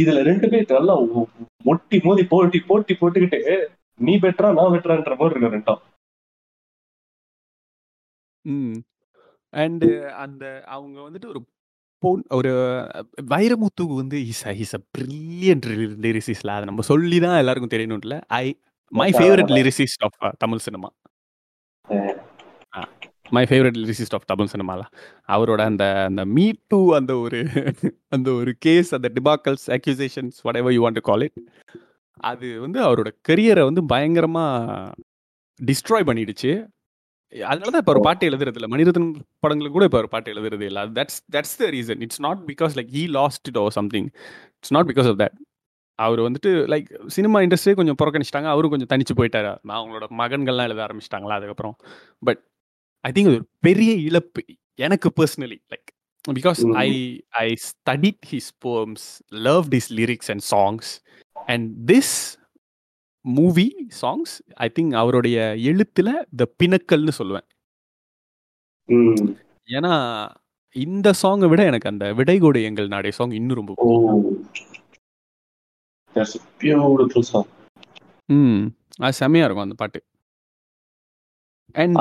இதுல 0.00 0.22
ரெண்டு 0.28 0.46
பேர் 0.52 0.74
நல்லா 0.78 0.94
ஒட்டி 1.72 1.98
மோதி 2.06 2.24
போட்டி 2.32 2.58
போட்டி 2.70 2.94
போட்டுக்கிட்டு 3.00 3.40
நீ 4.06 4.14
பெட்டரா 4.24 4.48
நான் 4.58 4.72
பெட்டரான்ற 4.74 5.14
மாதிரி 5.20 5.34
இருக்கு 5.34 5.54
ரெண்டும். 5.56 5.80
அண்டு 9.54 9.88
அந்த 10.14 10.62
அவங்க 10.66 10.96
வந்துட்டு 11.00 11.26
ஒரு 11.26 11.40
பொன் 12.02 12.22
ஒரு 12.28 12.50
வைரமுத்து 13.26 13.84
வந்து 13.94 14.26
இஸ் 14.26 14.46
இஸ் 14.56 14.74
அ 14.74 14.80
பிரில்லியன்ட் 14.98 15.66
லிரிசிஸ்ல 16.06 16.48
அதை 16.48 16.64
நம்ம 16.64 16.82
சொல்லி 16.82 17.18
தான் 17.18 17.38
எல்லாருக்கும் 17.38 17.74
தெரியணும்ல. 17.74 18.20
I 18.26 18.58
my 18.92 19.12
favourite 19.12 19.52
lyricist 19.58 20.04
of 20.04 20.34
Tamil 20.38 20.58
cinema 20.58 20.90
my 23.30 23.44
favourite 23.44 23.78
lyricist 23.82 24.14
of 24.14 24.26
Tamil 24.26 24.50
சினிமால 24.52 24.82
அவரோட 25.28 25.60
அந்த 25.60 25.84
அந்த 26.04 26.24
மீ 26.24 26.50
டூ 26.68 26.94
அந்த 26.94 27.12
ஒரு 27.16 27.38
அந்த 28.08 28.28
ஒரு 28.30 28.52
கேஸ் 28.58 28.94
அந்த 28.94 29.08
debacles 29.14 29.66
accusations 29.68 30.36
whatever 30.56 30.72
you 30.72 30.82
want 30.86 30.92
to 30.92 31.00
call 31.00 31.22
it 31.22 31.38
அது 32.20 32.60
வந்து 32.60 32.78
அவரோட 32.80 33.10
கரியரை 33.28 33.62
வந்து 33.62 33.82
பயங்கரமா 33.84 34.44
டிஸ்ட்ராய் 35.60 36.06
பண்ணிடுச்சு. 36.06 36.52
அதனால 37.42 37.70
தான் 37.70 37.80
இப்போ 37.80 37.92
ஒரு 37.92 38.00
பாட்டு 38.00 38.28
எழுதுறது 38.30 38.58
இல்லை 38.60 38.68
மணிரத்னம் 38.74 39.14
படங்களுக்கு 39.38 39.76
கூட 39.76 39.84
இப்போ 39.84 39.98
ஒரு 39.98 40.08
பாட்டு 40.08 40.32
எழுதுறது 40.32 40.60
இல்லை. 40.60 40.82
That's 40.82 41.18
that's 41.32 41.56
the 41.58 41.70
reason 41.70 42.00
it's 42.00 42.20
not 42.20 42.38
because 42.46 42.76
like 42.78 42.94
he 42.94 43.06
lost 43.06 43.48
it 43.48 43.58
oh 43.58 43.68
something 43.68 44.08
it's 44.56 44.72
not 44.72 44.90
because 44.90 45.08
of 45.08 45.18
that 45.18 45.36
அவர் 45.94 46.20
வந்துட்டு 46.20 46.50
லைக் 46.72 47.06
சினிமா 47.06 47.40
இண்டஸ்ட்ரியே 47.40 47.74
கொஞ்சம் 47.74 47.98
புறக்கணிச்சிட்டாங்க. 48.02 48.48
அவரும் 48.54 48.70
கொஞ்சம் 48.70 48.90
தனிச்சு 48.92 49.14
போயிட்டாரு. 49.16 49.58
நான் 49.62 49.78
அவங்களோட 49.80 50.06
மகன்கள்லாம் 50.18 50.68
எழுத 50.68 50.86
ஆரம்பிச்சிட்டாங்களா 50.86 51.36
அதுக்கப்புறம். 51.38 51.76
பட் 52.18 52.40
ஐ 53.00 53.12
திங்க் 53.14 53.26
ஒரு 53.26 53.46
பெரிய 53.60 53.92
இழப்பு. 53.92 54.42
எனக்கு 54.74 55.12
personally 55.20 55.58
like 55.72 55.90
because. 56.32 56.72
I 56.72 57.24
I 57.28 57.54
studied 57.68 58.22
his 58.30 58.50
poems 58.64 59.04
love 59.28 59.66
his 59.70 59.90
lyrics 59.90 60.30
and 60.34 60.44
songs 60.50 60.90
and 61.46 61.92
this 61.92 62.14
movie 63.26 63.86
songs 64.02 64.34
I 64.54 64.72
think 64.74 64.94
அவருடைய 64.94 65.54
எழுத்துல 65.58 66.08
த 66.36 66.46
பினக்கல்னு 66.64 67.10
சொல்லுவேன். 67.18 67.46
ஏன்னா 69.68 69.92
இந்த 70.76 71.12
சாங்கை 71.22 71.48
விட 71.48 71.64
எனக்கு 71.64 71.88
அந்த 71.88 72.14
விடைகோடு 72.14 72.62
எங்கள் 72.62 72.86
நாடே 72.86 73.10
சாங் 73.10 73.30
இன்னும் 73.30 73.56
ரொம்ப. 73.56 73.72
ம். 78.26 78.64
அது 78.96 79.16
செமையா 79.20 79.44
இருக்கும் 79.44 79.62
அந்த 79.62 79.74
பாட்டு. 79.74 80.00
அண்ட் 81.72 81.96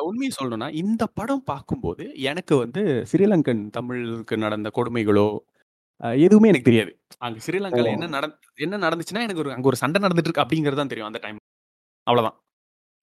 உண்மையை 0.00 0.30
சொல்லணும்னா 0.40 0.74
இந்த 0.74 1.06
படம் 1.06 1.44
பார்க்கும்போது 1.44 2.14
எனக்கு 2.20 2.56
வந்து 2.56 3.04
ஸ்ரீலங்கன் 3.12 3.70
தமிழுக்கு 3.70 4.36
நடந்த 4.36 4.70
கொடுமைகளோ 4.74 5.28
எதுவுமே 6.20 6.48
எனக்கு 6.48 6.68
தெரியாது. 6.68 6.90
அங்க 7.20 7.38
ஸ்ரீலங்கால 7.44 7.88
ஓ. 7.88 7.94
என்ன 7.96 8.08
நட 8.14 8.26
என்ன 8.58 8.78
நடந்துச்சுன்னா 8.84 9.22
எனக்கு 9.22 9.42
ஒரு 9.42 9.52
அங்க 9.52 9.66
ஒரு 9.66 9.78
சண்டை 9.82 9.98
நடந்துட்டு 10.02 10.28
இருக்கு 10.28 10.44
அப்படிங்கிறது 10.44 10.80
தான் 10.80 10.92
தெரியும் 10.92 11.10
அந்த 11.10 11.20
டைம் 11.22 11.38
அவ்வளவுதான். 12.06 12.36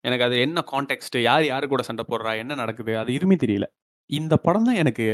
எனக்கு 0.04 0.26
அது 0.26 0.36
என்ன 0.40 0.60
கான்டெக்ட் 0.70 1.18
யார் 1.24 1.46
யாரு 1.46 1.66
கூட 1.68 1.84
சண்டை 1.84 2.04
போடுறா 2.06 2.32
என்ன 2.40 2.54
நடக்குது 2.56 2.94
அது 2.98 3.12
எதுவுமே 3.14 3.38
தெரியல. 3.42 3.66
இந்த 4.10 4.36
படம் 4.46 4.64
தான் 4.64 4.80
எனக்கு 4.82 5.06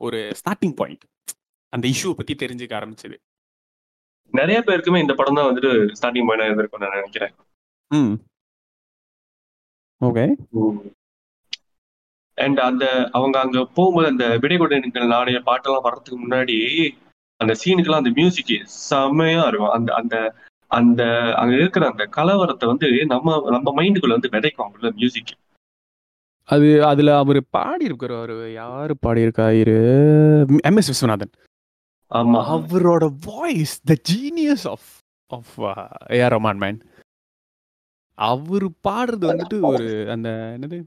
ஒரு 0.00 0.18
ஸ்டார்டிங் 0.40 0.76
பாயிண்ட் 0.76 1.04
அந்த 1.72 1.86
இஷ்யூ 1.92 2.10
பத்தி 2.14 2.34
தெரிஞ்சுக்க 2.36 2.74
ஆரம்பிச்சது. 2.78 3.16
நிறைய 4.34 4.58
பேருக்குமே 4.62 5.00
இந்த 5.00 5.14
படம் 5.14 5.38
தான் 5.38 5.48
வந்துட்டு 5.48 5.70
ஸ்டார்டிங் 5.98 6.28
பாயிண்டா 6.28 6.48
இருந்திருக்கும் 6.48 6.82
நான் 6.84 6.96
நினைக்கிறேன். 6.96 7.34
ம். 7.90 8.14
ஓகே. 10.00 10.24
அண்ட் 12.38 12.60
அந்த 12.60 12.84
அவங்க 13.12 13.36
அங்க 13.40 13.58
போகும்போது 13.76 14.08
அந்த 14.08 14.24
விடைகொடை 14.42 14.78
நாடைய 15.12 15.38
பாட்டெல்லாம் 15.46 15.86
வர்றதுக்கு 15.86 16.18
முன்னாடி 16.18 16.56
அந்த 17.40 17.52
சீனுக்கெல்லாம் 17.60 18.02
அந்த 18.02 18.12
மியூசிக் 18.16 18.52
செம்மையா 18.84 19.42
இருக்கும். 19.48 19.74
அந்த 19.76 19.90
அந்த 19.94 20.14
அந்த 20.70 21.02
அங்க 21.36 21.52
இருக்கிற 21.56 21.84
அந்த 21.88 22.04
கலவரத்தை 22.14 22.66
வந்து 22.66 22.86
நம்ம 23.06 23.26
நம்ம 23.50 23.74
மைண்டுக்குள்ள 23.78 24.16
வந்து 24.16 24.32
விதைக்கும் 24.32 24.64
அவங்கள 24.64 24.90
மியூசிக் 24.96 25.32
அது 26.48 26.66
அதுல 26.84 27.10
அவர் 27.16 27.38
பாடி 27.50 27.84
இருக்கிறவர் 27.86 28.32
யாரு 28.54 28.94
பாடியிருக்காரு 29.02 29.76
எம் 30.64 30.78
எஸ் 30.78 30.90
விஸ்வநாதன். 30.90 31.32
ஆமா. 32.10 32.40
அவரோட 32.50 33.04
voice 33.26 33.74
the 33.84 33.94
genius 34.10 34.66
of 34.68 34.88
of 35.30 35.54
AR 36.16 36.34
Rahman 36.34 36.60
man 36.60 36.78
அவர் 38.18 38.66
பாடுறது 38.84 39.24
வந்துட்டு 39.30 39.56
ஒரு 39.70 39.86
அந்த 40.12 40.28
என்னது? 40.54 40.78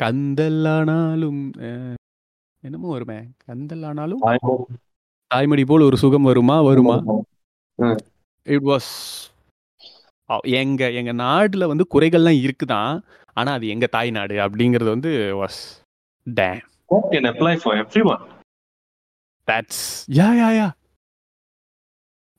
கந்தல்லானாலும் 0.00 1.40
அஹ், 1.66 1.96
என்னமோ 2.62 2.88
வருமே 2.88 3.18
கந்தல்லானாலும் 3.46 4.22
தாய்மடி 5.30 5.64
போல் 5.66 5.82
ஒரு 5.82 5.96
சுகம் 5.96 6.22
வருமா 6.22 6.56
வருமா? 6.60 6.96
இட் 8.46 8.66
வாஸ் 8.66 8.90
எங்க 10.54 10.82
எங்க 10.92 11.12
நாடுல 11.22 11.66
வந்து 11.66 11.84
குறைகள்லாம் 11.94 12.40
இருக்குதான் 12.42 12.94
ஆனா 13.36 13.52
அது 13.52 13.66
எங்க 13.68 13.86
தாய் 13.86 14.10
நாடு 14.10 14.36
அப்படிங்கிறது 14.36 14.90
வந்து 14.90 15.10
was 15.38 15.60
they 16.26 16.48
can 17.10 17.28
apply 17.30 17.54
for 17.62 17.76
everyone 18.06 18.22
that's 19.48 19.84
yeah 20.14 20.28
yeah 20.38 20.50
yeah 20.56 20.68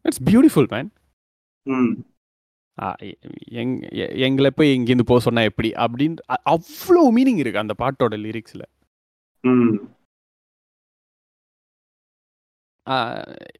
it's 0.05 0.23
beautiful 0.23 0.69
man 0.71 0.89
எங் 3.53 3.73
எங்களை 4.21 4.51
போய் 4.51 4.75
இங்கேருந்து 4.77 5.05
போக 5.05 5.19
சொன்னா 5.19 5.41
எப்படி? 5.41 5.69
அப்படின்னு 5.77 6.17
அவ்வளோ 6.49 7.03
மீனிங் 7.15 7.37
இருக்கு 7.37 7.59
அந்த 7.59 7.75
பாட்டோட 7.79 8.17
லிரிக்ஸ்ல 8.25 8.63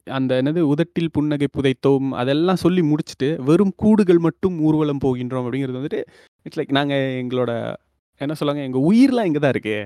அந்த 0.09 0.41
என்னது 0.41 0.59
உதட்டில் 0.59 1.11
புன்னகை 1.11 1.47
புதைத்தோம் 1.51 2.11
அதெல்லாம் 2.11 2.55
சொல்லி 2.55 2.82
முடிச்சுட்டு 2.82 3.41
வெறும் 3.43 3.73
கூடுகள் 3.75 4.17
மட்டும் 4.17 4.59
ஊர்வலம் 4.59 5.03
போகின்றோம் 5.05 5.45
அப்படிங்கிறது 5.45 5.80
வந்துட்டு 5.80 6.01
இட்ஸ் 6.43 6.59
லைக் 6.59 6.71
நாங்க 6.71 6.93
எங்களோட 7.23 7.51
என்ன 8.21 8.34
சொல்லுவாங்க 8.34 8.69
எங்க 8.69 8.80
உயிர்லாம் 8.86 9.25
இங்க 9.25 9.39
தான் 9.39 9.49
இருக்கு. 9.49 9.78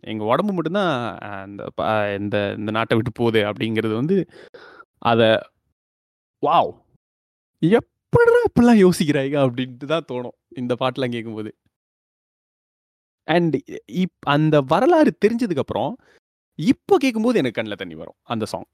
எங்க 0.00 0.24
உடம்பு 0.24 0.52
மட்டும்தான் 0.52 0.92
அந்த 1.40 1.68
ப- 1.74 1.86
இந்த 2.18 2.54
இந்த 2.58 2.70
நாட்டை 2.70 2.96
விட்டு 2.96 3.12
போகுது 3.12 3.40
அப்படிங்கிறது 3.42 3.94
வந்து 3.94 4.16
அதை 5.02 5.28
வாவ் 6.42 6.72
எப்படிடா 7.62 8.42
இப்படிலாம் 8.48 8.82
யோசிக்கிறாய்க 8.84 9.36
அப்படின்ட்டு 9.46 9.86
தான் 9.86 10.08
தோணும் 10.12 10.36
இந்த 10.56 10.74
பாட்டெலாம் 10.80 11.10
கேட்கும்போது. 11.10 11.50
அண்ட் 13.28 13.56
இப் 13.94 14.16
அந்த 14.26 14.60
வரலாறு 14.66 15.12
தெரிஞ்சதுக்கப்புறம் 15.24 15.92
இப்போ 16.58 16.96
கேட்கும்போது 16.96 17.38
எனக்கு 17.38 17.58
கண்ணில் 17.58 17.76
தண்ணி 17.76 17.94
வரும் 17.94 18.18
அந்த 18.22 18.44
song 18.44 18.66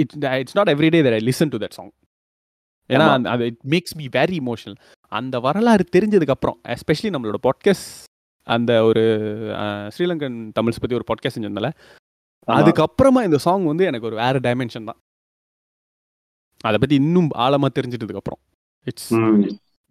it's 0.00 0.18
it's 0.40 0.56
not 0.56 0.68
everyday 0.68 1.00
that 1.06 1.18
I 1.18 1.22
listen 1.30 1.52
to 1.54 1.60
that 1.64 1.76
song 1.78 1.92
ஏன்னா 2.90 3.06
அது 3.34 3.44
it 3.46 3.60
makes 3.74 3.96
me 3.96 4.06
very 4.18 4.36
emotional 4.42 4.78
அந்த 5.12 5.36
வரலாறு 5.40 5.84
தெரிஞ்சதுக்கு 5.96 6.34
அப்புறம் 6.36 6.58
எஸ்பெஷலி 6.74 7.10
நம்மளோட 7.14 7.38
பாட்காஸ்ட் 7.48 7.90
அந்த 8.46 8.72
ஒரு 8.84 9.02
ஸ்ரீலங்கன் 9.94 10.38
தமிழ்ஸ் 10.58 10.80
பத்தி 10.82 10.94
ஒரு 10.94 11.06
பாட்காஸ்ட் 11.10 11.36
செஞ்சிருந்தால. 11.36 11.68
அதுக்கப்புறமா 12.48 13.20
இந்த 13.24 13.38
சாங் 13.38 13.64
வந்து 13.64 13.84
எனக்கு 13.84 14.06
ஒரு 14.06 14.16
வேற 14.16 14.38
டைமென்ஷன் 14.38 14.88
தான். 14.90 14.98
அதை 16.64 16.76
பத்தி 16.78 16.94
இன்னும் 16.94 17.28
ஆழமா 17.44 17.68
தெரிஞ்சிட்டதுக்கு 17.76 18.22
அப்புறம். 18.22 18.40
It's. 18.86 19.12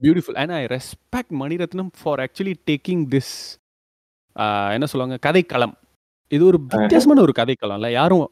Beautiful 0.02 0.38
and 0.42 0.54
I 0.60 0.62
respect 0.76 1.34
Mani Ratnam 1.42 1.92
for 2.00 2.22
actually 2.26 2.56
taking 2.70 3.04
this 3.14 3.34
என்ன 4.76 4.86
சொல்லுவாங்க 4.92 5.18
கதைக்களம். 5.28 5.76
இது 6.32 6.46
ஒரு 6.46 6.60
வித்தியாசமான 6.60 7.22
ஒரு 7.22 7.32
கதைக்களம்ல. 7.40 7.92
யாரும் 7.92 8.30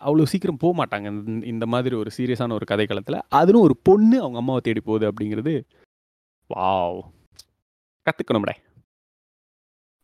அவ்வளோ 0.00 0.22
சீக்கிரம் 0.22 0.56
போக 0.56 0.84
மாட்டாங்க. 0.84 1.44
இந்த- 1.44 1.66
மாதிரி 1.66 1.96
ஒரு 1.96 2.10
சீரியஸான 2.16 2.52
ஒரு 2.52 2.64
கதைக்களத்தில். 2.70 3.20
அதுவும் 3.28 3.62
ஒரு 3.62 3.76
பொண்ணு 3.82 4.20
அவங்க 4.20 4.38
அம்மாவை 4.38 4.60
தேடி 4.60 4.80
போகுது 4.80 5.12
அப்படிங்கிறது. 5.12 5.62
வாவ். 6.54 7.00
கற்றுக்கணும்டே 8.04 8.52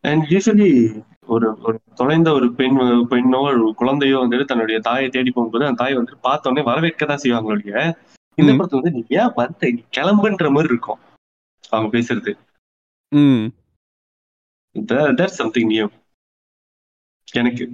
அண்ட் 0.00 0.22
யூஸ்வலி 0.22 1.02
ஒரு 1.26 1.58
ஒரு 1.60 1.80
தொலைந்த 1.94 2.32
ஒரு 2.32 2.54
பெண் 2.54 2.78
பெண்ணோ 2.80 3.40
ஒரு 3.40 3.74
குழந்தையோ 3.76 4.18
வந்துட்டு 4.18 4.44
தன்னுடைய 4.44 4.80
தாயை 4.80 5.08
தேடி 5.08 5.30
போகும்போது 5.30 5.66
அந்த 5.66 5.84
தாய் 5.84 5.96
வந்துட்டு 5.96 6.20
பார்த்த 6.20 6.50
உடனே 6.50 6.66
வரவேற்க 6.66 7.06
தான் 7.06 7.16
செய்வாங்க 7.16 7.48
ஒழிய. 7.48 7.98
இந்த. 8.34 8.52
படத்துல 8.52 8.80
வந்து 8.80 8.90
நீ 8.90 9.04
ஏன் 9.08 9.32
வந்த? 9.34 9.72
கிளம்புன்ற 9.96 10.48
மாதிரி 10.48 10.72
இருக்கும். 10.72 10.98
அவங்க 11.68 11.98
பேசுறது. 11.98 12.38
ம். 13.08 13.46
தேர் 14.86 15.28
சம்திங் 15.28 15.66
நியூ 15.66 15.88
எனக்கு 17.28 17.64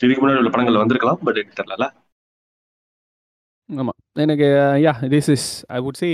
இதுக்கு 0.00 0.20
முன்னாடி 0.22 0.40
உள்ள 0.40 0.50
படங்கள் 0.50 0.82
வந்திருக்கலாம் 0.82 1.22
பட் 1.24 1.38
எனக்கு 1.38 1.58
தெரியல 1.60 1.86
ஆமாம் 3.68 3.98
எனக்கு 4.16 4.48
yeah 4.84 4.92
this 5.14 5.30
is 5.30 5.48
I 5.68 5.78
would 5.80 6.00
say 6.02 6.10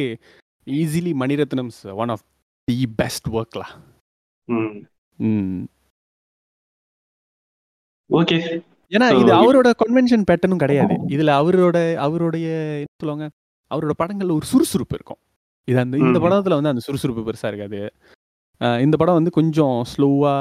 easily 0.67 1.13
Mani Ratnam's 1.23 1.81
one 2.03 2.09
of 2.09 2.25
the 2.69 2.77
best 3.01 3.29
ஒர்க்லா 3.39 3.67
ஓகே. 8.11 8.37
ஏன்னா 8.93 9.07
இது 9.21 9.31
அவரோட 9.33 9.69
கன்வென்ஷன் 9.83 10.25
பேட்டர்னும் 10.29 10.63
கிடையாது. 10.63 10.95
இதுல 11.15 11.31
அவரோட 11.41 11.77
அவருடைய 11.97 12.49
என்ன 12.83 12.95
சொல்லுவாங்க 13.03 13.27
அவரோட 13.71 13.93
படங்கள்ல 13.99 14.35
ஒரு 14.39 14.47
சுறுசுறுப்பு 14.47 14.95
இருக்கும். 14.95 15.21
இது 15.69 15.79
அந்த 15.79 15.97
இந்த. 15.97 16.19
படத்துல 16.25 16.57
வந்து 16.59 16.73
அந்த 16.73 16.83
சுறுசுறுப்பு 16.87 17.23
பெருசா 17.29 17.51
இருக்காது. 17.53 17.81
இந்த 18.81 18.97
படம் 18.97 19.19
வந்து 19.19 19.31
கொஞ்சம் 19.31 19.77
ஸ்லோவா 19.93 20.35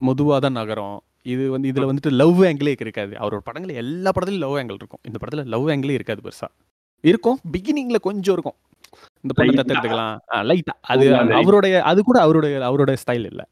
மெதுவா 0.00 0.36
தான் 0.38 0.58
நகரும். 0.60 0.96
இது 1.26 1.50
வந்து 1.50 1.68
இதுல 1.70 1.86
வந்துட்டு 1.90 2.12
லவ் 2.12 2.40
ஆங்கிளே 2.42 2.74
இருக்காது. 2.80 3.14
அவரோட 3.16 3.40
படங்கள் 3.44 3.74
எல்லா 3.76 4.10
படத்துலயும் 4.10 4.38
லவ் 4.38 4.56
ஆங்கிள் 4.56 4.78
இருக்கும். 4.78 5.02
இந்த 5.02 5.18
படத்துல 5.22 5.44
லவ் 5.46 5.68
ஆங்கிளே 5.68 5.90
இருக்காது 5.90 6.22
பெருசா. 6.22 6.48
இருக்கும். 7.04 7.38
பிகினிங்ல 7.52 7.98
கொஞ்சம் 8.00 8.34
இருக்கும். 8.34 8.58
இந்த 9.24 9.32
ஆ. 9.36 9.44
தத்தெடுத்துக்கலாம் 9.58 10.14
லைட்டா 10.50 10.74
அது 10.92 11.06
அவருடைய 11.40 11.76
அது 11.82 12.00
கூட 12.02 12.18
அவருடைய 12.20 12.56
அவரோட 12.70 12.92
ஸ்டைல் 13.04 13.26
இல்ல. 13.26 13.42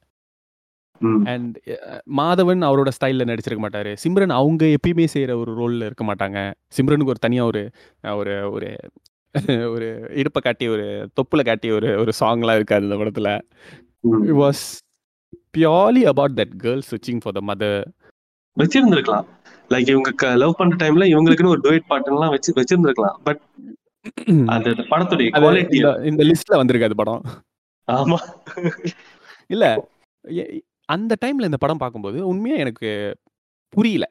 அண்ட் 1.27 1.57
மாதவன் 2.17 2.63
அவரோட 2.69 2.91
ஸ்டைலில் 2.97 3.31
நடிச்சிருக்க 3.31 3.63
மாட்டாரு. 3.65 3.93
சிம்ரன் 4.05 4.35
அவங்க 4.35 4.65
எப்பயுமே 4.77 5.07
செய்கிற 5.07 5.39
ஒரு 5.39 5.55
ரோலில் 5.55 5.87
இருக்க 5.89 6.05
மாட்டாங்க. 6.05 6.39
சிம்ரனுக்கு 6.77 7.13
ஒரு 7.15 7.21
தனியாக 7.21 7.51
ஒரு 7.51 7.63
ஒரு 8.17 8.35
ஒரு 8.53 8.71
ஒரு 9.73 9.89
இடுப்பை 10.15 10.41
காட்டி 10.43 10.69
ஒரு 10.69 10.87
தொப்புல 11.17 11.45
காட்டி 11.45 11.71
ஒரு 11.71 11.89
ஒரு 11.99 12.13
சாங்லாம் 12.21 12.55
இருக்காது 12.55 12.85
இந்த 12.85 12.97
படத்தில். 12.97 13.33
It 14.23 14.37
was 14.37 14.65
purely 15.55 16.03
about 16.13 16.37
that 16.41 16.55
girl 16.65 16.83
ஸ்விட்சிங் 16.89 17.23
ஃபார் 17.23 17.37
த 17.39 17.43
மதர் 17.51 17.79
வச்சிருந்திருக்கலாம். 18.57 19.27
லைக் 19.71 19.91
இவங்க 19.93 20.31
லவ் 20.43 20.59
பண்ற 20.59 20.77
டைம்ல 20.83 21.05
இவங்களுக்குன்னு 21.13 21.55
ஒரு 21.55 21.63
டுவேட் 21.65 21.91
பாட்டு 21.91 22.13
எல்லாம் 22.15 22.35
வச்சு 22.35 22.59
வச்சிருந்திருக்கலாம். 22.61 23.19
பட் 23.25 23.43
அது 24.55 24.69
அந்த 24.73 24.85
படத்துடைய 24.91 25.29
குவாலிட்டி 25.37 25.79
இந்த 26.11 26.23
லிஸ்ட்ல 26.31 26.59
வந்திருக்காது 26.61 26.95
படம். 26.95 27.23
ஆமா. 27.89 28.19
இல்ல 29.51 29.65
அந்த 30.89 31.13
டைம்ல 31.25 31.49
இந்த 31.51 31.59
படம் 31.61 31.81
பார்க்கும்போது 31.83 32.19
உண்மையா 32.33 32.57
எனக்கு 32.57 32.89
புரியல. 33.73 34.05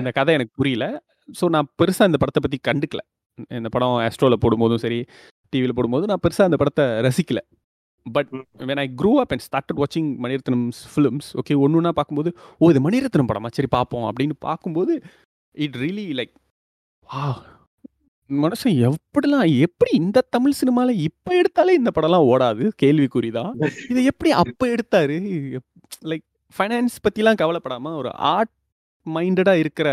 இந்த 0.00 0.10
கதை 0.10 0.34
எனக்கு 0.34 0.54
புரியல. 0.56 0.86
ஸோ 1.40 1.44
நான் 1.48 1.70
பெருசா 1.80 2.06
இந்த 2.10 2.18
படத்தை 2.22 2.40
பத்தி 2.42 2.58
கண்டுக்கல. 2.68 3.02
இந்த 3.58 3.68
படம் 3.68 3.96
ஆஸ்ட்ரோல 4.06 4.36
போடும்போதும் 4.44 4.82
சரி 4.84 4.98
டிவியில் 5.52 5.76
போடும்போது 5.78 6.06
நான் 6.06 6.22
பெருசா 6.24 6.42
அந்த 6.42 6.58
படத்தை 6.62 6.84
ரசிக்கல. 7.06 7.40
But. 8.12 8.28
When 8.58 8.76
I 8.76 8.86
grew 8.96 9.12
up 9.22 9.32
and 9.34 9.46
started 9.48 9.80
வாட்சிங் 9.80 10.10
மணிரத்னம்ஸ் 10.22 10.80
ஃபிலிம்ஸ் 10.94 11.28
ஓகே 11.40 11.56
ஒன்று 11.56 11.76
ஒன்றா 11.76 11.92
பார்க்கும்போது 11.92 12.36
ஓ 12.58 12.70
இது 12.70 12.90
மணிரத்னம் 12.90 13.30
படமா? 13.32 13.50
சரி 13.50 13.68
பார்ப்போம். 13.68 14.12
அப்படின்னு 14.12 14.36
பார்க்கும்போது 14.38 15.02
இட் 15.50 15.74
ரியலி 15.74 16.06
லைக் 16.20 16.34
வா 17.00 17.44
மனுஷன் 18.30 18.76
எப்படிலாம் 18.78 19.58
எப்படி 19.58 19.90
இந்த 19.92 20.20
தமிழ் 20.30 20.58
சினிமால 20.60 20.90
இப்ப 20.90 21.42
எடுத்தாலே 21.42 21.72
இந்த 21.80 21.90
படம்லாம் 21.94 22.28
ஓடாது? 22.32 22.70
கேள்விக்குறிதான். 22.82 23.52
இதை 23.90 24.04
எப்படி 24.04 24.30
அப்ப 24.32 24.74
எடுத்தாரு? 24.74 25.16
லைக் 26.02 26.26
ஃபைனான்ஸ் 26.58 26.96
பத்திலாம் 27.04 27.40
கவலைப்படாம 27.42 27.94
ஒரு 27.96 28.12
ஆர்ட் 28.14 28.52
மைண்டடா 29.06 29.54
இருக்கிற 29.58 29.88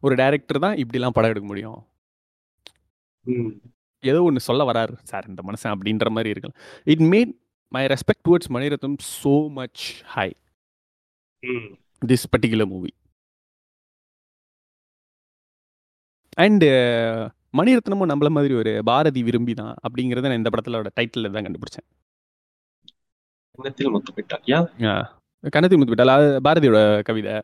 ஒரு 0.00 0.14
டைரக்டர் 0.14 0.58
தான் 0.58 0.76
இப்படிலாம் 0.76 1.16
படம் 1.16 1.30
எடுக்க 1.30 1.48
முடியும். 1.48 1.80
ஏதோ 4.00 4.22
ஒன்று 4.22 4.40
சொல்ல 4.40 4.62
வராரு. 4.72 4.94
சார் 5.02 5.28
இந்த 5.28 5.42
மனுஷன் 5.46 5.72
அப்படின்ற 5.74 6.08
மாதிரி 6.08 6.32
இருக்கலாம். 6.34 6.58
It 6.84 7.04
made 7.12 7.32
my 7.72 7.82
respect 7.86 8.24
towards 8.26 8.50
Mani Ratnam 8.50 8.96
so 9.12 9.34
much 9.58 9.84
high. 10.06 10.28
This 12.02 12.26
particular 12.32 12.68
movie 12.68 12.90
and 16.36 16.68
மணிரத்னமும் 17.54 18.10
நம்மள 18.10 18.28
மாதிரி 18.28 18.54
ஒரு 18.54 18.72
பாரதி 18.84 19.22
விரும்பி 19.22 19.54
தான் 19.54 19.74
அப்படிங்கிறத 19.86 20.28
நான் 20.28 20.40
இந்த 20.40 20.50
படத்தோட 20.52 20.90
டைட்டில் 20.98 21.34
தான் 21.34 21.46
கண்டுபிடிச்சேன். 21.46 21.86
எண்ணத்தில் 23.58 23.92
முத்துப்பிட்டார் 23.94 24.44
யா 24.52 24.60
கணத்தி 25.44 25.76
முத்துவிட்டால் 25.78 26.14
அது 26.14 26.28
பாரதியோட 26.40 26.78
கவிதை. 27.02 27.34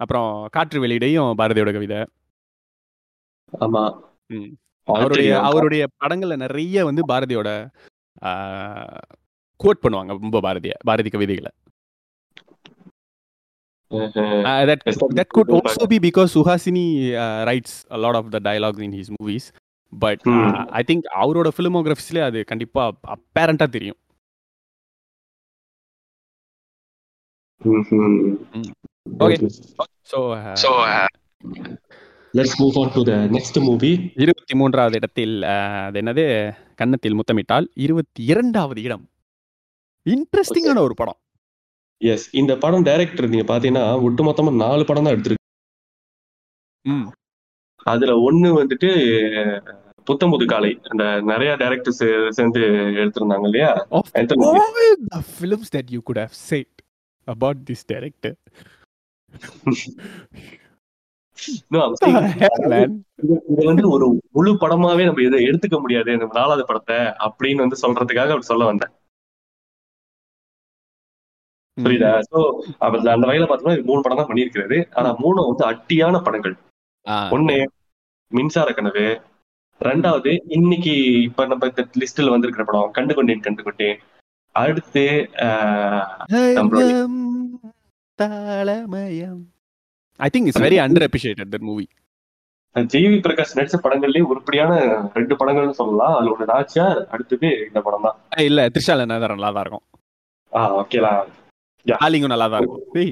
அப்புறம் 0.00 0.28
காற்று 0.48 0.78
வெளியிடையும் 0.80 1.38
பாரதியோட 1.38 1.70
கவிதை. 1.72 2.00
ஆமா. 3.52 3.82
அவருடைய. 4.88 5.30
அவருடைய 5.40 5.82
படங்கள்ல 6.02 6.36
நிறைய 6.36 6.84
வந்து 6.84 7.02
பாரதியோட 7.06 7.48
கோட் 9.60 9.82
பண்ணுவாங்க 9.82 10.12
ரொம்ப 10.18 10.40
பாரதிய 10.40 10.74
பாரதி 10.86 11.10
கவிதைகளை. 11.10 11.52
Uh, 13.90 14.62
that 14.68 14.80
that- 15.12 15.30
could 15.34 15.50
also 15.50 15.84
be 15.86 15.98
because 15.98 16.30
Suhasini 16.32 16.82
uh, 17.16 17.38
writes 17.46 17.72
a 17.90 17.98
lot 17.98 18.14
of 18.14 18.30
the 18.30 18.40
dialogues 18.40 18.80
in 18.80 18.92
his 18.92 19.08
movies. 19.14 19.44
But 19.92 20.18
uh, 20.24 20.32
Hmm. 20.32 20.56
I 20.70 20.82
think 20.82 21.02
அவரோட 21.22 21.48
ஃபிலிமோகிராஃபிஸ்ல 21.54 22.22
அது 22.22 22.40
கண்டிப்பா 22.44 22.82
அப்பேரண்டா 23.14 23.66
தெரியும் 23.68 23.98
ம்ஹும். 27.60 28.18
ம். 28.58 28.68
Okay. 29.20 29.38
So 30.10 30.18
So, 30.62 30.70
uh, 30.88 31.06
let's 32.34 32.54
move 32.60 32.76
on 32.76 32.88
to 32.96 33.02
the 33.10 33.16
next 33.36 33.56
movie. 33.60 33.94
இருபத்தி 34.16 34.54
மூன்றாவது 34.54 34.96
இடத்தில் 34.96 35.34
uh, 35.46 35.80
அது 35.86 36.00
என்னது 36.02 36.24
கன்னத்தில் 36.74 37.18
முத்தமிட்டால் 37.18 37.68
இருபத்தி 37.86 38.22
இரண்டாவது 38.24 38.82
இடம் 38.82 39.04
இன்ட்ரெஸ்டிங்கான 40.08 40.78
ஒரு 40.78 40.94
படம். 40.94 41.16
எஸ் 41.96 42.34
இந்த 42.34 42.56
படம் 42.56 42.82
டைரக்டர் 42.82 43.28
நீங்க 43.28 43.58
பாத்தீங்கன்னா 43.58 44.08
ஒட்டுமொத்தமா 44.08 44.56
நாலு 44.56 44.84
படம் 44.84 45.04
தான் 45.04 45.14
எடுத்திருக்கு. 45.14 45.34
அதுல 47.76 48.30
ஒண்ணு 48.30 48.64
வந்துட்டு 48.64 48.90
புத்தம்புது 50.06 50.44
காலை. 50.46 50.80
அந்த 50.82 51.20
நிறைய 51.20 51.52
டைரக்டர்ஸ் 51.52 52.28
சேர்ந்து 52.28 52.60
எடுத்திருந்தாங்க 52.70 53.42
இல்லையா? 53.42 53.86
This 57.66 57.84
director. 57.92 58.34
No, 61.70 61.82
I'm 61.82 61.94
saying, 62.04 62.32
man? 62.62 63.02
இது- 63.22 63.40
இது 63.48 63.64
வந்து 63.64 63.88
ஒரு 63.90 64.22
முழு 64.30 64.54
படமாவே 64.54 65.04
நம்ம 65.04 65.22
இதை 65.22 65.46
எடுத்துக்க 65.46 65.80
முடியாது 65.80 66.16
நாலாவது 66.16 66.66
படத்தை 66.66 66.96
அப்படின்னு 66.96 67.54
வந்து 67.54 67.76
சொல்றதுக்காக 67.82 68.22
அப்படி 68.22 68.40
சொல்ல 68.40 68.64
வந்தேன் 68.64 68.90
புரியுதா? 71.78 72.10
சோ 72.30 72.38
அந்த 73.08 73.24
வகையில 73.28 73.48
பார்த்தோம்னா 73.48 73.76
இது 73.76 73.88
மூணு 73.90 74.02
படம் 74.04 74.20
தான் 74.20 74.30
பண்ணியிருக்கிறது. 74.30 74.78
ஆனா 74.98 75.10
மூணும் 75.22 75.48
வந்து 75.48 75.64
அட்டியான 75.70 76.20
படங்கள். 76.26 76.54
ஆ, 77.06 77.16
ஒண்ணு 77.34 77.56
மின்சார 78.32 78.70
கனவு. 78.72 79.04
ரெண்டாவது 79.80 80.30
இன்னைக்கு 80.56 80.94
இப்ப 81.26 81.46
நம்ம 81.46 81.66
இந்த 81.66 81.82
லிஸ்ட்ல 82.00 82.32
வந்திருக்கிற 82.32 82.64
படம் 82.64 82.94
கண்டு 82.96 83.12
கொண்டேன் 83.14 83.44
கண்டு 83.46 83.62
கொண்டேன். 83.62 83.98
அடுத்து 84.54 85.04
Thaalamayam. 88.18 89.40
I 90.20 90.28
think 90.34 90.48
it's 90.48 90.64
very 90.64 90.78
underappreciated 91.06 91.52
that 91.54 91.66
movie 91.68 91.86
GV 92.76 93.16
Prakash 93.24 93.54
நடிச்ச 93.58 93.76
படங்கள்லயே 93.84 94.24
உருப்படியான 94.30 94.72
ரெண்டு 95.16 95.34
படங்கள்னு 95.40 95.78
சொல்லலாம். 95.78 96.14
அதுல 96.16 96.32
ஒண்ணு 96.34 96.50
நாச்சியார் 96.50 97.00
அடுத்தது 97.12 97.48
இந்த 97.68 97.80
படம் 97.86 98.06
தான் 98.06 98.18
இல்ல 98.48 98.66
த்ரிஷால 98.74 99.04
என்ன 99.06 99.28
நல்லா 99.32 99.50
தான் 99.50 99.64
இருக்கும் 99.64 99.86
ஆஹ் 100.52 100.74
ஓகேலா 100.80 101.12
ஆலிங்கும் 102.04 102.32
நல்லா 102.32 102.46
தான் 102.46 102.60
இருக்கும் 102.60 103.04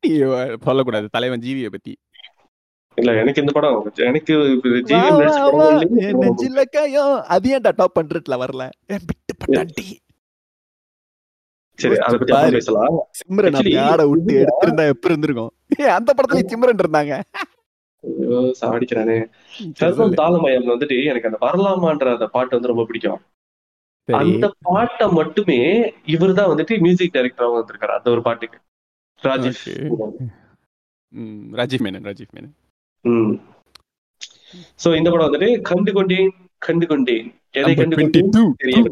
இந்த 0.00 0.56
சொல்லக்கூடாது. 0.62 1.06
தலைவன் 1.10 1.44
ஜீவியை 1.46 1.70
பத்தி. 1.70 1.92
இல்ல 2.98 3.10
எனக்கு 3.20 3.40
இந்த 3.40 3.52
படம் 3.52 3.92
எனக்கு. 3.96 4.34
அது 7.34 7.58
ஏன்டா 7.58 7.72
டாப் 7.76 7.96
பண்றதுல 7.98 8.36
வரல? 8.42 8.64
விட்டு 8.86 9.32
பட்டாண்டி? 9.40 9.86
சரி 11.78 11.96
அதை 12.06 12.18
பத்தி 12.18 12.50
பேசலாம். 12.50 12.96
சிம்ரன் 13.18 13.80
ஆட 13.80 14.06
விட்டு 14.06 14.34
எடுத்திருந்தா 14.42 14.84
எப்படி 14.92 15.12
இருந்திருக்கும்? 15.14 15.52
அந்த 15.98 16.14
படத்துல 16.18 16.42
சிம்ரன் 16.52 16.80
இருந்தாங்க. 16.82 17.14
சாடிக்கிறானே 18.60 19.18
சரி, 19.76 19.92
சர்வம். 19.92 20.14
தாளமயம் 20.20 20.66
வந்துட்டு 20.66 20.96
எனக்கு 21.10 21.30
அந்த 21.30 21.38
வரலாமான்ற 21.46 22.12
அந்த 22.12 22.26
பாட்டு 22.26 22.56
வந்து 22.56 22.70
ரொம்ப 22.72 22.84
பிடிக்கும். 22.84 23.20
அந்த 24.08 24.46
பாட்டை 24.66 25.06
மட்டுமே 25.18 25.58
இவர்தான் 26.14 26.50
வந்துட்டு 26.50 26.74
மியூசிக் 26.84 27.14
டைரக்டரா 27.14 27.48
வந்திருக்காரு 27.54 27.94
அந்த 27.98 28.08
ஒரு 28.14 28.22
பாட்டுக்கு. 28.26 28.58
ராஜேஷ் 29.22 29.64
ராஜீவ் 31.60 31.84
மேனன் 31.86 32.06
ராஜீவ் 32.08 32.34
மேனன். 32.36 32.54
சோ 34.82 34.88
இந்த 34.98 35.08
படம் 35.10 35.26
வந்துட்டு 35.28 35.50
கண்டு 35.70 35.90
கொண்டேன் 35.96 36.30
கண்டு 36.66 36.86
கொண்டேன் 36.92 37.26
எதை 37.60 37.72
கண்டு 37.80 37.96
கொண்டேன் 37.96 38.30
22. 38.34 38.54
தெரியல. 38.62 38.88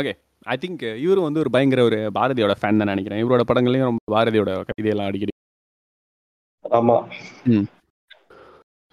ஓகே 0.00 0.12
ஐ 0.52 0.56
திங்க் 0.62 0.84
இவரும் 1.04 1.26
வந்து 1.26 1.42
ஒரு 1.44 1.50
பயங்கர 1.54 1.82
ஒரு 1.88 1.98
பாரதியோட 2.18 2.54
ஃபேன் 2.60 2.80
தான் 2.80 2.92
நினைக்கிறேன். 2.92 3.22
இவரோட 3.24 3.42
படங்களையும் 3.50 3.88
ரொம்ப 3.90 4.02
பாரதியோட 4.16 4.50
கவிதையெல்லாம் 4.68 5.10
அடிக்கடி. 5.10 5.32
ஆமா. 6.64 6.96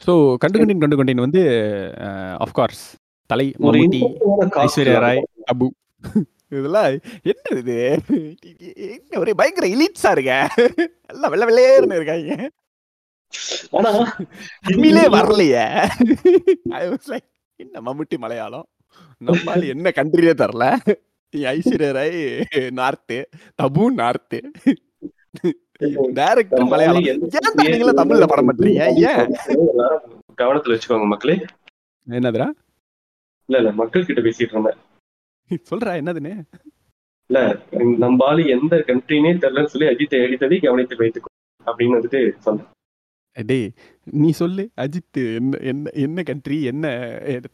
ஸோ 0.01 0.13
கண்டு 0.43 0.57
கொண்டேன் 0.59 0.83
கண்டு 0.83 0.99
கொண்டேன் 0.99 1.25
வந்து 1.25 1.41
ஆஃப்கோர்ஸ் 2.45 2.83
தலை 3.31 3.45
மம்முட்டி 3.63 4.01
ஐஸ்வர்யா 4.63 4.97
ராய் 5.05 5.21
அபு. 5.53 5.67
இதெல்லாம் 6.57 6.89
என்ன 7.31 7.45
இது? 7.61 7.77
என்ன 8.95 9.19
ஒரே 9.21 9.33
பயங்கர 9.39 9.67
இலிட்ஸா 9.75 10.11
இருக்க. 10.15 10.33
எல்லாம் 11.11 11.31
வெள்ளை 11.33 11.45
வெள்ளையர்னு 11.49 11.97
இருக்காங்க. 11.99 12.49
ஆனா 13.77 13.91
உண்மையிலே 14.71 15.05
வரலையே. 15.15 15.63
என்ன 17.63 17.81
மம்முட்டி 17.87 18.17
மலையாளம்? 18.25 18.67
நம்மால 19.27 19.61
என்ன 19.75 19.91
கண்ட்ரியே 19.99 20.33
தரல? 20.41 20.65
Aishwarya 21.53 21.91
Rai 21.97 22.19
north 22.79 23.17
Tabu 23.61 23.85
north 24.01 24.39
director 26.19 26.71
Malayalam. 26.73 27.07
நீங்களா 27.69 27.95
தமிழ்ல 28.01 28.27
படம் 28.33 28.49
பண்றீங்க? 28.49 28.83
ஏன்? 29.09 29.23
கவனத்துல 30.41 30.75
வச்சுக்கோங்க 30.75 31.07
மக்களே. 31.13 31.37
என்னதுடா? 32.07 32.49
இல்ல 33.49 33.57
இல்ல 33.61 33.71
மக்கள் 33.81 34.05
கிட்ட 34.05 34.21
பேசிட்டு 34.21 34.53
இருந்தேன். 34.55 34.79
சொல்றா 35.71 35.93
என்னதுன்னு? 36.01 36.33
இல்ல 37.29 37.39
நம்ம 38.03 38.25
ஆளு 38.27 38.43
எந்த 38.55 38.75
கண்ட்ரினே 38.87 39.31
தெரியலன்னு 39.43 39.71
சொல்லி 39.73 39.89
அஜித்தை 39.91 40.19
அடித்ததை 40.25 40.57
கவனித்து 40.65 41.01
வைத்துக்கோ 41.01 41.31
அப்படின்னு 41.67 41.97
வந்துட்டு 41.97 42.21
சொன்னேன். 42.45 42.69
டேய் 43.37 43.67
நீ 44.13 44.29
சொல்லு 44.31 44.63
அஜித் 44.77 45.19
என்ன 45.39 45.59
என்ன 45.71 45.91
என்ன 46.05 46.23
கண்ட்ரி 46.23 46.57
என்ன 46.63 46.85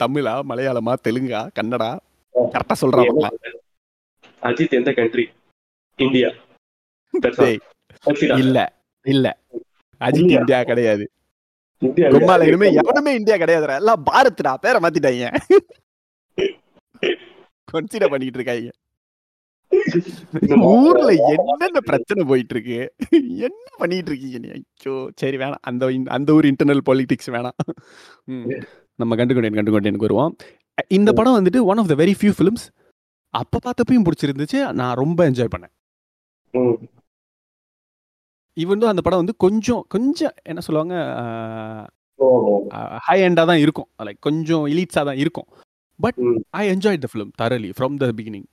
தமிழா 0.03 0.33
மலையாளமா 0.49 0.93
தெலுங்கா 1.05 1.41
கன்னடா? 1.59 1.89
கரெக்டா 2.35 2.75
சொல்றா 2.81 3.03
பார்க்கலாம். 3.07 3.37
அஜித் 4.41 4.77
எந்த 4.79 4.91
கண்ட்ரி? 4.91 5.25
இந்தியா. 5.99 6.29
இல்ல 8.39 8.57
இல்ல. 9.05 9.27
அஜித்? 10.01 10.33
இந்தியா 10.37 10.59
கிடையாது. 10.63 11.05
கும்மால 11.81 12.47
இனிமே 12.49 12.67
எவனுமே 12.81 13.11
இந்தியா 13.19 13.35
கிடையாதுடா. 13.41 13.75
எல்லாம் 13.81 14.03
பாரத்டா. 14.09 14.53
பேரை 14.65 14.79
மாத்திட்டாங்க. 14.83 15.27
கன்சிடர் 17.73 18.13
பண்ணிட்டு 18.13 18.39
இருக்காங்க. 18.39 18.69
ஊர்ல 20.73 21.09
என்னென்ன 21.31 21.79
பிரச்சனை 21.89 22.21
போயிட்டு 22.29 22.53
இருக்கு 22.55 22.77
என்ன 23.47 23.69
பண்ணிட்டு 23.81 24.09
இருக்கீங்க 24.11 24.37
நீ? 24.43 24.49
ஐயோ 24.57 24.93
சரி 25.21 25.37
வேணாம். 25.41 25.63
அந்த 25.69 25.91
அந்த 26.17 26.35
ஊர் 26.37 26.49
இன்டர்னல் 26.51 26.83
பாலிடிக்ஸ் 26.89 27.31
வேணாம். 27.35 27.57
நம்ம 29.01 29.15
கண்டுகொண்டேன் 29.19 29.59
கண்டுகொண்டேனுக்கு 29.59 30.07
வருவோம் 30.07 30.33
இந்த 30.97 31.09
படம் 31.17 31.37
வந்துட்டு 31.39 31.61
one 31.71 31.81
of 31.81 31.91
the 31.91 31.97
very 32.03 32.15
few 32.19 32.33
films 32.37 32.65
அப்ப 33.33 33.59
பார்த்தப்பையும் 33.65 34.05
பிடிச்சிருந்துச்சு. 34.07 34.59
நான் 34.79 34.99
ரொம்ப 35.03 35.19
என்ஜாய் 35.29 35.53
பண்ணேன். 35.55 35.73
ஈவன் 38.59 38.91
அந்த 38.91 39.01
படம் 39.01 39.21
வந்து 39.21 39.35
கொஞ்சம் 39.37 39.83
கொஞ்சம் 39.87 40.35
என்ன 40.43 40.59
சொல்லுவாங்க 40.59 40.95
ஹை 43.05 43.17
எண்டா 43.21 43.43
தான் 43.45 43.61
இருக்கும். 43.63 43.89
லைக் 43.99 44.19
கொஞ்சம் 44.19 44.65
இலீட்ஸா 44.65 45.01
தான் 45.03 45.19
இருக்கும். 45.23 45.47
But. 45.99 46.17
I 46.51 46.63
enjoy 46.71 47.01
the 47.03 47.09
film 47.11 47.31
thoroughly 47.41 47.69
from 47.77 47.95
the 47.97 48.07
beginning 48.17 48.47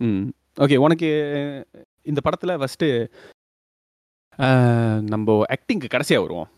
ம். 0.00 0.26
ஓகே 0.58 0.76
உனக்கு 0.76 1.08
இந்த 2.06 2.20
படத்துல 2.24 2.52
ஃபர்ஸ்ட் 2.58 2.86
நம்ம 5.08 5.36
ஆக்டிங்க்கு 5.54 5.92
கடைசியா 5.92 6.18
வருவோம். 6.22 6.48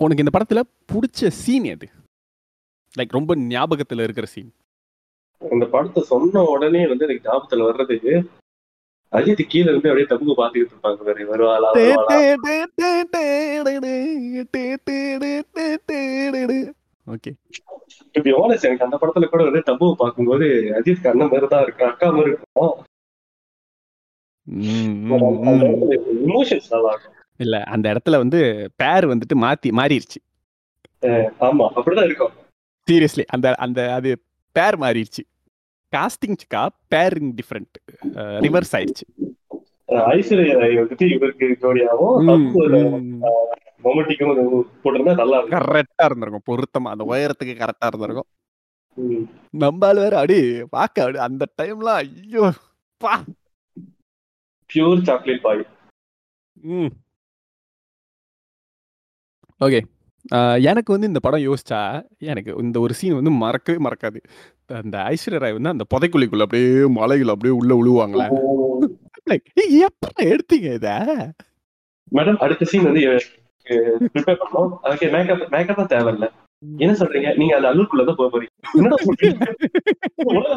உனக்கு 0.00 0.22
இந்த 0.24 0.32
படத்துல 0.34 0.60
பிடிச்ச 0.92 1.28
சீன் 1.40 1.66
எது? 1.72 1.86
லைக் 2.94 3.16
ரொம்ப 3.18 3.34
ஞாபகத்துல 3.48 4.02
இருக்கிற 4.02 4.26
சீன் 4.26 4.50
இந்த 5.42 5.66
படத்தை 5.66 6.02
சொன்ன 6.04 6.42
உடனே 6.52 6.82
வந்து 6.86 7.06
எனக்கு 7.06 7.26
ஞாபகத்துல 7.28 7.66
வர்றதுக்கு 7.66 8.12
அஜித் 9.14 9.42
கீழ 9.50 9.66
இருந்து 9.66 9.90
அப்படியே 9.90 10.08
தம்புக்கு 10.10 10.40
பாத்துக்கிட்டு 10.40 10.74
இருப்பாங்க 10.74 11.28
வருவாளா 11.32 11.70
ஓகே 17.06 17.30
இப்படி 18.14 18.32
ஓனஸ் 18.38 18.66
எனக்கு 18.66 18.86
அந்த 18.86 18.96
படத்துல 19.00 19.26
கூட 19.26 19.42
வந்து 19.44 19.60
தம்புவை 19.66 19.94
பார்க்கும்போது 19.96 20.46
அஜித் 20.78 21.08
அண்ணன் 21.10 21.32
மாதிரி 21.32 21.48
தான் 21.48 21.64
இருக்கு 21.64 21.84
அக்கா 21.84 22.08
மாதிரி 22.10 22.32
இருக்கும் 22.32 22.72
இமோஷன்ஸ் 26.24 26.70
நல்லா 26.72 26.92
இருக்கும் 26.94 27.20
இல்ல 27.40 27.56
அந்த 27.74 27.86
இடத்துல 27.94 28.18
வந்து 28.18 28.40
பேர் 28.76 29.06
வந்துட்டு 29.12 29.36
மாத்தி 29.44 29.70
மாறிடுச்சு 29.72 30.20
ஆமா 31.40 31.64
அப்படிதான் 31.76 32.08
இருக்கும் 32.08 32.34
சீரியஸ்லி 32.88 33.24
அந்த 33.34 33.46
அந்த 33.58 33.80
அது 33.92 34.10
பேர் 34.56 34.76
மாறிடுச்சு 34.76 35.22
காஸ்டிங்ஸ்க்கா 35.94 36.62
பேரிங் 36.88 37.34
டிஃப்ரெண்ட் 37.38 37.76
ரிவர்ஸ் 38.44 38.74
ஆயிடுச்சு. 38.76 39.06
கரெக்டா 45.54 46.04
இருந்திருக்கும் 46.04 46.46
பொருத்தமா. 46.46 46.90
அந்த 46.94 47.04
உயரத்துக்கு 47.08 47.54
கரெக்டா 47.62 47.86
இருந்திருக்கும். 47.86 48.28
வேற 49.98 50.18
அடி 50.18 50.38
பாக்க 50.74 51.02
அப்படி 51.02 51.18
அந்த 51.28 51.44
டைம்லாம் 51.62 52.00
ஐயோ 52.02 52.44
பா. 53.00 53.14
பியூர் 54.70 55.02
சாக்லேட் 55.08 55.42
பாய் 55.42 55.64
ம். 56.76 56.92
ஓகே 59.60 59.80
எனக்கு 60.64 60.90
வந்து 60.92 61.06
இந்த 61.06 61.20
படம் 61.20 61.44
யோசிச்சா 61.48 61.80
எனக்கு 62.30 62.50
இந்த 62.62 62.76
ஒரு 62.80 62.94
சீன் 62.94 63.16
வந்து 63.18 63.32
மறக்கவே 63.42 63.78
மறக்காது. 63.86 64.20
அந்த 64.70 64.96
ஐஸ்வர்யா 65.10 65.40
ராய் 65.40 65.56
வந்து 65.56 65.72
அந்த 65.72 65.84
புதைக்குழிக்குள்ள 65.92 66.44
அப்படியே 66.46 66.68
மலைகள் 66.98 67.32
அப்படியே 67.34 67.54
உள்ள 67.60 67.72
விழுவாங்களே 67.74 68.26
எப்ப 69.84 70.06
எடுத்தீங்க 70.26 70.68
இத? 70.78 70.88
மேடம் 72.12 72.40
அடுத்த 72.44 72.66
சீன் 72.70 72.86
வந்து 72.86 73.02
ப்ரிப்பேர் 74.06 74.40
பண்ணோம் 74.42 74.72
அதுக்கு 74.84 75.06
மேக்கப் 75.14 75.44
மேக்கப் 75.52 75.92
தேவையில்ல. 75.92 76.26
என்ன 76.78 76.92
சொல்றீங்க? 76.94 77.28
நீங்க 77.36 77.54
அந்த 77.56 77.68
அல்லூருக்குள்ளதான் 77.70 78.18
போக 78.18 78.28
போறீங்க? 78.30 78.52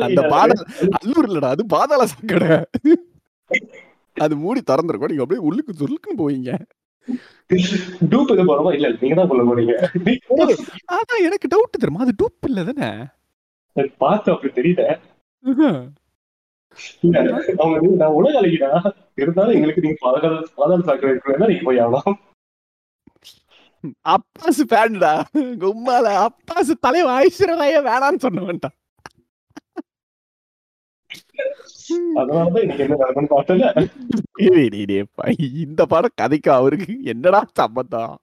அந்த 0.08 0.22
பாடல் 0.34 0.62
அல்லூர் 1.00 1.28
இல்லடா 1.30 1.50
அது 1.56 1.64
பாதாள 1.68 2.06
சாக்கடை. 2.06 2.50
அது 4.18 4.36
மூடி 4.44 4.62
திறந்துருக்கும். 4.64 5.12
நீங்க 5.12 5.26
அப்படியே 5.26 5.46
உள்ளுக்கு 5.48 5.74
துள்ளுக்குன்னு 5.74 6.22
போவீங்க. 6.22 6.52
டூப் 8.12 8.32
எது 8.34 8.48
போறோமா 8.50 8.72
இல்ல 8.78 8.88
நீங்க 9.02 9.16
தான் 9.16 9.30
சொல்ல 9.32 9.44
போறீங்க 9.50 9.74
அதான் 10.96 11.26
எனக்கு 11.28 11.52
டவுட் 11.54 11.76
தெரியுமா? 11.76 12.06
அது 12.06 12.16
டூப் 12.22 12.48
இல்ல 12.50 12.64
தானே? 12.64 12.90
எனக்கு 13.78 13.96
பார்த்து 14.06 14.34
அப்படி 14.34 14.52
தெரியல 14.60 14.84
அவங்க 17.64 17.88
நான் 18.02 18.16
உலக 18.20 18.34
அழகிடா 18.42 18.72
இருந்தாலும் 19.22 19.56
எங்களுக்கு 19.58 19.84
நீங்க 19.86 20.00
பாதாள 20.06 20.26
பாதாள 20.58 20.80
சாக்கடை 20.88 21.12
இருக்கிறதா 21.14 21.50
நீங்க 21.52 21.66
போய் 21.68 21.84
ஆகணும். 21.86 22.18
அப்பாசு 24.14 24.64
பேண்டா 24.74 25.12
கும்மால 25.64 26.06
அப்பாசு 26.28 26.74
தலைவன் 26.86 27.18
ஐஸ்வர்யா 27.26 27.82
வேணான்னு 27.90 28.26
சொன்னவன்டா 28.26 28.70
இந்த 35.66 35.82
படம் 35.92 36.18
கதைக்கு 36.22 36.50
அவருக்கு 36.52 36.94
என்னடா 37.14 37.42
சம்பந்தம்? 37.62 38.16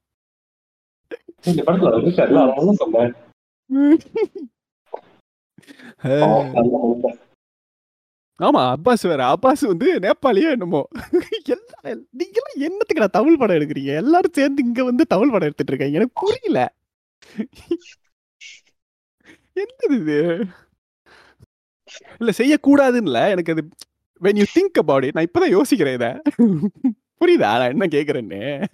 இந்த 1.51 1.63
படத்துல 1.67 1.91
அவர் 1.91 2.05
இருக்காருல்ல 2.05 2.43
அதனால 2.45 2.75
சொன்னேன் 2.83 3.15
பாவம், 3.71 3.71
நல்ல 3.71 3.87
மனுஷன். 3.87 4.49
ஆமா 8.39 8.75
அப்பாஸ் 8.75 9.09
வேற 9.09 9.37
அப்பாஸ் 9.37 9.67
வந்து 9.67 9.99
நேபாளியே 9.99 10.51
என்னமோ. 10.51 10.89
எல்லாம் 11.45 12.07
நீங்களாம் 12.19 12.59
என்னத்துக்கு 12.59 12.99
நான் 12.99 13.09
தமிழ் 13.13 13.37
படம் 13.37 13.57
எடுக்கிறீங்க? 13.57 13.95
எல்லாரும் 13.97 14.33
சேர்ந்து 14.35 14.65
இங்க 14.65 14.85
வந்து 14.85 15.07
தமிழ் 15.07 15.31
படம் 15.31 15.53
எடுத்துட்டு 15.53 15.73
இருக்காங்க. 15.73 15.97
எனக்கு 15.97 16.27
புரியல. 16.27 16.75
என்னது 19.55 20.01
இது? 20.01 20.47
இல்ல 22.19 22.33
செய்யக்கூடாதுன்னு 22.39 23.31
எனக்கு 23.31 23.53
அது 23.53 23.69
when 24.21 24.35
you 24.35 24.45
think 24.59 24.81
about 24.83 25.09
it 25.09 25.15
நான் 25.15 25.27
இப்பதான் 25.27 25.61
யோசிக்கிறேன் 25.61 25.95
இத. 25.95 26.23
புரியுதா? 27.21 27.59
நான் 27.59 27.69
என்ன 27.69 27.87
கேக்குறேன்னு. 27.87 28.65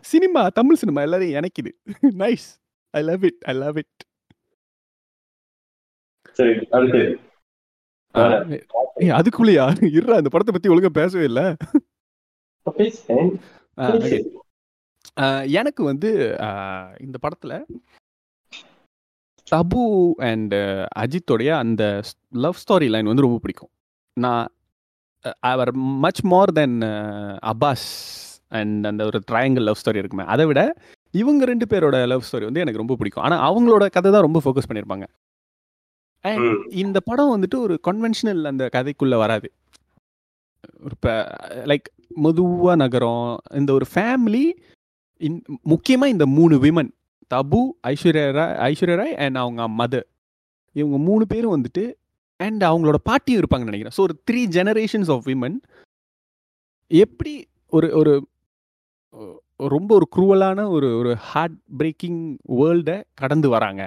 சினிமா 0.00 0.48
தமிழ் 0.48 0.74
சினிமா 0.74 1.02
எல்லாரையும் 1.02 1.42
இணைக்குது. 1.42 1.72
Nice 2.02 2.60
I 2.90 3.02
love 3.02 3.24
it 3.24 3.36
I 3.40 3.54
love 3.54 3.76
it 3.76 4.04
சரி 6.38 6.54
அடுத்து. 6.76 7.02
அதுக்குள்ளயா? 9.18 9.64
இருடா 9.96 10.18
அந்த 10.20 10.30
படத்தை 10.32 10.52
பத்தி 10.54 10.72
ஒழுங்கா 10.72 10.90
பேசவே 11.00 11.24
இல்ல. 11.30 11.42
எனக்கு 15.60 15.82
வந்து 15.90 16.10
இந்த 17.04 17.16
படத்துல 17.24 17.52
தபு 19.52 19.84
அண்ட் 20.30 20.54
அஜித்தோடைய 21.02 21.50
அந்த 21.62 21.84
லவ் 22.44 22.60
ஸ்டோரி 22.62 22.88
லைன் 22.94 23.10
வந்து 23.10 23.26
ரொம்ப 23.26 23.38
பிடிக்கும். 23.44 23.72
நான் 24.16 24.46
அவர் 25.52 25.70
much 26.04 26.22
more 26.32 26.50
than 26.58 26.76
Abbas 27.52 27.88
and 28.60 28.84
அந்த 28.90 29.02
ஒரு 29.10 29.18
ட்ரையாங்கிள் 29.30 29.66
லவ் 29.68 29.80
ஸ்டோரி 29.80 30.00
இருக்குமே 30.02 30.24
அதை 30.34 30.44
விட 30.50 30.60
இவங்க 31.14 31.44
ரெண்டு 31.50 31.66
பேரோட 31.72 31.96
லவ் 32.12 32.26
ஸ்டோரி 32.28 32.46
வந்து 32.48 32.62
எனக்கு 32.64 32.82
ரொம்ப 32.82 32.96
பிடிக்கும். 33.00 33.24
ஆனால் 33.26 33.42
அவங்களோட 33.48 33.84
கதை 33.96 34.08
தான் 34.14 34.26
ரொம்ப 34.26 34.40
ஃபோக்கஸ் 34.44 34.68
பண்ணியிருப்பாங்க. 34.70 35.06
இந்த 36.82 36.98
படம் 37.08 37.32
வந்துட்டு 37.34 37.58
ஒரு 37.66 37.74
கன்வென்ஷனல் 37.88 38.42
அந்த 38.50 38.64
கதைக்குள்ள 38.76 39.16
வராது. 39.22 39.48
ஒரு 40.84 40.94
இப்போ 40.98 41.14
லைக் 41.70 41.86
மெதுவா 42.24 42.72
நகரம். 42.82 43.28
இந்த 43.60 43.70
ஒரு 43.78 43.86
ஃபேமிலி 43.92 44.44
இன் 45.26 45.38
முக்கியமாக 45.72 46.14
இந்த 46.14 46.26
மூணு 46.38 46.56
விமன் 46.66 46.90
தபு 47.34 47.60
ஐஸ்வர்யா 47.92 48.26
ராய் 48.38 48.56
ஐஸ்வர்யா 48.70 48.98
ராய் 49.00 49.14
அண்ட் 49.24 49.38
அவங்க 49.42 49.62
மதர் 49.80 50.06
இவங்க 50.76 50.98
மூணு 51.08 51.24
பேரும் 51.32 51.54
வந்துட்டு 51.56 51.84
அண்ட் 52.40 52.62
அவங்களோட 52.70 52.98
பாட்டியும் 53.08 53.40
இருப்பாங்கன்னு 53.40 53.70
நினைக்கிறேன். 53.70 53.96
ஸோ 53.98 54.02
ஒரு 54.08 54.14
த்ரீ 54.28 54.42
ஜெனரேஷன்ஸ் 54.56 55.10
ஆஃப் 55.14 55.26
விமன் 55.30 55.56
எப்படி 56.90 57.34
ஒரு 57.76 57.88
ஒரு 58.00 58.12
ரொம்ப 59.74 59.90
ஒரு 59.98 60.06
குரூவலான 60.16 60.60
ஒரு 60.76 60.88
ஒரு 61.00 61.12
ஹார்ட் 61.30 61.58
பிரேக்கிங் 61.80 62.20
வேர்ல்டை 62.60 62.96
கடந்து 63.14 63.48
வராங்க? 63.48 63.82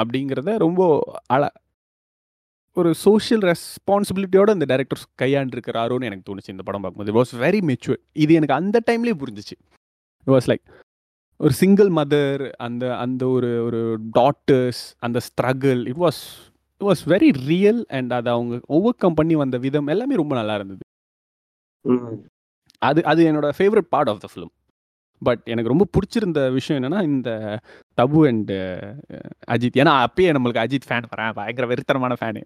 அப்படிங்கிறத 0.00 0.50
ரொம்ப 0.66 0.82
அழ 1.34 1.44
ஒரு 2.76 2.90
சோஷியல் 3.04 3.44
ரெஸ்பான்சிபிலிட்டியோட 3.50 4.50
இந்த 4.56 4.66
டைரக்டர்ஸ் 4.70 5.06
கையாண்டிருக்கிறாரோன்னு 5.22 6.08
எனக்கு 6.10 6.26
தோணுச்சு 6.28 6.54
இந்த 6.54 6.64
படம் 6.66 6.82
பார்க்கும்போது. 6.84 7.14
வாஸ் 7.18 7.32
வெரி 7.44 7.60
மெச்சூர் 7.70 8.00
இது 8.24 8.32
எனக்கு 8.38 8.58
அந்த 8.60 8.78
டைம்லேயே 8.90 9.16
புரிஞ்சிச்சு. 9.22 9.56
வாஸ் 10.26 10.48
லைக் 10.50 10.64
ஒரு 11.40 11.54
சிங்கிள் 11.62 11.90
மதர் 11.98 12.42
அந்த 12.66 12.84
அந்த 13.04 13.22
ஒரு 13.36 13.50
ஒரு 13.66 13.80
டாட்டர்ஸ் 14.18 14.82
அந்த 15.06 15.18
struggle 15.28 15.82
it 15.92 16.00
was 16.04 16.20
it 16.80 16.86
was 16.88 17.02
very 17.14 17.30
real 17.50 17.82
and 17.98 18.12
அதை 18.18 18.30
அவங்க 18.36 18.54
ஓவர் 18.76 19.00
கம் 19.04 19.18
பண்ணி 19.20 19.36
வந்த 19.42 19.58
விதம் 19.66 19.90
எல்லாமே 19.94 20.20
ரொம்ப 20.22 20.34
நல்லா 20.40 20.54
இருந்தது. 20.60 20.84
அது 22.82 23.00
அது 23.12 23.20
என்னோட 23.30 23.48
favourite 23.58 23.90
part 23.94 24.10
of 24.12 24.22
the 24.24 24.28
film 24.32 24.52
but 25.22 25.42
எனக்கு 25.44 25.72
ரொம்ப 25.72 25.86
பிடிச்சிருந்த 25.94 26.40
விஷயம் 26.52 26.78
என்னன்னா 26.78 27.00
இந்த 27.02 27.30
தபு 27.98 28.20
அண்ட் 28.30 28.52
அஜித். 29.54 29.78
ஏன்னா 29.82 29.94
அப்பயே 30.04 30.30
நம்மளுக்கு 30.36 30.64
அஜித் 30.64 30.88
ஃபேன் 30.88 31.10
வரேன் 31.14 31.32
பயங்கர 31.32 31.66
வெறித்தனமான 31.72 32.16
ஃபேனு 32.20 32.42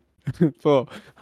ஸோ 0.64 0.72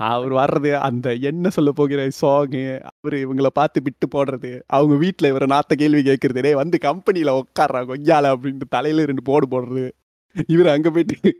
அவர் 0.08 0.32
வர்றது 0.32 0.70
அந்த 0.88 1.14
என்ன 1.28 1.50
சொல்ல 1.50 1.70
போகிற 1.72 2.00
சாங்கு 2.20 2.62
அவர் 2.90 3.14
இவங்களை 3.22 3.50
பார்த்து 3.52 3.80
விட்டு 3.82 4.06
போடுறது 4.14 4.50
அவங்க 4.78 4.94
வீட்டில் 4.96 5.30
இவரை 5.32 5.46
நாத்த 5.52 5.78
கேள்வி 5.82 6.02
கேட்கறது 6.08 6.44
டே 6.46 6.52
வந்து 6.54 6.78
கம்பெனியில் 6.88 7.38
உட்காடுறாங்க 7.40 7.90
கொய்யால 7.92 8.32
அப்படின்ட்டு 8.34 8.74
தலையில் 8.76 9.08
ரெண்டு 9.10 9.24
போடு 9.30 9.48
போடுறது. 9.54 9.86
இவர் 10.52 10.68
அங்கே 10.72 10.90
போயிட்டு 10.94 11.30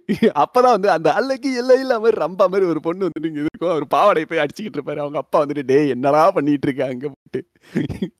அப்போதான் 0.42 0.74
வந்து 0.76 0.88
அந்த 0.94 1.08
அல்லைக்கு 1.18 1.50
எல்லாம் 1.60 1.80
இல்லாம 1.82 2.02
மாதிரி 2.04 2.20
ரம்பா 2.22 2.46
மாதிரி 2.52 2.64
ஒரு 2.72 2.80
பொண்ணு 2.86 3.06
வந்துட்டு 3.06 3.30
இங்க 3.30 3.42
இருக்கும் 3.44 3.72
அவர் 3.74 3.86
பாவாடை 3.94 4.24
போய் 4.24 4.42
அடிச்சுக்கிட்டு 4.44 4.78
இருப்பாரு. 4.78 5.02
அவங்க 5.04 5.18
அப்பா 5.18 5.38
வந்துட்டு 5.42 5.64
டே 5.70 5.78
என்னடா 5.88 6.22
பண்ணிட்டு 6.38 6.66
இருக்க? 6.68 6.82
அங்கே 6.94 7.10
போட்டு 7.12 7.40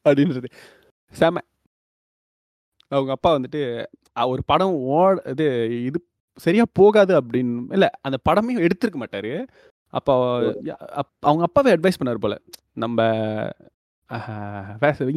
அப்படின்றது. 0.09 0.51
செம. 1.15 1.43
அவங்க 2.91 3.13
அப்பா 3.17 3.31
வந்துட்டு 3.39 3.63
ஒரு 4.33 4.43
படம் 4.51 4.75
ஓட 4.95 5.17
இது 5.33 5.47
இது 5.89 5.99
சரியா 6.39 6.65
போகாது 6.81 7.13
அப்படின்னு 7.21 7.55
இல்ல 7.77 7.87
அந்த 8.07 8.17
படமே 8.29 8.55
எடுத்திருக்க 8.67 8.99
மாட்டாரு. 9.03 9.33
அப்போ 9.95 10.15
அவங்க 11.29 11.43
அப்பாவே 11.49 11.71
அட்வைஸ் 11.77 12.01
பண்ணாரு 12.01 12.21
போல. 12.25 12.35
நம்ம 12.85 12.99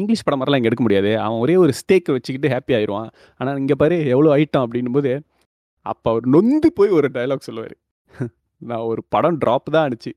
இங்கிலீஷ் 0.02 0.26
படம் 0.28 0.40
மாதிரிலாம் 0.42 0.60
இங்கே 0.62 0.70
எடுக்க 0.72 0.86
முடியாது. 0.88 1.12
அவன் 1.26 1.42
ஒரே 1.46 1.56
ஒரு 1.64 1.74
ஸ்டேக்கை 1.82 2.14
வச்சுக்கிட்டு 2.18 2.54
ஹாப்பி 2.56 2.76
ஆயிடுவான் 2.80 3.10
ஆனால் 3.40 3.60
இங்கே 3.64 3.78
பாரு 3.84 3.98
எவ்வளோ 4.16 4.32
ஐட்டம் 4.40 4.66
அப்படின்னும் 4.66 4.98
போது 5.00 5.14
அப்போ 5.86 6.08
அவர் 6.14 6.26
நொந்து 6.36 6.70
போய் 6.80 6.96
ஒரு 7.00 7.08
டயலாக் 7.16 7.48
சொல்லுவார். 7.50 7.76
நான் 8.62 8.86
ஒரு 8.92 9.02
படம் 9.14 9.38
ட்ராப் 9.44 9.72
தான் 9.76 9.86
ஆனிச்சு. 9.88 10.12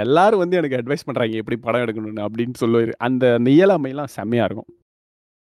எல்லாரும் 0.00 0.42
வந்து 0.42 0.58
எனக்கு 0.60 0.78
அட்வைஸ் 0.80 1.06
பண்ணுறாங்க 1.08 1.34
எப்படி 1.42 1.56
படம் 1.66 1.84
எடுக்கணும்னு 1.84 2.24
அப்படின்னு 2.26 2.56
சொல்லுவார். 2.62 2.92
அந்த 3.08 3.24
அந்த 3.38 3.48
இயலாமையெல்லாம் 3.56 4.12
செம்மையாக 4.16 4.48
இருக்கும். 4.50 4.70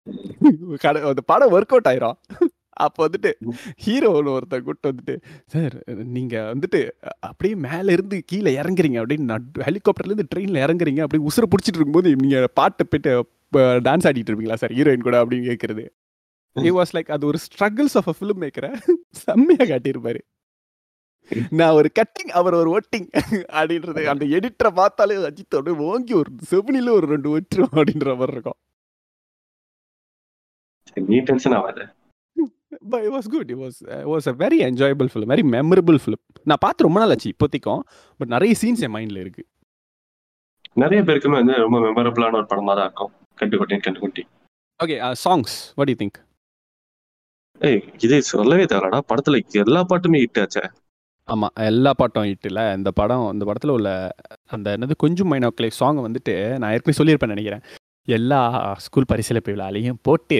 அந்த 1.09 1.21
படம் 1.31 1.53
ஒர்க் 1.55 1.73
அவுட் 1.73 1.89
ஆயிரும். 1.91 2.17
அப்போ 2.77 2.99
வந்துட்டு 3.05 3.29
ஹீரோன்னு 3.83 4.31
ஒருத்தர் 4.35 4.65
கூட்டு 4.67 4.89
வந்துட்டு 4.91 5.15
சார் 5.53 5.75
நீங்க 6.15 6.35
வந்துட்டு 6.51 6.79
அப்படியே 7.27 7.55
மேல 7.65 7.93
இருந்து 7.95 8.17
கீழே 8.31 8.51
இறங்குறீங்க. 8.61 8.97
அப்படின்னு 9.01 9.35
ஹெலிகாப்டர்ல 9.67 10.11
இருந்து 10.11 10.29
ட்ரெயின்ல 10.33 10.63
இறங்குறீங்க 10.65 11.01
அப்படியே 11.05 11.25
உசுர 11.29 11.47
பிடிச்சிட்டு 11.51 11.79
இருக்கும்போது 11.79 12.11
நீங்க 12.23 12.39
பாட்டு 12.59 12.85
போயிட்டு 12.87 13.13
டான்ஸ் 13.87 14.07
ஆடிட்டு 14.09 14.31
இருப்பீங்களா 14.31 14.59
சார் 14.63 14.75
ஹீரோயின் 14.79 15.07
கூட 15.07 15.17
அப்படின்னு 15.23 15.49
கேட்கறது 15.51 15.85
இ 16.55 16.73
வாஸ் 16.77 16.93
லைக் 16.95 17.11
அது 17.15 17.25
ஒரு 17.31 17.39
ஸ்ட்ரகிள்ஸ் 17.45 17.97
ஆஃப் 18.01 18.09
அ 18.11 18.17
ஃபிலிம் 18.17 18.41
மேக்கரை 18.43 18.71
செம்மையா 19.23 19.65
காட்டியிருப்பாரு. 19.71 20.21
நான் 21.59 21.75
ஒரு 21.79 21.89
கட்டிங் 21.99 22.31
அவர் 22.39 22.55
ஒரு 22.55 22.69
ஒட்டிங் 22.77 23.07
அப்படின்றது 23.57 24.03
அந்த 24.13 24.25
எடிட்டரை 24.37 24.71
பார்த்தாலே 24.79 25.17
அஜித் 25.29 25.57
அப்படியே 25.59 25.77
ஓங்கி 25.89 26.15
ஒரு 26.21 26.31
செவனில 26.51 26.93
ஒரு 26.99 27.07
ரெண்டு 27.07 27.29
ஒட்டுரும் 27.35 27.73
அப்படின்ற 27.77 28.11
மாதிரி 28.19 28.35
இருக்கும். 28.37 28.57
நீ 31.11 31.19
டென்ஷன் 31.29 31.55
ஆகாத 31.59 31.81
but 32.91 33.03
it 33.05 33.13
was 33.15 33.29
good 33.33 33.49
it 33.53 33.61
was 33.63 33.79
was 34.11 34.27
a 34.31 34.33
very 34.43 34.59
enjoyable 34.69 35.09
film 35.13 35.31
very 35.33 35.43
memorable 35.55 35.99
film 36.03 36.23
நான் 36.49 36.63
பார்த்து 36.65 36.87
ரொம்ப 36.87 36.99
நாள் 37.01 37.13
ஆச்சு 37.15 37.33
இப்போதைக்கும் 37.33 37.81
பட் 38.19 38.31
நிறைய 38.35 38.53
சீன்ஸ் 38.61 38.83
என் 38.87 38.95
மைண்டில் 38.95 39.21
இருக்கு. 39.23 39.43
நிறைய 40.81 40.99
பேருக்குமே 41.07 41.37
வந்து 41.41 41.55
ரொம்ப 41.65 41.79
மெமரபிளான 41.87 42.37
ஒரு 42.41 42.47
படமா 42.51 42.73
தான் 42.77 42.87
இருக்கும். 42.87 43.11
கண்டுகுட்டி 43.41 43.77
கண்டுகுட்டி 43.87 44.23
okay 44.79 44.95
songs 45.25 45.55
what 45.79 45.91
you 45.91 45.97
think 46.01 46.19
ஏய் 47.61 47.81
இது 48.05 48.15
சொல்லவே 48.31 48.63
தேவைடா 48.71 48.99
படத்துல 49.09 49.39
எல்லா 49.63 49.81
பாட்டுமே 49.91 50.21
ஹிட் 50.23 50.41
ஆச்சே. 50.43 50.63
ஆமா 51.27 51.47
எல்லா 51.67 51.91
பாட்டும் 51.99 52.25
ஹிட்டில் 52.29 52.61
இந்த 52.77 52.89
படம் 52.99 53.25
இந்த 53.33 53.43
படத்தில் 53.45 53.73
உள்ள 53.75 53.89
அந்த 54.55 54.67
என்னது 54.77 54.95
கொஞ்சம் 55.03 55.29
மைனோக்களை 55.31 55.69
சாங் 55.79 56.01
வந்துட்டு 56.07 56.33
நான் 56.59 56.73
ஏற்கனவே 56.75 56.97
சொல்லியிருப்பேன் 56.99 57.33
நினைக்கிறேன். 57.35 57.63
எல்லா 58.07 58.39
ஸ்கூல் 58.85 59.09
பரிசீலிப்பு 59.11 59.53
விழாலையும் 59.53 59.99
போட்டு. 60.07 60.39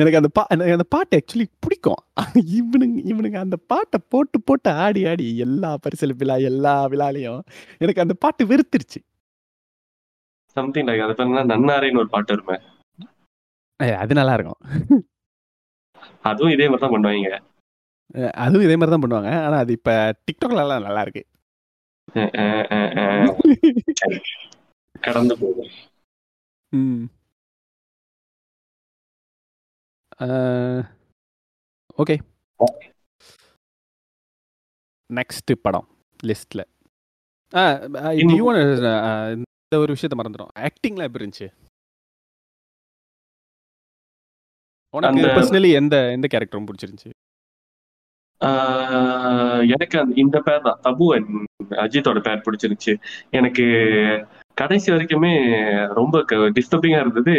எனக்கு 0.00 0.18
அந்த 0.20 0.30
பா 0.36 0.42
எனக்கு 0.54 0.76
அந்த 0.76 0.86
பாட்டு 0.94 1.18
ஆக்சுவலி 1.18 1.46
பிடிக்கும். 1.64 2.00
இவனுங்க 2.58 2.98
இவனுங்க 3.10 3.38
அந்த 3.44 3.56
பாட்டை 3.72 3.98
போட்டு 4.12 4.38
போட்டு 4.48 4.70
ஆடி 4.84 5.02
ஆடி 5.10 5.26
எல்லா 5.46 5.70
பரிசீலிப்பு 5.84 6.22
விழா 6.22 6.36
எல்லா 6.50 6.74
விழாலையும் 6.92 7.42
எனக்கு 7.84 8.04
அந்த 8.04 8.16
பாட்டு 8.24 8.48
வெறுத்துருச்சு. 8.52 9.00
சம்திங் 10.56 10.88
லைக் 10.88 11.04
அது 11.04 11.14
பேர் 11.18 11.52
நன்னாரேன்னு 11.52 12.02
ஒரு 12.02 12.10
பாட்டு 12.14 12.34
வருமே. 12.34 12.56
அது 14.02 14.18
நல்லா 14.20 14.34
இருக்கும் 14.38 14.60
அதுவும் 16.30 16.54
இதே 16.54 16.66
மாதிரி 16.70 16.82
தான் 16.84 16.94
பண்ணுவாங்க 16.96 17.38
அதுவும் 18.44 18.64
இதே 18.66 18.76
மாதிரி 18.78 18.92
தான் 18.94 19.04
பண்ணுவாங்க. 19.04 19.30
ஆனால் 19.44 19.62
அது 19.64 19.72
இப்போ 19.78 19.94
டிக்டாக்ல 20.26 20.64
எல்லாம் 20.64 20.84
நல்லா 20.86 21.04
இருக்கு. 21.06 21.22
கடந்து 24.94 25.34
போகும் 25.36 25.72
ஓகே 31.98 32.16
நெக்ஸ்ட் 35.10 35.52
படம் 35.62 35.88
லிஸ்ட்ல 36.20 36.62
இந்த 39.34 39.76
ஒரு 39.82 39.92
விஷயத்த 39.94 40.16
மறந்துடும் 40.16 40.54
ஆக்டிங்லாம் 40.68 41.08
எப்படி 41.08 41.24
இருந்துச்சு 41.24 41.48
உனக்கு 44.94 45.28
பர்சனலி 45.36 45.70
எந்த 45.72 45.96
எந்த 46.12 46.26
கேரக்டரும் 46.32 46.66
பிடிச்சிருந்துச்சு 46.66 47.12
எனக்கு 49.66 50.16
இந்த 50.16 50.40
பேர் 50.40 50.60
தான் 50.60 50.80
தபு 50.82 51.14
அண்ட் 51.14 51.30
அஜித்தோட 51.76 52.18
பேர் 52.20 52.44
பிடிச்சிருந்துச்சு 52.44 52.94
எனக்கு 53.30 53.64
கடைசி 54.54 54.92
வரைக்குமே 54.92 55.32
ரொம்ப 55.92 56.24
டிஸ்டர்பிங்கா 56.50 57.00
இருந்தது 57.00 57.34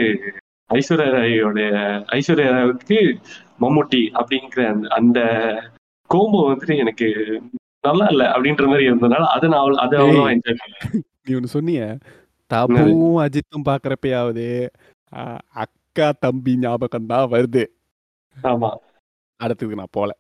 ஐஸ்வர்யா 0.70 1.10
ராயோட 1.12 1.60
ஐஸ்வர்யா 2.12 2.50
ராவுக்கு 2.52 3.00
மம்முட்டி 3.62 4.12
அப்படிங்கிற 4.14 4.62
அந்த- 4.90 5.62
கோம்போ 6.10 6.40
வந்துட்டு 6.48 6.78
எனக்கு 6.78 7.08
நல்லா 7.84 8.08
இல்ல 8.08 8.24
அப்படின்ற 8.26 8.66
மாதிரி 8.68 8.90
இருந்ததுனால 8.90 9.24
அது 9.26 9.50
நான் 9.50 9.78
அது 9.78 9.96
என்ஜாய் 10.32 10.60
பண்ணல. 10.60 11.02
நீ 11.24 11.36
ஒன்று 11.36 11.54
சொன்னிய? 11.54 11.82
தபுவும் 12.52 13.18
அஜித்தும் 13.22 13.66
பார்க்குறப்பயாவது 13.66 14.46
அக்கா 15.56 16.12
தம்பி 16.20 16.56
ஞாபகம் 16.56 17.06
தான் 17.06 17.30
வருது. 17.30 17.64
ஆமா. 18.36 18.70
அடுத்ததுக்கு 19.40 19.76
நான் 19.76 19.88
போல. 19.92 20.12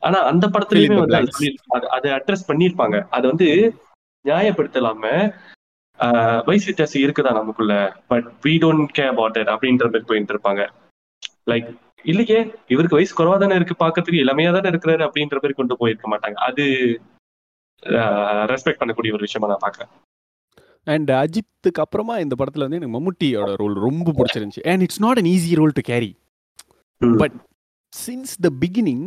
ஆனா 0.00 0.18
அந்த 0.30 0.46
படத்துலயுமே 0.46 0.98
வந்து 1.04 1.88
அது 1.96 2.08
அட்ரஸ் 2.10 2.48
பண்ணிருப்பாங்க. 2.48 2.96
அது 3.16 3.26
வந்து 3.26 3.48
நியாயப்படுத்தலாம 4.24 5.04
வயசு 6.44 6.66
வித்தியாசம் 6.70 7.02
இருக்குதா 7.02 7.32
நமக்குள்ள? 7.32 7.74
But 8.06 8.26
we 8.46 8.54
don't 8.64 8.86
care 8.98 9.12
about 9.14 9.34
it 9.40 9.46
அப்படின்ற 9.54 9.84
மாதிரி 9.84 10.04
போயிட்டு 10.10 10.34
இருப்பாங்க. 10.34 10.62
லைக் 11.50 11.68
இல்லையே 12.02 12.40
இவருக்கு 12.68 12.98
வயசு 12.98 13.14
குறவா 13.18 13.38
தானே 13.38 13.54
இருக்கு 13.54 13.74
பாக்கிறதுக்கு 13.84 14.22
இளமையா 14.24 14.50
தானே 14.56 14.68
இருக்கிறாரு 14.70 15.02
அப்படின்ற 15.06 15.38
மாதிரி 15.40 15.56
கொண்டு 15.60 15.76
போயிருக்க 15.76 16.06
மாட்டாங்க. 16.12 16.38
அது 16.48 16.64
ரெஸ்பெக்ட் 18.52 18.80
பண்ணக்கூடிய 18.80 19.16
ஒரு 19.16 19.24
விஷயமா 19.26 19.48
நான் 19.54 19.64
பாக்குறேன் 19.64 19.90
அண்ட் 20.84 21.10
அஜித்துக்கு 21.10 21.80
அப்புறமா 21.84 22.14
இந்த 22.18 22.34
படத்துல 22.38 22.64
வந்து 22.66 22.78
எனக்கு 22.80 22.96
மம்முட்டியோட 22.96 23.54
ரோல் 23.62 23.76
ரொம்ப 23.86 24.12
பிடிச்சிருந்துச்சு. 24.18 24.62
And 24.70 24.82
it's 24.86 25.02
not 25.04 25.18
an 25.20 25.30
easy 25.34 25.54
role 25.54 25.74
to 25.74 25.82
carry. 25.88 26.10
But 27.18 27.36
since 28.06 28.32
the 28.40 28.48
beginning 28.62 29.04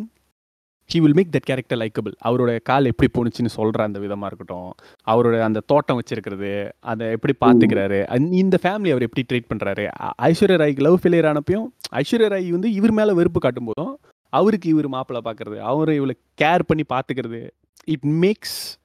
he 0.93 0.99
will 0.99 1.13
make 1.13 1.27
that 1.31 1.39
character 1.39 1.77
likeable 1.77 2.11
அவரோட 2.25 2.61
கால் 2.61 2.85
எப்படி 2.85 3.09
போணுச்சுன்னு 3.17 3.47
சொல்ற 3.55 3.81
அந்த 3.81 3.99
விதமா 3.99 4.25
இருக்கட்டும். 4.25 4.73
அவரோட 5.07 5.41
அந்த 5.41 5.59
தோட்டம் 5.65 6.01
வச்சிருக்கிறது 6.01 6.71
அதை 6.79 7.07
எப்படி 7.09 7.33
பாத்துக்கிறாரு 7.33 8.05
அந்த- 8.05 8.35
இந்த 8.35 8.57
ஃபேமிலி 8.61 8.89
அவர் 8.89 9.01
எப்படி 9.01 9.25
ட்ரீட் 9.33 9.51
பண்றாரு? 9.53 9.89
அ- 10.01 10.13
ஐஸ்வர்யா 10.21 10.61
ராய்க்கு 10.61 10.81
லவ் 10.81 10.99
ஃபெயிலியர் 11.03 11.29
ஆனப்பையும் 11.31 11.67
ஐஸ்வர்யா 11.91 12.27
ராய் 12.27 12.51
வந்து 12.51 12.71
இவர் 12.71 12.91
மேல 12.91 13.13
வெறுப்பு 13.13 13.39
காட்டும் 13.39 13.71
போதும் 13.73 13.99
அவருக்கு 14.29 14.69
இவர் 14.69 14.87
மாப்பிள்ளை 14.87 15.33
பார்க்கறது 15.33 15.57
அவரை 15.57 15.95
இவளை 15.95 16.17
கேர் 16.41 16.59
பண்ணி 16.67 16.83
பார்த்துக்கிறது 16.93 17.49
இட் 17.83 18.03
மேக்ஸ் 18.03 18.79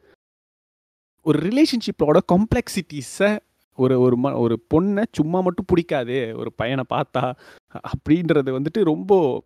ஒரு 1.22 1.38
ரிலேஷன்ஷிப்போட 1.38 2.18
காம்ப்ளெக்சிட்டிஸை 2.32 3.38
ஒரு 3.74 4.00
ஒரு 4.00 4.18
ம 4.22 4.34
ஒரு 4.36 4.66
பொண்ணை 4.74 5.04
சும்மா 5.12 5.40
மட்டும் 5.40 5.64
பிடிக்காது 5.68 6.32
ஒரு 6.36 6.52
பையனை 6.52 6.84
பார்த்தா 6.94 7.32
அப்படின்றது 7.78 8.58
வந்துட்டு 8.58 8.84
ரொம்ப 8.84 9.42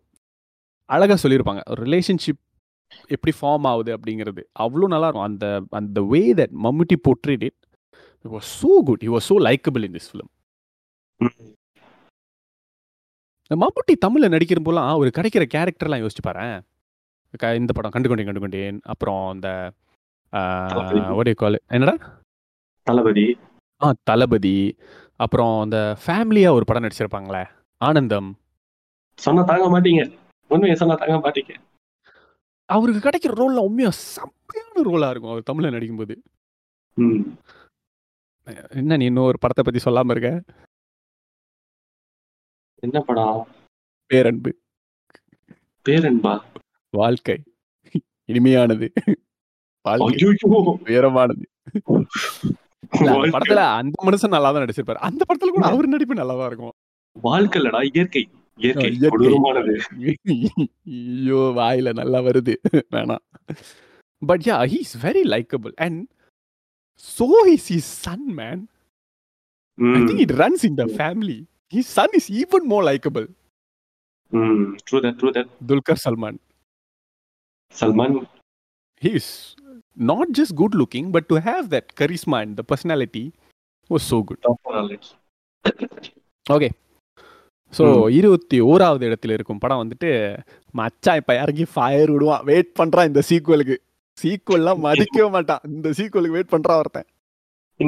அழகாக 0.85 1.27
சொல்லியிருப்பாங்க. 1.27 1.61
ஒரு 1.69 1.83
ரிலேஷன்ஷிப் 1.83 2.41
எப்படி 3.07 3.37
ஃபார்ம் 3.41 3.67
ஆகுது 3.67 3.97
அப்படிங்கிறது. 3.97 4.43
அவ்வளோ 4.59 4.87
நல்லா 4.87 5.03
இருக்கும் 5.03 5.23
அந்த 5.23 5.63
அந்த 5.69 6.01
way 6.01 6.33
that 6.33 6.51
Mammootty 6.63 6.95
portrayed 6.95 7.43
it 7.43 7.53
it 8.21 8.31
was 8.31 8.45
so 8.61 8.83
good 8.85 9.01
he 9.01 9.07
was 9.07 9.17
so 9.17 9.39
likable 9.39 9.85
in 9.85 9.93
this 9.93 10.15
film. 10.15 10.19
ம். 11.17 11.49
இந்த 13.47 13.67
மம்முட்டி 13.67 13.93
தமிழில் 13.93 14.29
நடிக்கிற 14.29 14.63
போலாம் 14.63 14.89
அவர் 14.89 15.07
கிடைக்கிற 15.07 15.45
கேரக்டர்லாம் 15.53 16.07
யோசிச்சு 16.07 16.25
பாரேன். 16.27 16.61
க- 17.37 17.55
இந்த 17.55 17.73
படம் 17.73 17.91
கண்டுகொண்டேன் 17.91 18.27
கண்டுகொண்டேன். 18.27 18.79
அப்புறம் 18.83 19.31
அந்த. 19.31 19.71
ஒரே 21.13 21.33
கால் 21.33 21.59
என்னடா? 21.67 22.21
தளபதி. 22.83 23.37
ஆ 23.83 23.93
தளபதி. 24.03 24.77
அப்புறம் 25.15 25.61
அந்த 25.61 25.97
ஃபேமிலியாக 26.05 26.51
ஒரு 26.51 26.65
படம் 26.65 26.83
நடிச்சிருப்பாங்களே 26.83 27.45
ஆனந்தம். 27.77 28.37
சொன்னா 29.13 29.41
தாங்க 29.41 29.79
மாட்டீங்க. 29.79 30.17
உண்மையை 30.47 30.77
சொன்னா 30.77 30.95
தாங்க 30.95 31.29
மாட்டீங்க. 31.29 31.55
அவருக்கு 32.71 33.01
கிடைக்கிற 33.07 33.33
ரோலில் 33.33 33.65
உண்மையாக 33.67 33.95
செம்மையான 34.13 34.83
ரோலாக 34.87 35.09
இருக்கும். 35.09 35.31
அவர் 35.31 35.43
தமிழில் 35.43 35.75
நடிக்கும்போது. 35.75 36.15
என்ன 38.73 38.97
நீ 38.97 39.05
இன்னும் 39.05 39.23
ஒரு 39.23 39.39
படத்தை 39.39 39.63
பற்றி 39.63 39.79
சொல்லாமல் 39.79 40.15
இருக்க? 40.15 40.31
என்ன 42.83 42.99
படம் 42.99 43.41
பேரன்பு. 44.11 44.51
பேரன்பா? 45.85 46.33
வாழ்க்கை. 46.93 47.37
இனிமையானது. 48.29 48.87
வாழ்க்கை. 49.85 50.25
உயரமானது. 50.87 51.45
படத்துல 53.35 53.61
அந்த 53.75 53.95
மனுஷன் 54.05 54.33
நல்லா 54.35 54.51
தான் 54.51 54.63
நடிச்சிருப்பாரு. 54.63 55.01
அந்த 55.09 55.21
படத்துல 55.27 55.51
கூட 55.55 55.65
அவர் 55.65 55.87
நடிப்பு 55.87 56.15
நல்லா 56.15 56.35
தான் 56.35 56.49
இருக்கும். 56.51 56.73
வாழ்க்கை 57.15 57.59
இல்லடா 57.61 57.81
இயற்கை. 57.91 58.23
ஐயோ 60.95 61.39
வாயில 61.59 61.93
நல்லா 61.93 62.19
வருது. 62.27 62.53
வேணாம். 62.95 63.23
But 64.21 64.43
yeah 64.49 64.57
he 64.73 64.79
is 64.85 64.97
very 65.05 65.23
likeable 65.35 65.73
and 65.85 66.01
so 67.03 67.29
is 67.53 67.67
his 67.73 67.91
son 68.07 68.27
man 68.39 68.61
I 69.77 70.01
think 70.09 70.21
it 70.25 70.35
runs 70.43 70.65
in 70.69 70.77
the 70.81 70.85
family 70.97 71.39
his 71.73 71.91
son 71.97 72.13
is 72.19 72.29
even 72.41 72.67
more 72.73 72.85
likeable 72.91 73.27
true 74.85 74.99
that 75.05 75.17
true 75.21 75.31
that 75.37 75.49
Dulquer 75.71 76.01
Salmaan 76.05 76.39
Salmaan 77.75 78.15
he 79.01 79.13
is 79.13 79.55
not 80.09 80.31
just 80.31 80.55
good 80.55 80.73
looking 80.75 81.11
but 81.11 81.27
to 81.29 81.35
have 81.41 81.69
that 81.69 81.93
charisma 81.95 82.41
and 82.43 82.55
the 82.55 82.63
personality 82.63 83.33
was 83.89 84.03
so 84.03 84.21
good. 84.23 84.39
Okay 86.45 86.69
so. 87.77 88.09
இருபத்தி 88.09 88.61
ஓராவது 88.61 89.13
இடத்துல 89.13 89.33
இருக்கும் 89.33 89.57
படம் 89.57 89.87
வந்துட்டு 89.87 90.37
மச்சான் 90.71 91.15
இப்ப 91.15 91.33
இறங்கி 91.33 91.65
fire 91.73 92.11
விடுவான். 92.11 92.43
வெயிட் 92.43 92.75
பண்றான் 92.79 93.05
இந்த 93.05 93.21
சீக்குவலுக்கு 93.29 93.75
சீக்குவல்லாம் 94.23 94.79
மதிக்கவே 94.79 95.29
மாட்டான். 95.29 95.59
இந்த 95.63 95.89
சீக்குவலுக்கு 95.89 96.31
வெயிட் 96.31 96.51
பண்றான் 96.51 96.77
ஒருத்தன். 96.77 97.05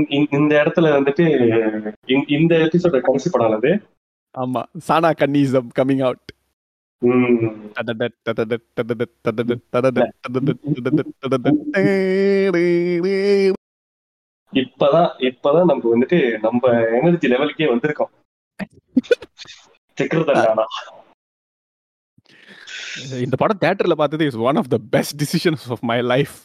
இந்த- 0.10 0.64
இடத்துல 0.64 0.80
வந்துட்டு 0.80 2.32
இந்த- 2.32 2.56
எபிசோட 2.58 3.02
கடைசி 3.02 3.30
படம் 3.30 3.52
அது? 3.52 3.82
ஆமா. 4.38 4.64
சானா 4.88 5.12
கன்னிசம் 5.12 5.68
கம்மிங் 5.80 6.02
அவுட். 6.02 6.32
இப்பதான் 14.54 15.10
இப்பதான் 15.18 15.66
நம்ம 15.66 15.98
வந்துட்டு 15.98 16.40
நம்ம 16.42 16.68
எனர்ஜி 17.02 17.28
லெவலுக்கே 17.28 17.72
வந்திருக்கோம். 17.72 18.22
இந்த 23.26 23.36
படம் 23.42 23.60
தியேட்டர்ல 23.62 23.96
பார்த்தது 24.02 24.26
is 24.26 24.40
one 24.50 24.60
of 24.62 24.70
the 24.74 24.78
best 24.96 25.16
decisions 25.22 25.66
of 25.70 25.84
my 25.92 25.98
life 26.14 26.36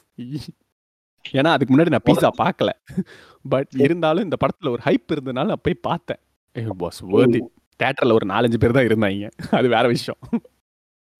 ஏன்னா 1.38 1.50
அதுக்கு 1.54 1.72
முன்னாடி 1.74 1.92
நான் 1.94 2.06
பீஸா 2.08 2.30
பார்க்கல. 2.42 2.70
பட் 3.44 3.72
இருந்தாலும் 3.86 4.26
இந்த 4.26 4.36
படத்துல 4.42 4.72
ஒரு 4.74 4.82
ஹைப் 4.84 5.12
இருந்தனால 5.14 5.50
நான் 5.52 5.64
போய் 5.66 5.84
பார்த்தேன். 5.88 6.20
Was 6.84 7.00
worth 7.14 7.36
it. 7.38 7.46
தியேட்டர்ல 7.80 8.16
ஒரு 8.18 8.26
நாலஞ்சு 8.26 8.58
பேர் 8.62 8.76
தான் 8.76 8.88
இருந்தாங்க. 8.88 9.30
அது 9.58 9.68
வேற 9.74 9.84
விஷயம். 9.88 10.20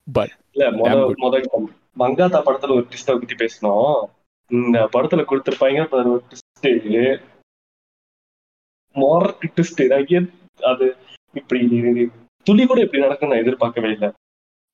பட் 0.07 0.33
இல்ல 0.53 0.71
மங்காத்தா 2.03 2.39
படத்துல 2.47 2.75
ஒரு 2.79 2.87
ட்விஸ்ட 2.91 3.13
பத்தி 3.21 3.37
பேசணும் 3.45 3.99
இந்த 4.51 4.79
படத்துல 4.95 5.25
கொடுத்திருப்பாங்க 5.31 5.81
ஒரு 5.93 6.13
ட்விஸ்ட் 6.29 6.69
மொரட்டு 8.97 9.49
ட்விஸ்ட் 9.57 9.83
அது 10.73 10.87
இப்படி 11.35 11.61
துளி 12.47 12.65
கூட 12.67 12.81
இப்படி 12.81 13.03
நடக்கும் 13.03 13.31
நான் 13.31 13.43
எதிர்பார்க்கவே 13.43 13.91
இல்லை. 13.91 14.09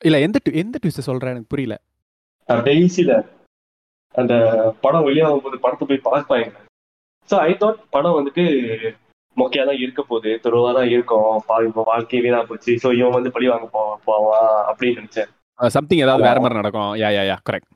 இல்ல 0.02 0.16
எந்த 0.20 0.38
எந்த 0.56 0.76
ட்விஸ்ட் 0.82 1.08
சொல்றேன் 1.08 1.32
எனக்கு 1.32 1.52
புரியல. 1.52 1.74
கடைசியில 2.48 3.12
அந்த 4.14 4.34
படம் 4.82 5.06
வெளியாகும் 5.06 5.44
போது 5.44 5.56
படத்தை 5.60 5.84
போய் 5.86 6.06
பார்ப்பாங்க 6.06 6.50
ஸோ 7.30 7.36
ஐ 7.42 7.52
தாட் 7.54 7.78
படம் 7.90 8.16
வந்துட்டு 8.16 8.42
மொக்கையா 9.36 9.62
தான் 9.64 9.80
இருக்க 9.80 10.00
போகுது 10.02 10.32
துருவா 10.42 10.72
தான் 10.74 10.90
இருக்கும் 10.90 11.30
இப்ப 11.66 11.84
வாழ்க்கையே 11.86 12.22
வீணா 12.24 12.40
போச்சு 12.44 12.72
ஸோ 12.82 12.88
இவன் 12.98 13.16
வந்து 13.16 13.32
பழி 13.34 13.46
வாங்க 13.48 13.66
போ- 13.72 13.98
போவான் 14.04 14.50
அப்படின்னு 14.68 14.98
நினைச்சேன். 15.00 15.30
சம்திங் 15.58 16.02
ஏதாவது 16.04 16.26
வேற 16.28 16.38
மாதிரி 16.40 16.60
நடக்கும். 16.60 16.92
யா 17.00 17.08
யா 17.12 17.24
யா 17.28 17.36
கரெக்ட் 17.46 17.70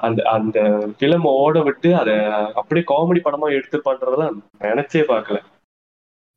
அந்த 0.00 0.20
அந்த 0.32 0.58
பிலிம் 1.00 1.24
ஓட 1.34 1.60
விட்டு 1.62 1.90
அதை 1.96 2.14
அப்படியே 2.54 2.84
காமெடி 2.90 3.20
படமா 3.22 3.46
எடுத்து 3.54 3.78
பண்றதெல்லாம் 3.84 4.36
நினைச்சே 4.66 5.02
பார்க்கல. 5.08 5.38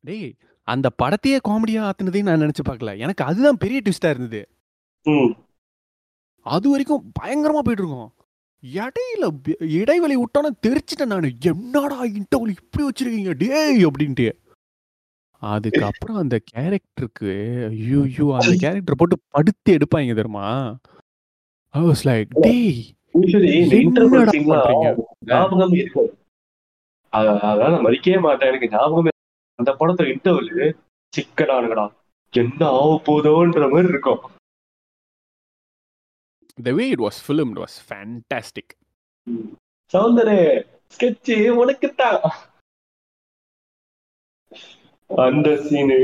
டேய் 0.04 0.30
அந்த 0.70 0.90
படத்தையே 1.02 1.38
காமெடியா 1.48 1.90
ஆத்துனதையும் 1.90 2.22
நான் 2.22 2.40
நினைச்சு 2.40 2.68
பார்க்கல. 2.68 2.98
எனக்கு 2.98 3.24
அதுதான் 3.24 3.58
பெரிய 3.58 3.80
ட்விஸ்டா 3.84 4.10
இருந்தது. 4.10 4.48
அது 6.42 6.70
வரைக்கும் 6.70 7.12
பயங்கரமா 7.22 7.58
போயிட்டு 7.58 7.84
இருக்கோம். 7.84 8.12
இடையில 8.74 9.52
இடைவெளி 9.72 10.16
விட்டோன்னு 10.16 10.50
தெரிச்சிட்டேன் 10.66 11.06
நான். 11.06 11.32
என்னடா 11.40 12.04
இன்டர்வல் 12.04 12.54
இப்படி 12.54 12.88
வச்சிருக்கீங்க? 12.88 13.32
டேய் 13.36 13.86
அப்படின்ட்டு. 13.86 14.32
அதுக்கப்புறம் 15.38 16.16
அந்த 16.16 16.40
கேரக்டருக்கு 16.54 17.66
ஐயோ 17.68 18.38
அந்த 18.40 18.54
கேரக்டர் 18.58 18.96
போட்டு 18.96 19.18
படுத்து 19.28 19.74
எடுப்பாங்க 19.74 20.14
தெரியுமா? 20.14 20.76
ஐ 21.68 21.80
வாஸ் 21.80 22.04
லைக் 22.04 22.24
டேய்? 22.28 22.94
ஞாபகம் 25.20 25.72
இருக்காது 25.72 26.18
அத- 27.08 27.40
அதான் 27.42 27.80
மதிக்கவே 27.80 28.20
மாட்டேன். 28.20 28.48
எனக்கு 28.48 28.68
ஞாபகமே 28.70 29.09
அந்த 29.60 29.70
படத்துல 29.80 30.12
இன்டர்வல் 30.14 30.76
சிக்கனானுங்கடா 31.12 31.86
என்ன 32.32 32.60
ஆக 32.80 32.90
போதோன்ற 33.06 33.62
மாதிரி 33.72 33.88
இருக்கும். 33.94 34.20
The 36.66 36.72
way 36.78 36.84
it 36.94 37.02
was 37.06 37.20
film 37.26 37.52
was 37.60 37.76
fantastic 37.88 38.72
சௌந்தரே 39.92 40.38
ஸ்கெட்ச் 40.94 41.32
உனக்குத்தான் 41.62 42.20
அந்த 45.10 45.48
சீனு 45.68 45.98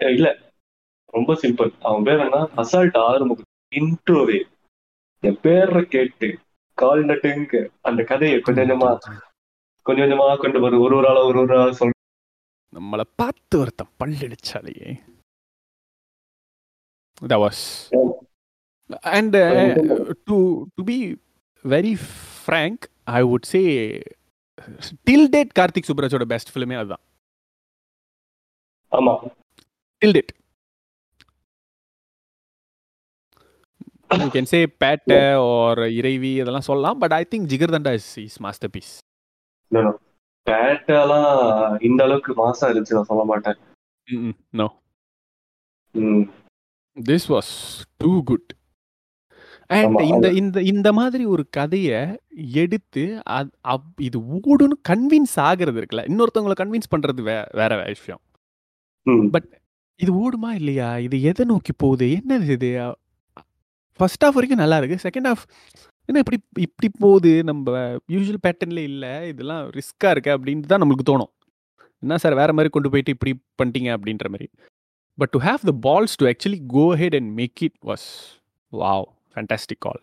இல்ல. 0.00 0.26
ரொம்ப 1.16 1.34
சிம்பிள் 1.42 1.70
அவன் 1.88 2.06
பேர் 2.06 2.24
என்ன? 2.24 2.38
அசால்ட் 2.62 2.98
ஆறுமுகம் 3.08 3.50
இன்ட்ரோவே 3.76 4.38
என் 5.22 5.38
பேரை 5.44 5.82
கேட்டு 5.94 6.28
கால் 6.78 7.04
நட்டுங்க. 7.10 7.62
அந்த 7.88 8.00
கதையை 8.10 8.38
கொஞ்சம் 8.40 8.68
கொஞ்சமா 8.70 8.90
கொஞ்சம் 9.86 10.04
கொஞ்சமா 10.04 10.26
கொண்டு 10.42 10.60
வரும். 10.64 10.84
ஒரு 10.86 10.94
ஒரு 11.00 11.08
ஆளா 11.10 11.22
ஒரு 11.30 11.38
ஒரு 11.44 11.54
ஆளா 11.60 11.76
சொல்ற 11.78 11.95
நம்மளை 12.76 13.04
பார்த்து 13.16 13.58
ஒருத்தன் 13.58 13.92
பல்லடிச்சாலேயே 14.02 14.88
that 17.22 17.38
was 17.38 17.58
and 19.12 19.34
uh, 19.36 19.74
to 20.28 20.36
to 20.76 20.82
be 20.84 20.98
very 21.64 21.94
frank 22.46 22.78
i 23.10 23.22
would 23.22 23.44
say 23.44 23.62
till 25.04 25.24
date 25.28 25.52
Karthik 25.58 25.88
சுப்ராஜோட 25.90 26.24
best 26.24 26.52
ஃபிலிமே 26.54 26.76
அதுதான். 26.76 27.02
ஆமா. 28.92 29.14
Till 30.02 30.12
date. 30.12 30.32
You 34.10 34.30
can 34.30 34.46
say 34.46 34.60
Pettai 34.82 35.20
or 35.46 35.72
Iraivi 35.98 36.32
இதெல்லாம் 36.34 36.68
சொல்லலாம் 36.70 36.98
but 36.98 37.12
I 37.12 37.24
think 37.30 37.48
Jigarthanda 37.52 37.92
is 37.92 38.18
is 38.18 38.38
masterpiece 38.70 38.92
பேட்டெல்லாம் 40.46 41.84
இந்த 41.84 42.04
அளவுக்கு 42.04 42.32
மாசா 42.32 42.60
இருந்துச்சு 42.60 42.94
நான் 42.94 43.02
சொல்ல 43.02 43.24
மாட்டேன். 43.24 43.56
No. 44.50 44.80
This 47.00 47.26
was 47.28 47.52
too 47.96 48.22
good 48.24 48.54
and 49.66 50.00
இந்த 50.00 50.32
இந்த 50.32 50.62
இந்த 50.62 50.92
மாதிரி 50.92 51.24
ஒரு 51.24 51.46
கதையை 51.50 52.20
எடுத்து 52.52 53.22
இது 53.96 54.20
ஓடுன்னு 54.20 54.76
கன்வின்ஸ் 54.88 55.36
ஆகுறது 55.36 55.80
இருக்குல்ல. 55.80 56.04
இன்னொருத்தவங்களை 56.04 56.54
கன்வின்ஸ் 56.60 56.90
பண்றது 56.96 57.22
வே 57.22 57.44
வேற 57.52 57.82
விஷயம். 57.86 58.20
ம். 59.02 59.28
இது 59.96 60.12
ஓடுமா 60.22 60.50
இல்லையா? 60.54 60.98
இது 60.98 61.22
எதை 61.22 61.44
நோக்கி 61.46 61.72
போகுது? 61.76 62.06
என்னது 62.06 62.50
இது? 62.50 62.96
ஃபர்ஸ்ட் 63.98 64.24
ஹாஃப் 64.24 64.36
வரைக்கும் 64.38 64.58
நல்லா 64.58 64.78
இருக்கு. 64.78 65.08
செகண்ட் 65.08 65.28
ஹாஃப் 65.30 65.44
என்ன 66.08 66.18
இப்படி 66.22 66.38
இப்படி 66.66 66.88
போகுது 67.04 67.30
நம்ம 67.50 67.78
யூஸ்வல் 68.14 68.42
பேட்டர்ன்ல 68.46 68.82
இல்லை 68.90 69.12
இதெல்லாம் 69.32 69.62
ரிஸ்க்காக 69.78 70.12
இருக்கு 70.14 70.30
அப்படின்ட்டு 70.36 70.70
தான் 70.72 70.82
நம்மளுக்கு 70.82 71.08
தோணும். 71.10 71.32
என்ன 72.02 72.18
சார் 72.24 72.38
வேற 72.40 72.50
மாதிரி 72.56 72.70
கொண்டு 72.74 72.90
போயிட்டு 72.92 73.14
இப்படி 73.16 73.32
பண்ணிட்டீங்க 73.60 73.90
அப்படின்ற 73.96 74.28
மாதிரி. 74.32 74.46
But 75.18 75.32
to 75.34 75.40
have 75.48 75.62
the 75.70 75.74
balls 75.86 76.16
to 76.20 76.26
actually 76.32 76.60
go 76.76 76.84
head 77.02 77.16
and 77.20 77.32
make 77.40 77.62
it 77.68 77.78
was 77.90 78.06
wow 78.72 79.06
fantastic 79.32 79.82
கால் 79.86 80.02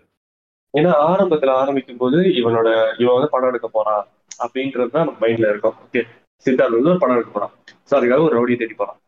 ஏன்னா 0.74 0.92
ஆரம்பத்தில் 1.12 1.54
ஆரம்பிக்கும் 1.62 2.02
போது 2.04 2.20
இவனோட 2.42 2.68
இவன் 3.02 3.16
வந்து 3.16 3.32
படம் 3.34 3.50
எடுக்க 3.52 3.68
போறான் 3.68 4.04
அப்படின்றது 4.44 4.94
தான் 4.96 5.06
நம்ம 5.08 5.20
மைண்ட்ல 5.24 5.50
இருக்கும். 5.54 5.76
ஓகே 5.86 6.02
சித்தார்த் 6.46 6.78
வந்து 6.78 6.94
ஒரு 6.94 7.02
படம் 7.04 7.18
எடுக்க 7.18 7.32
போறான். 7.34 7.54
ஸோ 7.90 7.94
அதுக்காக 7.98 8.24
ஒரு 8.28 8.36
ரவுடியை 8.38 8.58
தேடி 8.62 8.76
போறான். 8.80 9.00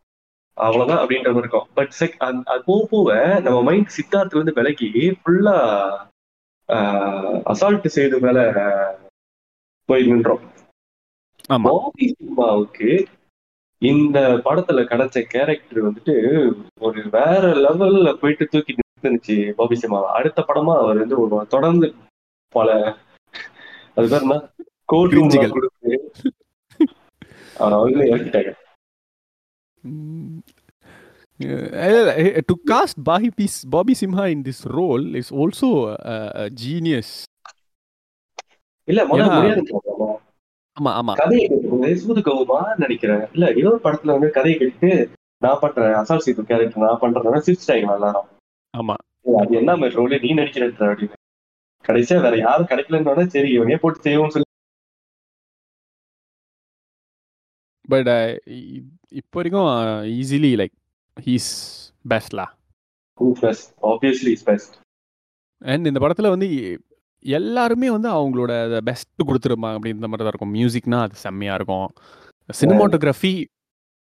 அவ்வளவுதான் 0.58 1.02
அப்படின்ற 1.02 1.30
மாதிரி 1.30 1.44
இருக்கும். 1.46 1.68
பட் 1.78 1.94
செக் 2.00 2.18
அது 2.24 2.62
போக 2.70 2.82
போக 2.92 3.16
நம்ம 3.46 3.58
மைண்ட் 3.70 3.96
சித்தார்த்துல 3.98 4.40
இருந்து 4.40 4.58
விலகி 4.60 4.90
ஃபுல்லா 5.22 5.56
அசால்ட் 7.46 7.88
செய்து 7.88 8.20
மேல 8.20 8.40
போய் 9.90 10.08
நின்றோம். 10.08 10.44
ஆமா. 11.50 11.70
பாபி 11.70 12.08
சிம்மாவுக்கு 12.12 12.90
இந்த 13.82 14.20
படத்துல 14.46 14.82
கிடைச்ச 14.84 15.22
கேரக்டர் 15.28 15.80
வந்துட்டு 15.84 16.16
ஒரு 16.80 17.10
வேற 17.10 17.42
லெவல்ல 17.56 18.14
போயிட்டு 18.14 18.48
தூக்கி 18.48 18.74
நிறுத்துனுச்சு 18.74 19.54
பாபி 19.54 19.76
சிம்மாவை 19.76 20.10
அடுத்த 20.12 20.46
படமா 20.48 20.76
அவர் 20.78 20.98
வந்து 20.98 21.20
ஒரு 21.22 21.46
தொடர்ந்து 21.48 21.90
பல 22.56 22.70
அது 23.98 24.08
பேர் 24.10 24.22
என்ன? 24.22 24.38
கோட். 24.86 25.14
கொடுத்து 25.52 25.92
அவங்களே 27.60 28.08
இறக்கிட்டாங்க. 28.12 28.52
To 32.50 32.56
cast 32.72 33.00
Bobby 33.04 33.30
piece 33.36 33.58
Bobby 33.70 33.94
Simha 34.02 34.26
in 34.28 34.44
this 34.44 34.64
role 34.78 35.06
is 35.16 35.32
also 35.34 35.70
genius 36.64 37.14
இல்ல 38.88 39.02
முதல்ல 39.06 39.36
முடியாது 39.36 39.62
ஆமா 40.78 40.92
ஆமா 41.00 41.14
கதையை 41.20 41.44
கேட்டு 41.48 41.92
சூது 42.00 42.22
கவுமா 42.22 42.58
நினைக்கிறேன். 42.78 43.22
இல்ல 43.36 43.46
இன்னொரு 43.52 43.80
படத்துல 43.84 44.16
வந்து 44.16 44.30
கதையை 44.38 44.56
கேட்டு 44.58 44.90
நான் 45.42 45.62
பண்றேன் 45.62 45.96
அசால் 46.00 46.24
சீத்து 46.26 46.44
கேரக்டர் 46.50 46.86
நான் 46.86 47.02
பண்றேன் 47.04 47.46
சிரிச்சிட்டாங்க 47.48 47.96
எல்லாரும். 47.98 48.28
ஆமா. 48.74 48.96
அது 49.42 49.54
என்ன 49.62 49.72
மாதிரி 49.82 49.98
ரோல் 50.00 50.16
நீ 50.26 50.32
நடிக்கிற 50.40 50.66
அப்படின்னு 50.86 51.22
கடைசியா 51.86 52.18
வேற 52.22 52.36
யாரும் 52.40 52.70
கிடைக்கலன்னு 52.72 53.34
சரி 53.36 53.50
இவனே 53.58 53.78
போட்டு 53.84 54.06
செய்வோம்னு 54.08 54.36
சொல்லி. 54.36 54.50
பட் 57.90 58.10
இப்போ 59.22 59.38
வரைக்கும் 59.40 59.70
easily 60.20 60.52
like 60.62 60.76
he's 61.22 61.52
பெஸ்ட்லா 62.10 62.46
best 63.40 63.74
obviously 63.82 64.32
is 64.32 64.44
best 64.44 64.74
and 65.66 65.86
இந்த 65.86 66.00
படத்துல 66.08 66.30
வந்து 66.30 66.80
எல்லாருமே 67.20 67.90
வந்து 67.92 68.10
அவங்களோட 68.10 68.78
பெஸ்ட் 68.78 69.22
கொடுத்துருப்பாங்க 69.26 69.78
அப்படின்ற 69.78 70.08
மாதிரி 70.12 70.24
தான் 70.24 70.32
இருக்கும். 70.34 70.54
மியூசிக்னா 70.54 71.02
அது 71.02 71.16
செம்மையா 71.16 71.56
இருக்கும். 71.56 71.94
சினிமாட்டோகிராஃபி 72.62 73.46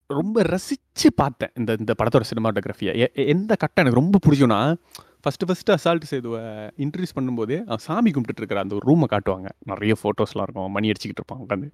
ரொம்ப 0.07 0.41
ரசிச்சு 0.41 1.09
பார்த்தேன் 1.15 1.49
இந்த 1.55 1.75
இந்த 1.79 1.93
படத்தோட 2.03 2.21
சினிமாட்டோகிராஃபியை 2.31 3.13
எந்த 3.13 3.55
கட்டம் 3.55 3.85
எனக்கு 3.85 4.01
ரொம்ப 4.01 4.19
பிடிக்கும்னா 4.25 4.75
ஃபர்ஸ்ட் 5.21 5.45
ஃபர்ஸ்ட் 5.45 5.71
அசால்ட் 5.71 6.01
சேதுவை 6.01 6.41
இன்ட்ரடியூஸ் 6.83 7.15
பண்ணும்போது 7.15 7.59
அவன் 7.61 7.77
சாமி 7.77 8.11
கும்பிட்டுட்டு 8.11 8.41
இருக்கிற 8.43 8.61
அந்த 8.61 8.75
ஒரு 8.75 8.85
ரூமை 8.91 9.07
காட்டுவாங்க. 9.13 9.49
நிறைய 9.59 9.95
ஃபோட்டோஸ்லாம் 10.03 10.41
இருக்கும். 10.41 10.71
மணி 10.71 10.89
அடிச்சுக்கிட்டு 10.89 11.23
இருப்பாங்க 11.23 11.45
உட்காந்து 11.45 11.69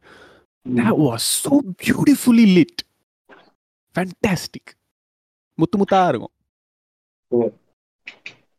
that 0.78 0.96
was 1.08 1.24
so 1.44 1.60
beautifully 1.84 2.46
lit. 2.58 2.84
Fantastic. 3.96 4.79
முத்து 5.62 5.78
முத்தா 5.82 6.00
இருக்கும். 6.12 6.34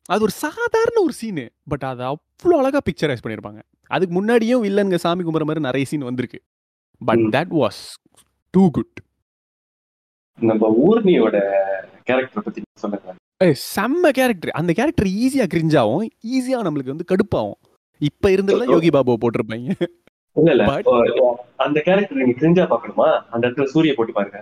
அது 0.09 0.23
ஒரு 0.27 0.35
சாதாரண 0.45 0.97
ஒரு 1.07 1.15
சீனு 1.21 1.45
பட் 1.69 1.85
அதை 1.91 2.05
அவ்வளோ 2.13 2.57
அழகா 2.61 2.81
பிக்சரைஸ் 2.89 3.23
பண்ணியிருப்பாங்க. 3.25 3.61
அதுக்கு 3.91 4.13
முன்னாடியும் 4.17 4.65
வில்லனுங்க 4.67 4.99
சாமி 5.05 5.25
கும்பிட்ற 5.25 5.47
மாதிரி 5.49 5.67
நிறைய 5.69 5.87
சீன் 5.91 6.09
வந்திருக்கு. 6.09 6.41
But. 7.01 7.25
That 7.37 7.55
was 7.61 7.81
too 8.55 8.63
good 8.77 8.99
நம்ம 10.39 10.69
ஊர்னியோட 10.87 11.37
கேரக்டர் 12.09 12.47
பத்தி 12.47 12.61
சொல்லுங்க 12.83 13.17
செம்ம 13.75 14.11
கேரக்டர் 14.19 14.53
அந்த 14.61 14.71
கேரக்டர் 14.79 15.09
ஈஸியா 15.23 15.45
கிரிஞ்சாவும் 15.55 16.07
ஈஸியா 16.35 16.59
நம்மளுக்கு 16.67 16.95
வந்து 16.95 17.11
கடுப்பாகும். 17.13 17.59
இப்ப 18.01 18.31
இருந்ததுல 18.35 18.67
யோகி 18.75 18.91
பாபுவை 18.97 19.17
போட்டிருப்பாங்க. 19.23 19.69
இல்ல 20.37 20.51
இல்ல. 20.55 20.65
அந்த 21.65 21.79
கேரக்டர் 21.87 22.21
நீங்க 22.21 22.35
தெரிஞ்சா 22.41 22.65
பாக்கணுமா 22.73 23.09
அந்த 23.33 23.43
இடத்துல 23.47 23.67
சூரிய 23.75 23.95
போட்டு 23.97 24.13
பாருங்க. 24.19 24.41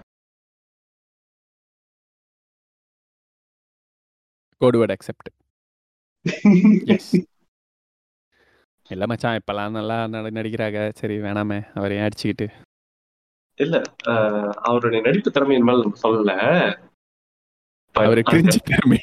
கோடுவேர்ட் 4.65 4.95
அக்செப்ட் 4.95 6.85
எஸ் 6.85 7.27
இல்ல 8.89 9.07
மச்சான் 9.07 9.39
இப்பெல்லாம் 9.39 9.71
நல்லா 9.71 10.07
நட- 10.07 10.43
நடிக்கிறாங்க. 10.43 10.93
சரி 10.95 11.19
வேணாமே. 11.19 11.67
அவரையும் 11.75 12.09
அடிச்சுக்கிட்டு. 12.09 12.49
இல்ல 13.55 13.83
அவருடைய 14.51 15.05
நடிப்பு 15.05 15.31
திறமையின் 15.31 15.65
மேல 15.65 15.83
நம்ம 15.83 15.99
சொல்லல. 16.03 16.79
அவரு 17.93 18.21
கிரிஞ்சு 18.21 18.57
திறமை. 18.65 18.99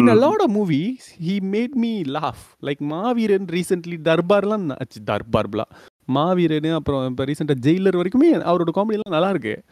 Mm. 0.00 0.20
lot 0.20 0.40
of 0.40 0.50
movies, 0.50 1.16
he 1.20 1.40
made 1.40 1.74
me 1.74 2.04
laugh. 2.04 2.56
Like 2.62 2.80
Maviran 2.80 3.46
recently, 3.46 3.96
தர்பார்லாம் 3.98 4.76
தர்பார்ப்லா 5.06 5.64
மாவீரன் 6.04 6.72
அப்புறம் 6.72 7.08
இப்போ 7.08 7.24
ரீசெண்டாக 7.24 7.58
ஜெயிலர் 7.60 7.98
வரைக்குமே 8.00 8.34
அவரோட 8.42 8.70
காமெடிலாம் 8.74 9.08
நல்லா 9.08 9.30
இருக்கு. 9.30 9.64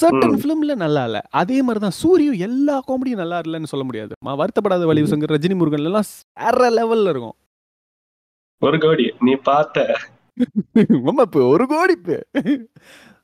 சர்டன். 0.00 0.34
ஃபிலிம்ல 0.42 0.74
நல்லா 0.74 1.04
இல்ல. 1.04 1.20
அதே 1.30 1.62
மாதிரி 1.62 1.86
தான் 1.86 1.98
சூரியும் 2.02 2.38
எல்லா 2.38 2.82
காமெடியும் 2.88 3.14
நல்லா 3.14 3.40
இல்லைன்னு 3.40 3.64
சொல்ல 3.64 3.84
முடியாது. 3.84 4.12
மா 4.24 4.34
வருத்தப்படாத 4.34 4.86
வலிவு 4.86 5.08
சங்கர் 5.08 5.34
ரஜினி 5.36 5.56
முருகன் 5.56 5.84
எல்லாம் 5.84 6.04
வேற 6.34 6.70
லெவல்ல 6.70 7.08
இருக்கும். 7.08 7.36
ஒரு 8.58 8.78
கோடி 8.78 9.12
நீ 9.20 9.34
பார்த்த. 9.34 9.96
ஒரு 11.34 11.66
கோடி 11.66 11.94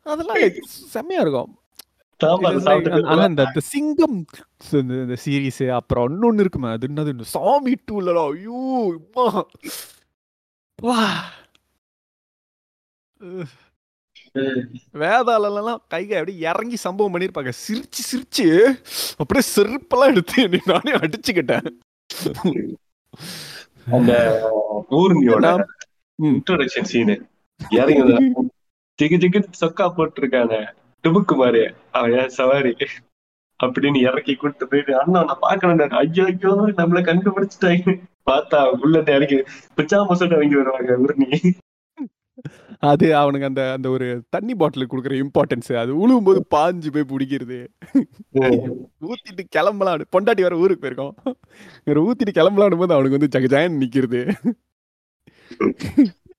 அதெல்லாம் 0.02 0.38
செம்மையா 0.94 1.20
இருக்கும். 1.20 1.63
சிங்கம் 3.58 4.24
இந்த- 4.72 5.16
சீரீஸ் 5.24 5.68
அப்புறம் 5.68 6.22
இன்னொன்னு 6.22 6.40
இருக்குமே. 6.40 6.68
அது 6.70 6.86
என்னது? 6.86 7.20
சாமி 7.20 7.74
ஐயோ. 8.26 8.98
வா. 10.82 11.24
வேதாளெல்லாம் 14.92 15.78
கைகை 15.90 16.12
அப்படியே 16.12 16.38
இறங்கி 16.38 16.76
சம்பவம் 16.76 17.14
பண்ணிருப்பாங்க. 17.14 17.52
சிரிச்சு 17.68 18.00
சிரிச்சு 18.12 18.78
அப்படியே 19.16 19.52
செருப்பெல்லாம் 19.56 20.06
எடுத்து 20.06 20.48
நானே 20.66 20.92
அடிச்சுக்கிட்டேன். 20.92 21.70
அந்த 23.90 24.38
ம். 26.14 26.24
இன்ட்ரோடக்ஷன் 26.24 26.82
சீனு 26.82 27.26
இறங்கி 27.70 28.02
ஜிகு 29.02 29.18
ஜிகு 29.22 29.44
சொக்கா 29.60 29.92
போட்டிருக்கானே 29.96 30.74
டுபுக்கு 31.04 31.70
அவன் 31.96 32.14
ஏன் 32.20 32.34
சவாரி? 32.38 32.74
அப்படின்னு 33.60 33.98
இறக்கி 34.08 34.34
கூட்டு 34.34 34.64
போயிட்டு 34.68 34.92
அண்ணா 35.00 35.20
நான் 35.24 35.44
பாக்கணும் 35.44 35.98
ஐயோ 36.02 36.24
ஐயோ 36.30 36.52
நம்மள 36.80 37.00
கண்டுபிடிச்சிட்டாங்க. 37.08 37.92
பார்த்தா 38.30 38.58
உள்ள 38.82 39.02
இறங்கி 39.16 39.38
பிச்சாம 39.76 40.16
சொல்லிட்டு 40.20 40.40
வாங்கி 40.40 40.56
வருவாங்க 40.60 40.96
ஊர்னி. 41.04 41.28
அது 42.90 43.06
அவனுக்கு 43.16 43.48
அந்த 43.48 43.62
அந்த 43.72 43.88
ஒரு 43.96 44.06
தண்ணி 44.34 44.54
பாட்டில் 44.60 44.88
கொடுக்குற 44.92 45.14
இம்பார்ட்டன்ஸ் 45.20 45.70
அது 45.82 45.92
உழுவும் 46.00 46.26
போது 46.28 46.40
பாஞ்சு 46.54 46.88
போய் 46.94 47.10
பிடிக்கிறது. 47.12 47.58
ஊத்திட்டு 49.10 49.44
கிளம்பலாம். 49.56 50.04
பொண்டாட்டி 50.16 50.44
வேற 50.46 50.56
ஊருக்கு 50.62 50.82
போயிருக்கோம். 50.84 51.14
வேற 51.84 52.00
ஊத்திட்டு 52.06 52.36
கிளம்பலான் 52.40 52.80
போது 52.82 52.96
அவனுக்கு 52.96 53.18
வந்து 53.18 53.34
ஜகஜாயன் 53.36 53.80
நிக்கிறது. 53.82 54.22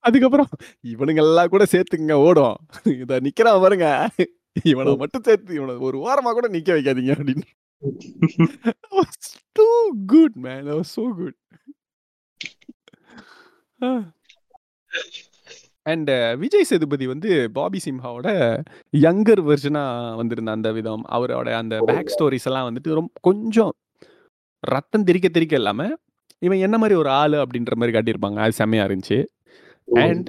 அதுக்கப்புறம் 0.06 0.50
இவனுங்க 0.92 1.22
எல்லாம் 1.26 1.52
கூட 1.54 1.64
சேர்த்துங்க 1.72 2.16
ஓடும். 2.26 2.56
இத 3.02 3.20
நிக்கிறான் 3.26 3.62
பாருங்க. 3.64 3.88
இவனை 4.62 4.96
மட்டும் 4.96 5.22
சேர்த்து 5.24 5.54
இவனை 5.54 5.74
ஒரு 5.76 5.98
வாரமா 5.98 6.32
கூட 6.32 6.48
நிக்க 6.48 6.70
வைக்காதீங்க 6.76 7.12
அப்படின்னு. 7.18 7.46
Too 9.52 9.66
good 10.06 10.36
man 10.46 10.82
so 10.82 11.04
good 11.18 11.38
and 15.82 16.10
Vijay 16.38 16.64
Sethupathi 16.64 17.06
வந்து 17.06 17.50
பாபி 17.50 17.80
சிம்ஹாவோட 17.84 18.28
யங்கர் 18.92 19.42
வெர்ஷனா 19.48 19.82
வந்திருந்த 20.16 20.50
அந்த 20.50 20.72
விதம் 20.72 21.04
அவரோட 21.10 21.52
அந்த 21.52 21.78
பேக் 21.78 22.14
ஸ்டோரிஸ் 22.14 22.44
எல்லாம் 22.44 22.68
வந்துட்டு 22.68 22.94
ரொம்ப 22.94 23.12
கொஞ்சம் 23.20 23.72
ரத்தம் 24.60 25.04
திரிக்க 25.04 25.28
திரிக்க 25.28 25.54
இல்லாம 25.54 25.88
இவன் 26.38 26.58
என்ன 26.58 26.78
மாதிரி 26.78 26.98
ஒரு 26.98 27.08
ஆளு 27.08 27.36
அப்படின்ற 27.42 27.74
மாதிரி 27.74 27.94
காட்டியிருப்பாங்க. 27.96 28.38
அது 28.44 28.52
செம்மையா 28.52 28.84
இருந்துச்சு. 28.86 29.18
அண்ட் 29.86 30.28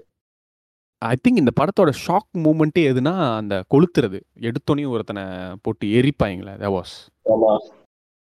ஐ 1.00 1.16
திங்க் 1.16 1.36
இந்த 1.36 1.52
படத்தோட 1.60 1.92
ஷாக் 2.08 2.30
மூமெண்ட்டே 2.38 2.80
எதுனா 2.80 3.36
அந்த 3.36 3.64
கொளுத்துறது. 3.70 4.22
எடுத்தோனையும் 4.40 4.90
ஒருத்தனை 4.90 5.24
போட்டு 5.62 5.88
எரிப்பாங்களே 5.88 6.54
was. 6.76 6.90
ஆமா. 7.26 7.58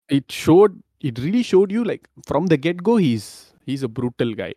It 0.06 0.32
shot 0.46 0.74
it 0.98 1.18
really 1.18 1.40
shot 1.52 1.72
you 1.72 1.82
like 1.84 2.04
from 2.30 2.44
the 2.44 2.56
get 2.56 2.80
go 2.80 3.00
he's 3.00 3.28
he's 3.66 3.82
a 3.82 3.90
brutal 4.00 4.36
guy 4.36 4.54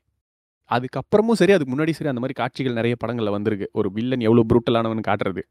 அதுக்கப்புறமும் 0.70 1.32
சரி 1.32 1.52
அதுக்கு 1.52 1.76
முன்னாடி 1.76 1.92
சரி 1.92 2.10
அந்த 2.10 2.20
மாதிரி 2.20 2.34
காட்சிகள் 2.34 2.74
நிறைய 2.74 2.96
படங்கள்ல 3.04 3.30
வந்திருக்கு. 3.30 3.70
ஒரு 3.74 3.92
வில்லன் 3.92 4.20
எவ்வளவு 4.20 4.48
ப்ரூட்டலானவன் 4.48 5.02
காட்டுறது. 5.08 5.42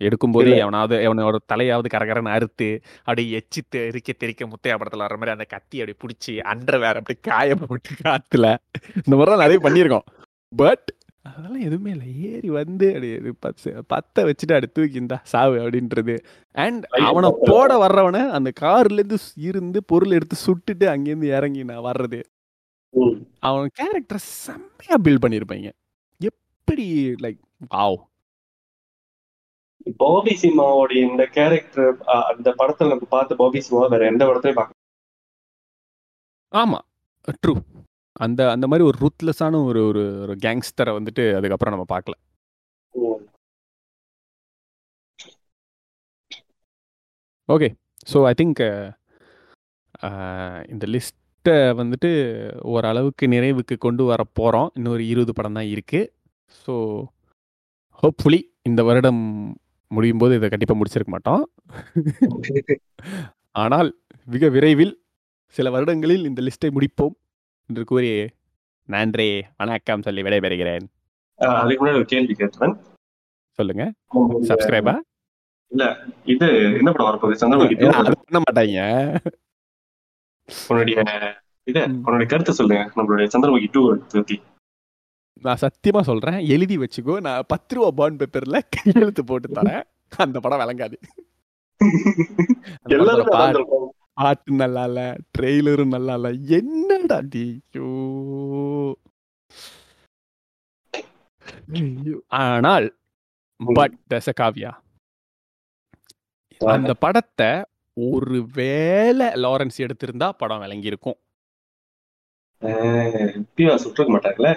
எடுக்கும்போதே. 0.00 0.56
எவனாவது 0.56 1.14
எவனோட 1.14 1.36
தலையாவது 1.52 1.88
கரகரன்னு 1.94 2.28
அறுத்து 2.28 2.80
அப்படியே 2.98 3.30
எச்சி 3.30 3.62
தெறிக்க 3.68 4.12
தெறிக்க 4.12 4.46
முத்தையா 4.46 4.74
படத்துல 4.74 5.04
வர 5.06 5.14
மாதிரி 5.14 5.30
அந்த 5.30 5.44
கத்தி 5.44 5.80
அப்படி 5.80 5.96
பிடிச்சி 6.02 6.30
அண்டர் 6.30 6.80
வேற 6.84 6.98
அப்படி 6.98 7.18
காய 7.22 7.56
போட்டு 7.56 7.90
காத்துல. 8.04 8.56
இந்த 8.94 9.16
மாதிரிலாம் 9.16 9.48
நிறைய 9.48 9.58
பண்ணியிருக்கோம். 9.58 10.06
பட் 10.56 10.94
அதெல்லாம் 11.24 11.64
எதுவுமே 11.68 11.90
இல்லை. 11.94 12.08
ஏறி 12.28 12.48
வந்து 12.50 12.86
அப்படியே 12.92 13.16
இது 13.20 13.30
பத்து 13.44 13.70
பத்த 13.92 14.24
வச்சுட்டு 14.28 14.54
அப்படி 14.56 14.68
தூக்கி 14.76 14.96
இந்தா 15.02 15.18
சாவு 15.32 15.56
அப்படின்றது. 15.64 16.14
அண்ட் 16.54 16.84
அவனை 17.08 17.30
போட 17.50 17.70
வர்றவனை 17.84 18.22
அந்த 18.38 18.50
கார்ல 18.60 18.98
இருந்து 18.98 19.18
இருந்து 19.48 19.80
பொருள் 19.84 20.16
எடுத்து 20.18 20.36
சுட்டுட்டு 20.46 20.86
அங்கேருந்து 20.94 21.28
இறங்கி 21.38 21.64
நான் 21.70 21.86
வர்றது. 21.90 22.20
அவன் 23.48 23.68
கேரக்டர் 23.80 24.22
செம்மையா 24.44 24.96
பில்ட் 25.04 25.24
பண்ணியிருப்பாங்க. 25.24 25.68
எப்படி 26.20 26.86
லைக் 27.24 27.40
வாவ் 27.74 27.98
பாபி 30.00 30.32
சிம்மாவோட 30.42 30.92
இந்த 31.04 31.22
கேரக்டர் 31.36 31.92
அந்த 32.30 32.48
படத்துல 32.58 32.92
நம்ம 32.92 33.06
பார்த்த 33.10 33.34
பாபி 33.34 33.60
சிம்மா 33.66 33.84
வேற 33.88 34.02
எந்த 34.06 34.22
படத்தையும் 34.26 34.58
பார்க்க 34.60 34.78
ஆமா. 36.52 36.78
ட்ரூ 37.42 37.54
அந்த 38.20 38.40
அந்த 38.50 38.66
மாதிரி 38.66 38.84
ஒரு 38.88 38.98
ரூத்லெஸ்ஸான 39.02 39.60
ஒரு 39.64 39.80
ஒரு 39.86 40.02
ஒரு 40.20 40.34
கேங்ஸ்டரை 40.44 40.92
வந்துட்டு 40.98 41.24
அதுக்கப்புறம் 41.36 41.74
நம்ம 41.74 41.86
பார்க்கல. 41.94 42.14
ஓகே 47.48 47.68
ஸோ 48.12 48.18
ஐ 48.26 48.32
திங்க் 48.40 48.60
இந்த 50.68 50.84
லிஸ்ட்டை 50.86 51.56
வந்துட்டு 51.80 52.10
ஓரளவுக்கு 52.72 53.24
நிறைவுக்கு 53.26 53.74
கொண்டு 53.78 54.04
வர 54.04 54.22
போகிறோம் 54.32 54.70
இன்னொரு 54.74 55.02
இருபது 55.06 55.32
படம் 55.32 55.58
தான் 55.58 55.70
இருக்குது 55.74 56.10
ஸோ 56.60 56.74
ஹோப்ஃபுல்லி 58.02 58.40
இந்த 58.62 58.80
வருடம் 58.82 59.22
முடியும் 59.90 60.20
போது 60.22 60.34
இதை 60.34 60.48
கண்டிப்பாக 60.48 60.78
முடிச்சிருக்க 60.80 61.12
மாட்டோம். 61.14 61.42
ஆனால் 63.62 63.88
மிக 64.26 64.48
விரைவில் 64.48 64.92
சில 65.56 65.70
வருடங்களில் 65.70 66.24
இந்த 66.24 66.40
லிஸ்ட்டை 66.42 66.70
முடிப்போம். 66.76 67.14
என்று 67.70 67.84
கூறி 67.84 68.28
நன்றி 68.88 69.44
வணக்கம் 69.56 70.02
சொல்லி 70.02 70.22
விடைபெறுகிறேன். 70.22 70.86
அதுக்கு 71.34 71.86
முன்னாடி 71.86 71.94
ஒரு 71.94 72.04
கேள்வி 72.04 72.34
கேட்கிறேன் 72.34 72.76
சொல்லுங்க. 73.50 73.92
சப்ஸ்கிரைபா 74.42 74.94
இது 76.24 76.48
என்ன 76.78 76.92
படம் 76.92 77.08
வரப்போகுது 77.08 77.36
சந்திரமுகி 77.40 77.76
பண்ண 77.78 78.38
மாட்டாங்க. 78.38 78.78
உன்னுடைய 80.68 81.04
இது. 81.64 81.82
உன்னுடைய 81.82 82.26
கருத்தை 82.26 82.54
சொல்லுங்க. 82.54 82.90
நம்மளுடைய 82.96 83.28
சந்திரமுகி 83.34 83.68
டூ 83.72 83.82
பத்தி 84.08 84.42
நான் 85.40 85.58
சத்தியமா 85.60 86.00
சொல்றேன். 86.00 86.46
எழுதி 86.48 86.78
வச்சுக்கோ. 86.78 87.20
நான் 87.20 87.48
பத்து 87.48 87.74
ரூபா 87.74 87.90
பாண்ட் 87.90 88.22
பேப்பர்ல 88.22 88.60
கையெழுத்து 88.70 89.24
போட்டு 89.24 89.48
தரேன். 89.54 89.82
அந்த 90.16 90.40
படம் 90.40 90.58
விளங்காது. 90.58 90.96
எல்லாரும். 92.88 93.94
பாட்டு 94.20 94.52
நல்லா 94.60 94.82
இல்ல 94.88 95.00
ட்ரெய்லரும் 95.34 95.94
நல்லா 95.94 96.14
இல்ல 96.18 96.28
என்னடா 96.56 97.18
டி? 97.32 97.44
ஐயோ. 97.74 97.88
ஐயோ. 101.78 102.16
ஆனால் 102.42 102.86
பட் 103.60 103.96
தச 104.10 104.28
காவியா 104.38 104.72
அந்த 106.60 106.92
படத்தை 107.02 107.50
ஒரு 107.96 108.38
வேளை 108.56 109.26
லாரன்ஸ் 109.42 109.78
எடுத்திருந்தா 109.84 110.28
படம் 110.40 110.62
விளங்கி 110.62 110.90
இருக்கும் 110.92 111.18
ஆஹ் 112.62 113.28
பிவா 113.56 113.74
சுட்டிருக்க 113.82 114.10
மாட்டாங்களே 114.14 114.52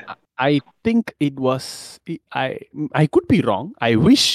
I 0.45 0.53
think 0.87 1.09
it 1.27 1.39
was 1.45 1.69
I 2.39 2.45
I 2.99 3.05
could 3.09 3.29
be 3.29 3.39
wrong 3.49 3.69
I 3.83 3.91
wish 4.05 4.29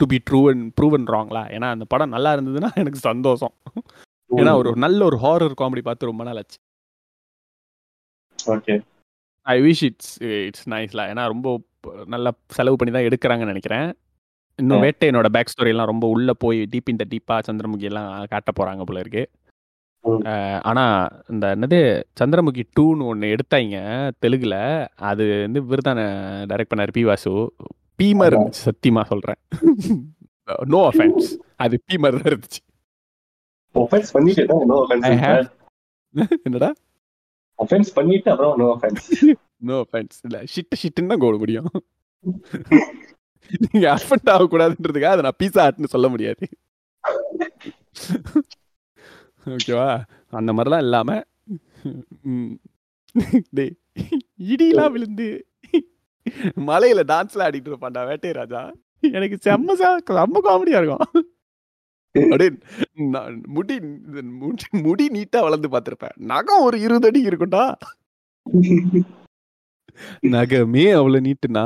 to 0.00 0.06
be 0.06 0.18
ட்ரூவன் 0.28 0.62
proven 0.78 1.06
ராங்லா 1.14 1.42
ஏன்னா 1.54 1.68
அந்த 1.74 1.86
படம் 1.92 2.14
நல்லா 2.14 2.32
இருந்ததுன்னா 2.36 2.70
எனக்கு 2.82 3.00
சந்தோஷம். 3.04 3.54
ஏன்னா 4.40 4.52
ஒரு 4.60 4.70
நல்ல 4.84 5.00
ஒரு 5.10 5.16
ஹாரர் 5.24 5.58
காமெடி 5.60 5.82
பார்த்து 5.88 6.10
ரொம்ப 6.10 6.24
நாள் 6.24 6.40
ஆச்சு. 6.42 6.58
Okay 8.38 8.74
I 9.46 9.56
wish 9.62 9.84
it's 9.88 10.12
it's 10.48 10.66
நைஸ்ல 10.72 11.02
ஏன்னா 11.12 11.24
ரொம்ப 11.32 11.48
நல்லா 12.14 12.30
செலவு 12.56 12.76
பண்ணி 12.80 12.92
தான் 12.96 13.06
எடுக்கிறாங்கன்னு 13.08 13.52
நினைக்கிறேன். 13.54 13.88
இன்னும். 14.58 14.82
வேட்டையனோட 14.84 15.28
பேக் 15.36 15.52
ஸ்டோரி 15.52 15.72
எல்லாம் 15.74 15.90
ரொம்ப 15.92 16.06
உள்ள 16.14 16.30
போய் 16.44 16.60
டீப் 16.72 16.92
இந்த 16.92 17.04
டீப்பா 17.12 17.36
சந்திரமுகி 17.48 17.88
எல்லாம் 17.90 18.10
காட்ட 18.32 18.50
போறாங்க 18.58 18.84
போல 18.88 19.02
இருக்கு. 19.04 19.24
ஆனா 20.70 20.84
இந்த 21.32 21.46
என்னது 21.56 21.78
சந்திரமுகி 22.20 22.62
டூன்னு 22.76 23.08
ஒன்னு 23.12 23.32
எடுத்தாங்க 23.34 23.76
தெலுங்குல. 24.24 24.56
அது 25.10 25.24
வந்து 25.44 25.60
இவர் 25.64 25.88
தானே 25.88 26.04
டைரக்ட் 26.50 26.72
பண்ணாரு 26.72 26.94
பி 26.98 27.04
வாசு. 27.10 27.32
பீமர். 27.98 28.32
இருந்துச்சு 28.32 28.62
சத்தியமா 28.68 29.02
சொல்றேன். 29.12 29.40
நோ 30.72 30.80
அஃபென்ஸ் 30.90 31.28
அது 31.64 31.76
பீமர் 31.88 32.16
தான் 32.18 32.30
இருந்துச்சு. 32.32 32.60
ஒஃபென்ஸ் 33.74 34.10
பண்ணிட்டு 34.12 34.42
நோ 34.70 34.78
have- 35.24 35.50
என்னடா? 36.46 36.70
ஒஃபென்ஸ் 37.58 37.90
பண்ணிட்டு 37.94 38.30
அப்புறம் 38.30 38.54
நோ 38.58 38.66
ஒஃபென்ஸ் 38.74 39.06
நோ 39.60 39.76
அஃபென்ஸ் 39.84 40.16
இல்ல 40.22 40.38
ஷிட் 40.52 40.76
ஷிட்டுன்னு 40.82 41.12
தான் 41.12 41.22
கோட 41.24 41.36
முடியும். 41.38 41.68
நீங்க 43.64 43.86
அஃபெண்ட் 43.94 44.30
ஆகக்கூடாதுன்றதுக்காக 44.34 45.14
அதை 45.14 45.24
நான் 45.26 45.40
பீஸா 45.42 45.64
ஹட்னு 45.66 45.92
சொல்ல 45.94 46.08
முடியாது. 46.08 46.44
ஓகேவா 49.46 49.88
அந்த 50.32 50.52
மாதிரிலாம் 50.52 50.84
இல்லாம 50.86 51.10
டேய் 53.58 53.74
இடியெல்லாம் 54.52 54.92
விழுந்து 54.94 55.26
மலையில 56.68 57.00
டான்ஸ்ல 57.10 57.46
ஆடிட்டு 57.46 57.70
இருப்பான்டா 57.70 58.02
வேட்டை 58.08 58.32
ராஜா 58.32 58.62
எனக்கு 59.02 59.36
செம்ம 59.46 59.74
செம்ம 59.80 60.40
காமெடியா 60.48 60.78
இருக்கும். 60.80 61.06
அப்படியே 62.22 62.50
முடி 63.56 63.76
முடி 64.84 65.04
நீட்டா 65.14 65.38
வளர்ந்து 65.46 65.68
பார்த்திருப்பேன். 65.72 66.14
நகம் 66.32 66.64
ஒரு 66.66 66.76
இருபது 66.84 67.08
அடி 67.10 67.20
இருக்கும்டா. 67.28 67.64
நகமே 70.34 70.84
அவ்வளவு 70.98 71.24
நீட்டுனா 71.26 71.64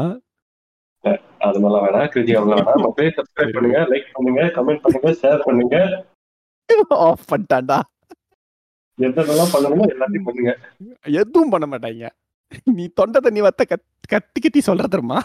அது 1.46 1.58
மாதிரிலாம் 1.62 1.84
வேணாம் 1.86 2.10
கிருதி 2.12 2.32
அவ்வளோ 2.38 2.56
வேணாம் 2.58 2.82
மொபைல் 2.86 3.12
சப்ஸ்கிரைப் 3.16 3.54
பண்ணுங்க 3.56 3.80
லைக் 3.90 4.08
பண்ணுங்க 4.16 4.42
கமெண்ட் 4.56 4.82
பண்ணுங்க 4.84 5.10
ஷேர் 5.20 5.44
பண்ணுங்க. 5.48 5.76
ஆஃப் 7.08 7.28
பண்ணிட்டான்டா. 7.32 7.78
எதெல்லாம் 8.98 9.52
பண்ணணுமோ 9.54 9.84
எல்லாத்தையும் 9.94 10.26
பண்ணுங்க. 10.28 10.52
எதுவும் 11.20 11.52
பண்ண 11.54 11.66
மாட்டாங்க. 11.72 12.08
நீ 12.78 12.84
தொண்டை 13.00 13.18
தண்ணி 13.26 13.40
வத்த 13.46 13.62
கத் 13.72 13.86
கத்தி 14.12 14.40
கத்தி 14.40 14.60
சொல்ற 14.68 14.86
தெரியுமா? 14.94 15.18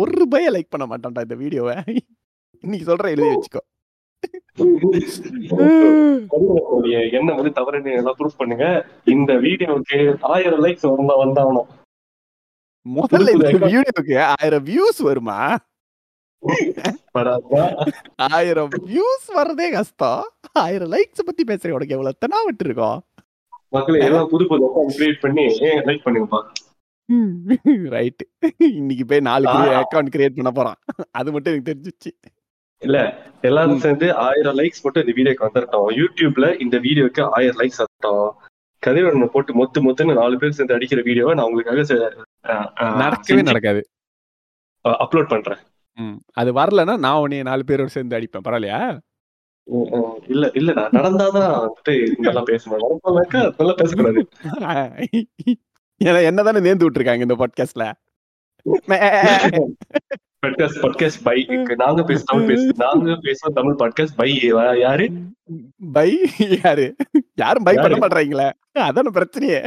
ஒரு 0.00 0.12
ரூபாய 0.20 0.50
லைக் 0.56 0.72
பண்ண 0.74 0.86
மாட்டான்டா 0.92 1.24
இந்த 1.26 1.36
வீடியோவை. 1.42 1.76
இன்னைக்கு 2.64 2.88
சொல்ற 2.90 3.06
எழுதி 3.14 3.30
வச்சுக்கோ. 3.32 3.62
எண்ணம் 7.16 7.38
வந்து 7.38 7.52
தவறுன்னு 7.58 7.92
எல்லாம் 8.00 8.16
ப்ரூஃப் 8.18 8.38
பண்ணுங்க. 8.40 8.66
இந்த 9.14 9.32
வீடியோவுக்கு 9.46 9.98
ஆயிரம் 10.34 10.62
லைக்ஸ் 10.64 10.86
வந்தா 10.94 11.16
வந்தாகணும். 11.24 11.68
முதல்ல 12.86 13.34
இந்த 13.36 13.50
வீடியோக்கு 13.66 14.14
ஆயிரம் 14.34 14.66
வியூஸ் 14.70 15.00
வருமா? 15.08 15.38
ஆயிரம் 18.30 18.70
வியூஸ் 18.90 19.26
வர்றதே 19.38 19.66
கஷ்டம். 19.72 20.22
ஆயிரம் 20.64 20.92
லைக்ஸ் 20.92 21.26
பத்தி 21.28 21.44
பேசுறேன் 21.50 21.76
உனக்கு 21.78 21.96
எவ்வளவு 21.96 22.14
எத்தனா 22.16 22.38
விட்டு 22.48 22.64
இருக்கோம்? 22.64 22.98
மக்களை 23.76 23.98
எல்லாம் 24.06 24.28
புது 24.30 24.44
புது 24.50 24.64
அக்கௌண்ட் 24.68 24.94
கிரியேட் 24.96 25.22
பண்ணி 25.24 25.44
லைக் 25.88 26.04
பண்ணுங்கப்பா. 26.06 26.40
ரைட் 27.94 28.22
இன்னைக்கு 28.78 29.04
போய் 29.10 29.26
நாலு 29.28 29.46
ஆ. 29.48 29.54
அக்கவுண்ட் 29.80 30.12
கிரியேட் 30.16 30.36
பண்ண 30.38 30.50
போறான். 30.58 30.78
அது 31.20 31.28
மட்டும் 31.32 31.52
எனக்கு 31.52 31.70
தெரிஞ்சிச்சு. 31.72 32.12
இல்ல 32.82 32.98
எல்லாரும் 33.42 33.78
சேர்ந்து 33.78 34.14
ஆயிரம் 34.26 34.56
லைக்ஸ் 34.58 34.82
மட்டும் 34.82 35.02
இந்த 35.04 35.14
வீடியோக்கு 35.16 35.46
வந்துட்டோம் 35.46 35.88
யூடியூப்ல 35.98 36.46
இந்த 36.60 36.76
வீடியோக்கு 36.78 37.22
ஆயிரம் 37.30 37.58
லைக்ஸ் 37.58 37.82
வந்துட்டோம். 37.82 38.28
கதிரவனை 38.82 39.26
போட்டு 39.26 39.52
மொத்து 39.54 39.78
மொத்துன்னு 39.86 40.14
நாலு 40.14 40.36
பேர் 40.38 40.56
சேர்ந்து 40.58 40.74
அடிக்கிற 40.74 41.00
வீடியோவை 41.02 41.34
நான் 41.34 41.48
உங்களுக்காக 41.48 41.82
நடக்கவே 43.02 43.42
நடக்காது. 43.42 43.80
அப்லோட் 45.04 45.28
பண்றேன். 45.28 45.60
அது 46.32 46.50
வரலன்னா 46.52 46.96
நான் 46.98 47.22
உன்னைய 47.22 47.42
நாலு 47.42 47.64
பேரோட 47.66 47.90
சேர்ந்து 47.94 48.16
அடிப்பேன். 48.16 48.44
பரவாயில்லையா? 48.46 48.80
உம். 49.66 49.90
இல்ல 50.28 50.44
இல்லடா 50.54 50.84
நடந்தாதான் 50.96 51.52
வந்துட்டு 51.56 51.94
நல்லா 52.18 52.42
பேசணும் 52.42 52.82
நடந்தாக்கா 52.84 53.42
நல்லா 53.58 53.74
பேசக்கூடாது. 53.74 54.22
என்னதானே 56.30 56.60
நேர்ந்து 56.66 56.86
விட்டுருக்காங்க 56.86 57.26
இந்த 57.28 57.36
பாட்காஸ்ட்ல 57.42 57.86
பாட்காஸ்ட் 60.42 60.78
பாட்காஸ்ட் 60.82 61.22
பை 61.26 61.38
நாங்க 61.80 62.02
பேச 62.08 62.20
தமிழ் 62.28 62.46
பேச 62.50 62.62
நாங்க 62.82 63.14
பேசுவோம் 63.26 63.56
தமிழ் 63.58 63.78
பாட்காஸ்ட் 63.80 64.16
பை 64.20 64.28
யாரு? 64.82 65.06
பை 65.96 66.10
யாரு? 66.62 66.86
யாரும் 67.42 67.66
பை 67.66 67.74
பண்ண 67.74 67.88
யாரு? 67.88 68.02
மாட்டாங்களே 68.04 68.46
அதான 68.86 69.12
பிரச்சனையே. 69.16 69.60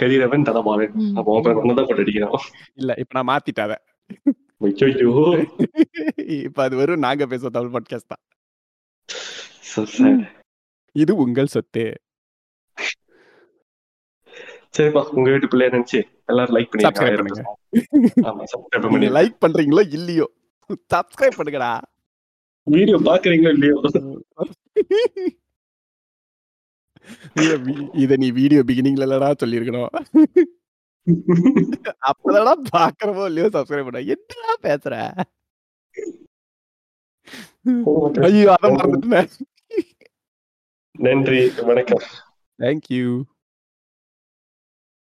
கதிரவன் 0.00 0.46
தனபாலன் 0.48 0.94
அப்போ 1.18 1.32
ஒன்னதான் 1.38 1.88
போட்டு 1.88 2.04
அடிக்கிறோம் 2.04 2.44
இல்ல 2.80 2.94
இப்ப 3.02 3.16
நான் 3.18 3.30
மாத்திட்டேன் 3.32 3.66
அத. 3.66 3.74
ஐயோ 4.86 5.10
இப்ப 6.46 6.62
அது 6.66 6.74
வெறும் 6.80 7.04
நாங்க 7.06 7.26
பேசுவோம் 7.32 7.56
தமிழ் 7.56 7.74
பாட்காஸ்ட் 7.76 8.12
தான். 8.12 8.22
இது 10.94 11.12
உங்கள் 11.24 11.52
சொத்து. 11.56 11.84
சரிப்பா 14.76 15.02
உங்க 15.16 15.28
வீட்டு 15.32 15.50
பிள்ளைய 15.52 15.74
நினைச்சு 15.76 16.00
எல்லாரும் 16.30 16.56
லைக் 16.58 16.70
பண்ணி 16.70 16.84
லைக் 19.18 19.36
பண்றீங்களோ 19.44 19.82
இல்லையோ? 19.98 20.26
சப்ஸ்கிரைப் 20.94 21.38
பண்ணுங்கடா. 21.38 21.72
வீடியோ 22.66 22.98
பாக்குறீங்களோ 23.08 23.52
இல்லையோ? 23.56 23.76
இத 28.02 28.16
நீ 28.22 28.28
வீடியோ 28.40 28.60
பிகினிங்ல 28.68 29.06
இல்லடா 29.08 29.30
சொல்லிருக்கணும் 29.42 29.90
அப்பதான்டா 32.10 32.54
பாக்குறமோ 32.74 33.24
இல்லையோ 33.30 33.48
சப்ஸ்கிரைப் 33.56 33.88
பண்ண. 33.88 34.02
என்னடா 34.14 34.54
பேசுற? 34.66 34.94
ஐயோ 38.28 38.48
அத 38.54 38.68
மறந்துட்டேன். 38.76 39.30
நன்றி 40.98 41.40
வணக்கம். 41.68 42.04
தேங்க்யூ 42.58 43.06